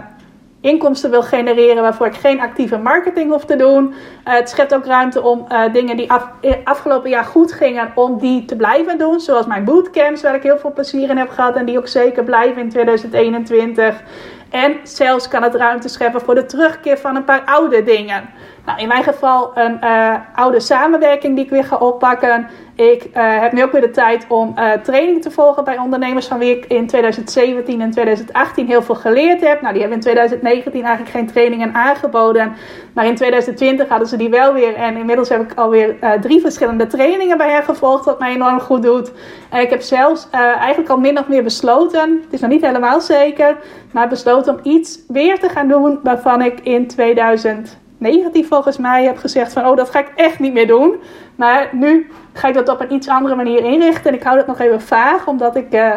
inkomsten 0.65 1.11
wil 1.11 1.23
genereren 1.23 1.83
waarvoor 1.83 2.07
ik 2.07 2.15
geen 2.15 2.41
actieve 2.41 2.79
marketing 2.79 3.31
hoef 3.31 3.45
te 3.45 3.57
doen. 3.57 3.87
Uh, 3.89 3.95
het 4.35 4.49
schept 4.49 4.75
ook 4.75 4.85
ruimte 4.85 5.23
om 5.23 5.47
uh, 5.49 5.73
dingen 5.73 5.97
die 5.97 6.07
eh, 6.41 6.53
afgelopen 6.65 7.11
jaar 7.11 7.25
goed 7.25 7.53
gingen, 7.53 7.93
om 7.95 8.19
die 8.19 8.45
te 8.45 8.57
blijven 8.57 8.99
doen. 8.99 9.21
Zoals 9.21 9.47
mijn 9.47 9.65
bootcamps, 9.65 10.23
waar 10.23 10.35
ik 10.35 10.43
heel 10.43 10.59
veel 10.59 10.73
plezier 10.73 11.11
in 11.11 11.17
heb 11.17 11.29
gehad 11.31 11.57
en 11.57 11.65
die 11.65 11.79
ook 11.79 11.89
zeker 11.89 12.25
blijven 12.25 12.63
in 12.63 12.69
2021. 12.69 14.03
En 14.51 14.77
zelfs 14.83 15.29
kan 15.29 15.43
het 15.43 15.55
ruimte 15.55 15.89
scheppen 15.89 16.21
voor 16.21 16.35
de 16.35 16.47
terugkeer 16.47 16.99
van 16.99 17.17
een 17.17 17.25
paar 17.25 17.43
oude 17.45 17.83
dingen. 17.83 18.31
Nou, 18.67 18.79
in 18.79 18.89
mijn 18.89 19.03
geval 19.03 19.51
een 19.55 19.79
oude 20.35 20.61
samenwerking 20.61 21.35
die 21.35 21.45
ik 21.45 21.51
weer 21.51 21.65
ga 21.65 21.77
oppakken. 21.77 22.49
Ik 22.77 23.05
uh, 23.05 23.41
heb 23.41 23.53
nu 23.53 23.63
ook 23.63 23.73
weer 23.73 23.81
de 23.81 23.91
tijd 23.91 24.27
om 24.29 24.55
uh, 24.59 24.73
training 24.73 25.23
te 25.23 25.31
volgen 25.31 25.65
bij 25.65 25.79
ondernemers 25.79 26.27
van 26.27 26.39
wie 26.39 26.57
ik 26.57 26.65
in 26.67 26.87
2017 26.87 27.81
en 27.81 27.91
2018 27.91 28.67
heel 28.67 28.83
veel 28.83 28.95
geleerd 28.95 29.41
heb. 29.41 29.61
Nou, 29.61 29.73
die 29.73 29.81
hebben 29.81 29.99
in 29.99 30.05
2019 30.05 30.83
eigenlijk 30.85 31.17
geen 31.17 31.27
trainingen 31.27 31.75
aangeboden. 31.75 32.53
Maar 32.93 33.07
in 33.07 33.15
2020 33.15 33.89
hadden 33.89 34.09
ze 34.09 34.17
die 34.17 34.29
wel 34.29 34.53
weer. 34.53 34.75
En 34.75 34.97
inmiddels 34.97 35.29
heb 35.29 35.43
ik 35.43 35.59
alweer 35.59 35.97
uh, 36.01 36.13
drie 36.13 36.41
verschillende 36.41 36.87
trainingen 36.87 37.39
bij 37.39 37.51
hen 37.51 37.63
gevolgd, 37.63 38.05
wat 38.05 38.19
mij 38.19 38.35
enorm 38.35 38.61
goed 38.61 38.83
doet. 38.83 39.13
En 39.51 39.61
ik 39.61 39.71
heb 39.71 39.81
zelfs 39.81 40.29
eigenlijk 40.31 40.91
al 40.91 40.99
min 40.99 41.19
of 41.19 41.29
meer 41.29 41.43
besloten, 41.43 42.21
het 42.25 42.33
is 42.33 42.41
nog 42.41 42.51
niet 42.51 42.67
helemaal 42.67 43.01
zeker, 43.01 43.57
maar 43.93 44.09
besloten 44.09 44.55
om 44.55 44.61
iets 44.63 44.99
weer 45.09 45.39
te 45.39 45.49
gaan 45.49 45.69
doen 45.69 46.01
waarvan 46.03 46.43
ik 46.43 46.61
in 46.61 46.87
2000 46.87 47.79
negatief 47.99 48.49
volgens 48.49 48.79
mij 48.79 49.05
heb 49.05 49.17
gezegd 49.17 49.53
van 49.53 49.67
oh 49.67 49.77
dat 49.77 49.91
ga 49.91 49.99
ik 49.99 50.13
echt 50.15 50.39
niet 50.39 50.53
meer 50.53 50.67
doen. 50.67 50.95
Maar 51.37 51.69
nu 51.73 52.11
ga 52.33 52.49
ik 52.49 52.55
dat 52.55 52.69
op 52.69 52.81
een 52.81 52.93
iets 52.93 53.09
andere 53.09 53.35
manier 53.35 53.65
inrichten. 53.65 54.11
En 54.11 54.17
ik 54.17 54.23
hou 54.23 54.37
dat 54.37 54.47
nog 54.47 54.61
even 54.61 54.81
vaag, 54.81 55.27
omdat 55.27 55.57
ik 55.57 55.75
uh, 55.75 55.95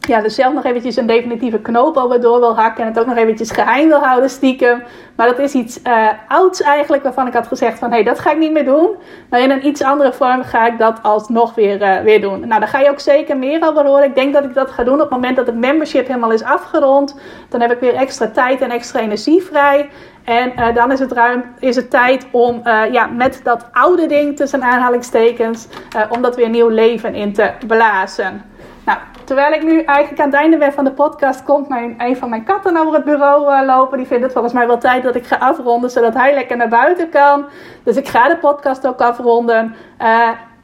ja, 0.00 0.20
dus 0.20 0.34
zelf 0.34 0.54
nog 0.54 0.64
eventjes 0.64 0.96
een 0.96 1.06
definitieve 1.06 1.58
knoop 1.58 1.96
over 1.96 2.20
door 2.20 2.38
wil 2.38 2.56
hakken. 2.56 2.82
En 2.82 2.88
het 2.88 2.98
ook 2.98 3.06
nog 3.06 3.16
eventjes 3.16 3.50
geheim 3.50 3.88
wil 3.88 3.98
houden 3.98 4.30
stiekem. 4.30 4.82
Maar 5.16 5.26
dat 5.26 5.38
is 5.38 5.52
iets 5.52 5.80
uh, 5.86 6.08
ouds 6.28 6.62
eigenlijk, 6.62 7.02
waarvan 7.02 7.26
ik 7.26 7.32
had 7.32 7.46
gezegd 7.46 7.78
van... 7.78 7.88
hé, 7.88 7.94
hey, 7.94 8.04
dat 8.04 8.18
ga 8.18 8.30
ik 8.30 8.38
niet 8.38 8.52
meer 8.52 8.64
doen. 8.64 8.88
Maar 9.30 9.40
in 9.40 9.50
een 9.50 9.66
iets 9.66 9.82
andere 9.82 10.12
vorm 10.12 10.42
ga 10.42 10.66
ik 10.66 10.78
dat 10.78 11.02
alsnog 11.02 11.54
weer, 11.54 11.82
uh, 11.82 12.00
weer 12.00 12.20
doen. 12.20 12.40
Nou, 12.40 12.60
daar 12.60 12.68
ga 12.68 12.80
je 12.80 12.90
ook 12.90 13.00
zeker 13.00 13.36
meer 13.36 13.68
over 13.68 13.86
horen. 13.86 14.04
Ik 14.04 14.14
denk 14.14 14.32
dat 14.32 14.44
ik 14.44 14.54
dat 14.54 14.70
ga 14.70 14.84
doen 14.84 14.94
op 14.94 15.00
het 15.00 15.10
moment 15.10 15.36
dat 15.36 15.46
het 15.46 15.56
membership 15.56 16.06
helemaal 16.06 16.32
is 16.32 16.42
afgerond. 16.42 17.20
Dan 17.48 17.60
heb 17.60 17.72
ik 17.72 17.80
weer 17.80 17.94
extra 17.94 18.28
tijd 18.28 18.60
en 18.60 18.70
extra 18.70 19.00
energie 19.00 19.42
vrij. 19.42 19.88
En 20.30 20.52
uh, 20.56 20.74
dan 20.74 20.92
is 20.92 20.98
het, 20.98 21.12
ruim, 21.12 21.44
is 21.58 21.76
het 21.76 21.90
tijd 21.90 22.26
om 22.30 22.60
uh, 22.64 22.82
ja, 22.92 23.06
met 23.06 23.40
dat 23.44 23.66
oude 23.72 24.06
ding 24.06 24.36
tussen 24.36 24.62
aanhalingstekens, 24.62 25.68
uh, 25.96 26.02
om 26.08 26.22
dat 26.22 26.36
weer 26.36 26.48
nieuw 26.48 26.68
leven 26.68 27.14
in 27.14 27.32
te 27.32 27.52
blazen. 27.66 28.42
Nou, 28.84 28.98
terwijl 29.24 29.52
ik 29.52 29.62
nu 29.62 29.82
eigenlijk 29.82 30.20
aan 30.20 30.30
het 30.30 30.40
einde 30.40 30.58
ben 30.58 30.72
van 30.72 30.84
de 30.84 30.92
podcast, 30.92 31.42
komt 31.42 31.68
mijn, 31.68 31.94
een 31.98 32.16
van 32.16 32.28
mijn 32.28 32.44
katten 32.44 32.76
over 32.76 32.94
het 32.94 33.04
bureau 33.04 33.66
lopen. 33.66 33.98
Die 33.98 34.06
vindt 34.06 34.22
het 34.22 34.32
volgens 34.32 34.54
mij 34.54 34.66
wel 34.66 34.78
tijd 34.78 35.02
dat 35.02 35.14
ik 35.14 35.26
ga 35.26 35.36
afronden, 35.36 35.90
zodat 35.90 36.14
hij 36.14 36.34
lekker 36.34 36.56
naar 36.56 36.68
buiten 36.68 37.08
kan. 37.08 37.44
Dus 37.82 37.96
ik 37.96 38.08
ga 38.08 38.28
de 38.28 38.36
podcast 38.36 38.86
ook 38.86 39.00
afronden. 39.00 39.74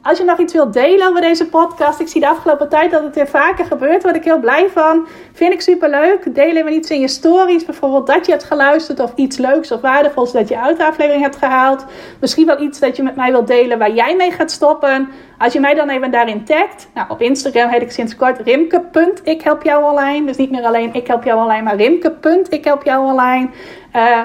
Als 0.07 0.17
je 0.17 0.23
nog 0.23 0.39
iets 0.39 0.53
wilt 0.53 0.73
delen 0.73 1.07
over 1.07 1.21
deze 1.21 1.47
podcast, 1.47 1.99
ik 1.99 2.07
zie 2.07 2.21
de 2.21 2.27
afgelopen 2.27 2.69
tijd 2.69 2.91
dat 2.91 3.03
het 3.03 3.15
weer 3.15 3.27
vaker 3.27 3.65
gebeurt, 3.65 4.03
word 4.03 4.15
ik 4.15 4.23
heel 4.23 4.39
blij 4.39 4.69
van. 4.69 5.07
Vind 5.33 5.53
ik 5.53 5.61
super 5.61 5.89
leuk. 5.89 6.35
Deel 6.35 6.55
even 6.55 6.73
iets 6.73 6.89
in 6.89 6.99
je 6.99 7.07
stories, 7.07 7.65
bijvoorbeeld 7.65 8.07
dat 8.07 8.25
je 8.25 8.31
hebt 8.31 8.43
geluisterd 8.43 8.99
of 8.99 9.11
iets 9.15 9.37
leuks 9.37 9.71
of 9.71 9.81
waardevols 9.81 10.31
dat 10.31 10.47
je 10.47 10.59
uit 10.59 10.77
de 10.77 10.85
aflevering 10.85 11.23
hebt 11.23 11.35
gehaald. 11.35 11.85
Misschien 12.19 12.45
wel 12.45 12.61
iets 12.61 12.79
dat 12.79 12.95
je 12.95 13.03
met 13.03 13.15
mij 13.15 13.31
wilt 13.31 13.47
delen 13.47 13.77
waar 13.77 13.91
jij 13.91 14.15
mee 14.15 14.31
gaat 14.31 14.51
stoppen. 14.51 15.09
Als 15.37 15.53
je 15.53 15.59
mij 15.59 15.73
dan 15.73 15.89
even 15.89 16.11
daarin 16.11 16.45
tagt, 16.45 16.89
nou 16.93 17.09
op 17.09 17.21
Instagram 17.21 17.69
heet 17.69 17.81
ik 17.81 17.91
sinds 17.91 18.15
kort 18.15 18.39
rimke.ik 18.39 19.41
help 19.41 19.63
jou 19.63 19.83
online. 19.83 20.25
Dus 20.25 20.37
niet 20.37 20.51
meer 20.51 20.63
alleen 20.63 20.93
ik 20.93 21.07
help 21.07 21.23
jou 21.23 21.41
online, 21.41 21.63
maar 21.63 21.75
rimke.ik 21.75 22.63
help 22.63 22.83
jou 22.83 23.05
online. 23.05 23.49
Uh, 23.95 24.19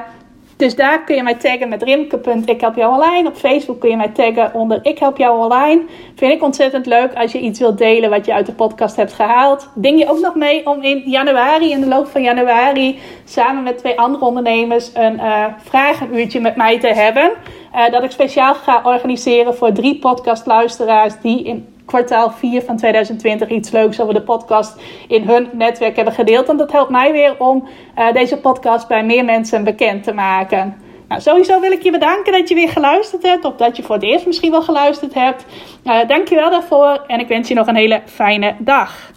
dus 0.62 0.74
daar 0.74 1.04
kun 1.04 1.16
je 1.16 1.22
mij 1.22 1.34
taggen 1.34 1.68
met 1.68 1.82
rimke.ik 1.82 2.60
help 2.60 2.76
jou 2.76 2.94
online. 2.94 3.28
Op 3.28 3.36
Facebook 3.36 3.80
kun 3.80 3.90
je 3.90 3.96
mij 3.96 4.08
taggen 4.08 4.54
onder 4.54 4.78
ik 4.82 4.98
help 4.98 5.16
jou 5.16 5.38
online. 5.38 5.82
Vind 6.14 6.32
ik 6.32 6.42
ontzettend 6.42 6.86
leuk 6.86 7.14
als 7.14 7.32
je 7.32 7.40
iets 7.40 7.58
wilt 7.58 7.78
delen 7.78 8.10
wat 8.10 8.26
je 8.26 8.34
uit 8.34 8.46
de 8.46 8.52
podcast 8.52 8.96
hebt 8.96 9.12
gehaald. 9.12 9.68
Ding 9.74 9.98
je 9.98 10.10
ook 10.10 10.20
nog 10.20 10.34
mee 10.34 10.66
om 10.66 10.82
in 10.82 11.02
januari, 11.06 11.70
in 11.70 11.80
de 11.80 11.86
loop 11.86 12.06
van 12.06 12.22
januari, 12.22 12.98
samen 13.24 13.62
met 13.62 13.78
twee 13.78 13.98
andere 13.98 14.24
ondernemers 14.24 14.90
een 14.94 15.14
uh, 15.14 15.44
vragenuurtje 15.58 16.40
met 16.40 16.56
mij 16.56 16.80
te 16.80 16.88
hebben. 16.88 17.32
Uh, 17.74 17.90
dat 17.90 18.02
ik 18.02 18.10
speciaal 18.10 18.54
ga 18.54 18.80
organiseren 18.84 19.54
voor 19.54 19.72
drie 19.72 19.98
podcastluisteraars 19.98 21.14
die 21.20 21.42
in 21.44 21.71
kwartaal 21.84 22.30
4 22.30 22.62
van 22.62 22.76
2020 22.76 23.48
iets 23.48 23.70
leuks 23.70 24.00
over 24.00 24.14
de 24.14 24.22
podcast 24.22 24.80
in 25.08 25.22
hun 25.22 25.48
netwerk 25.52 25.96
hebben 25.96 26.14
gedeeld. 26.14 26.48
En 26.48 26.56
dat 26.56 26.72
helpt 26.72 26.90
mij 26.90 27.12
weer 27.12 27.34
om 27.38 27.68
uh, 27.98 28.12
deze 28.12 28.36
podcast 28.36 28.88
bij 28.88 29.04
meer 29.04 29.24
mensen 29.24 29.64
bekend 29.64 30.02
te 30.02 30.12
maken. 30.12 30.76
Nou, 31.08 31.20
sowieso 31.20 31.60
wil 31.60 31.72
ik 31.72 31.82
je 31.82 31.90
bedanken 31.90 32.32
dat 32.32 32.48
je 32.48 32.54
weer 32.54 32.68
geluisterd 32.68 33.22
hebt. 33.22 33.44
Of 33.44 33.56
dat 33.56 33.76
je 33.76 33.82
voor 33.82 33.94
het 33.94 34.04
eerst 34.04 34.26
misschien 34.26 34.50
wel 34.50 34.62
geluisterd 34.62 35.14
hebt. 35.14 35.44
Uh, 35.84 36.08
dankjewel 36.08 36.50
daarvoor. 36.50 37.04
En 37.06 37.20
ik 37.20 37.28
wens 37.28 37.48
je 37.48 37.54
nog 37.54 37.66
een 37.66 37.74
hele 37.74 38.02
fijne 38.04 38.54
dag. 38.58 39.10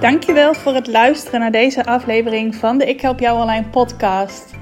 Dankjewel 0.00 0.54
voor 0.54 0.74
het 0.74 0.86
luisteren 0.86 1.40
naar 1.40 1.50
deze 1.50 1.84
aflevering 1.84 2.54
van 2.54 2.78
de 2.78 2.86
Ik 2.86 3.00
Help 3.00 3.20
Jou 3.20 3.40
Online 3.40 3.66
podcast. 3.70 4.61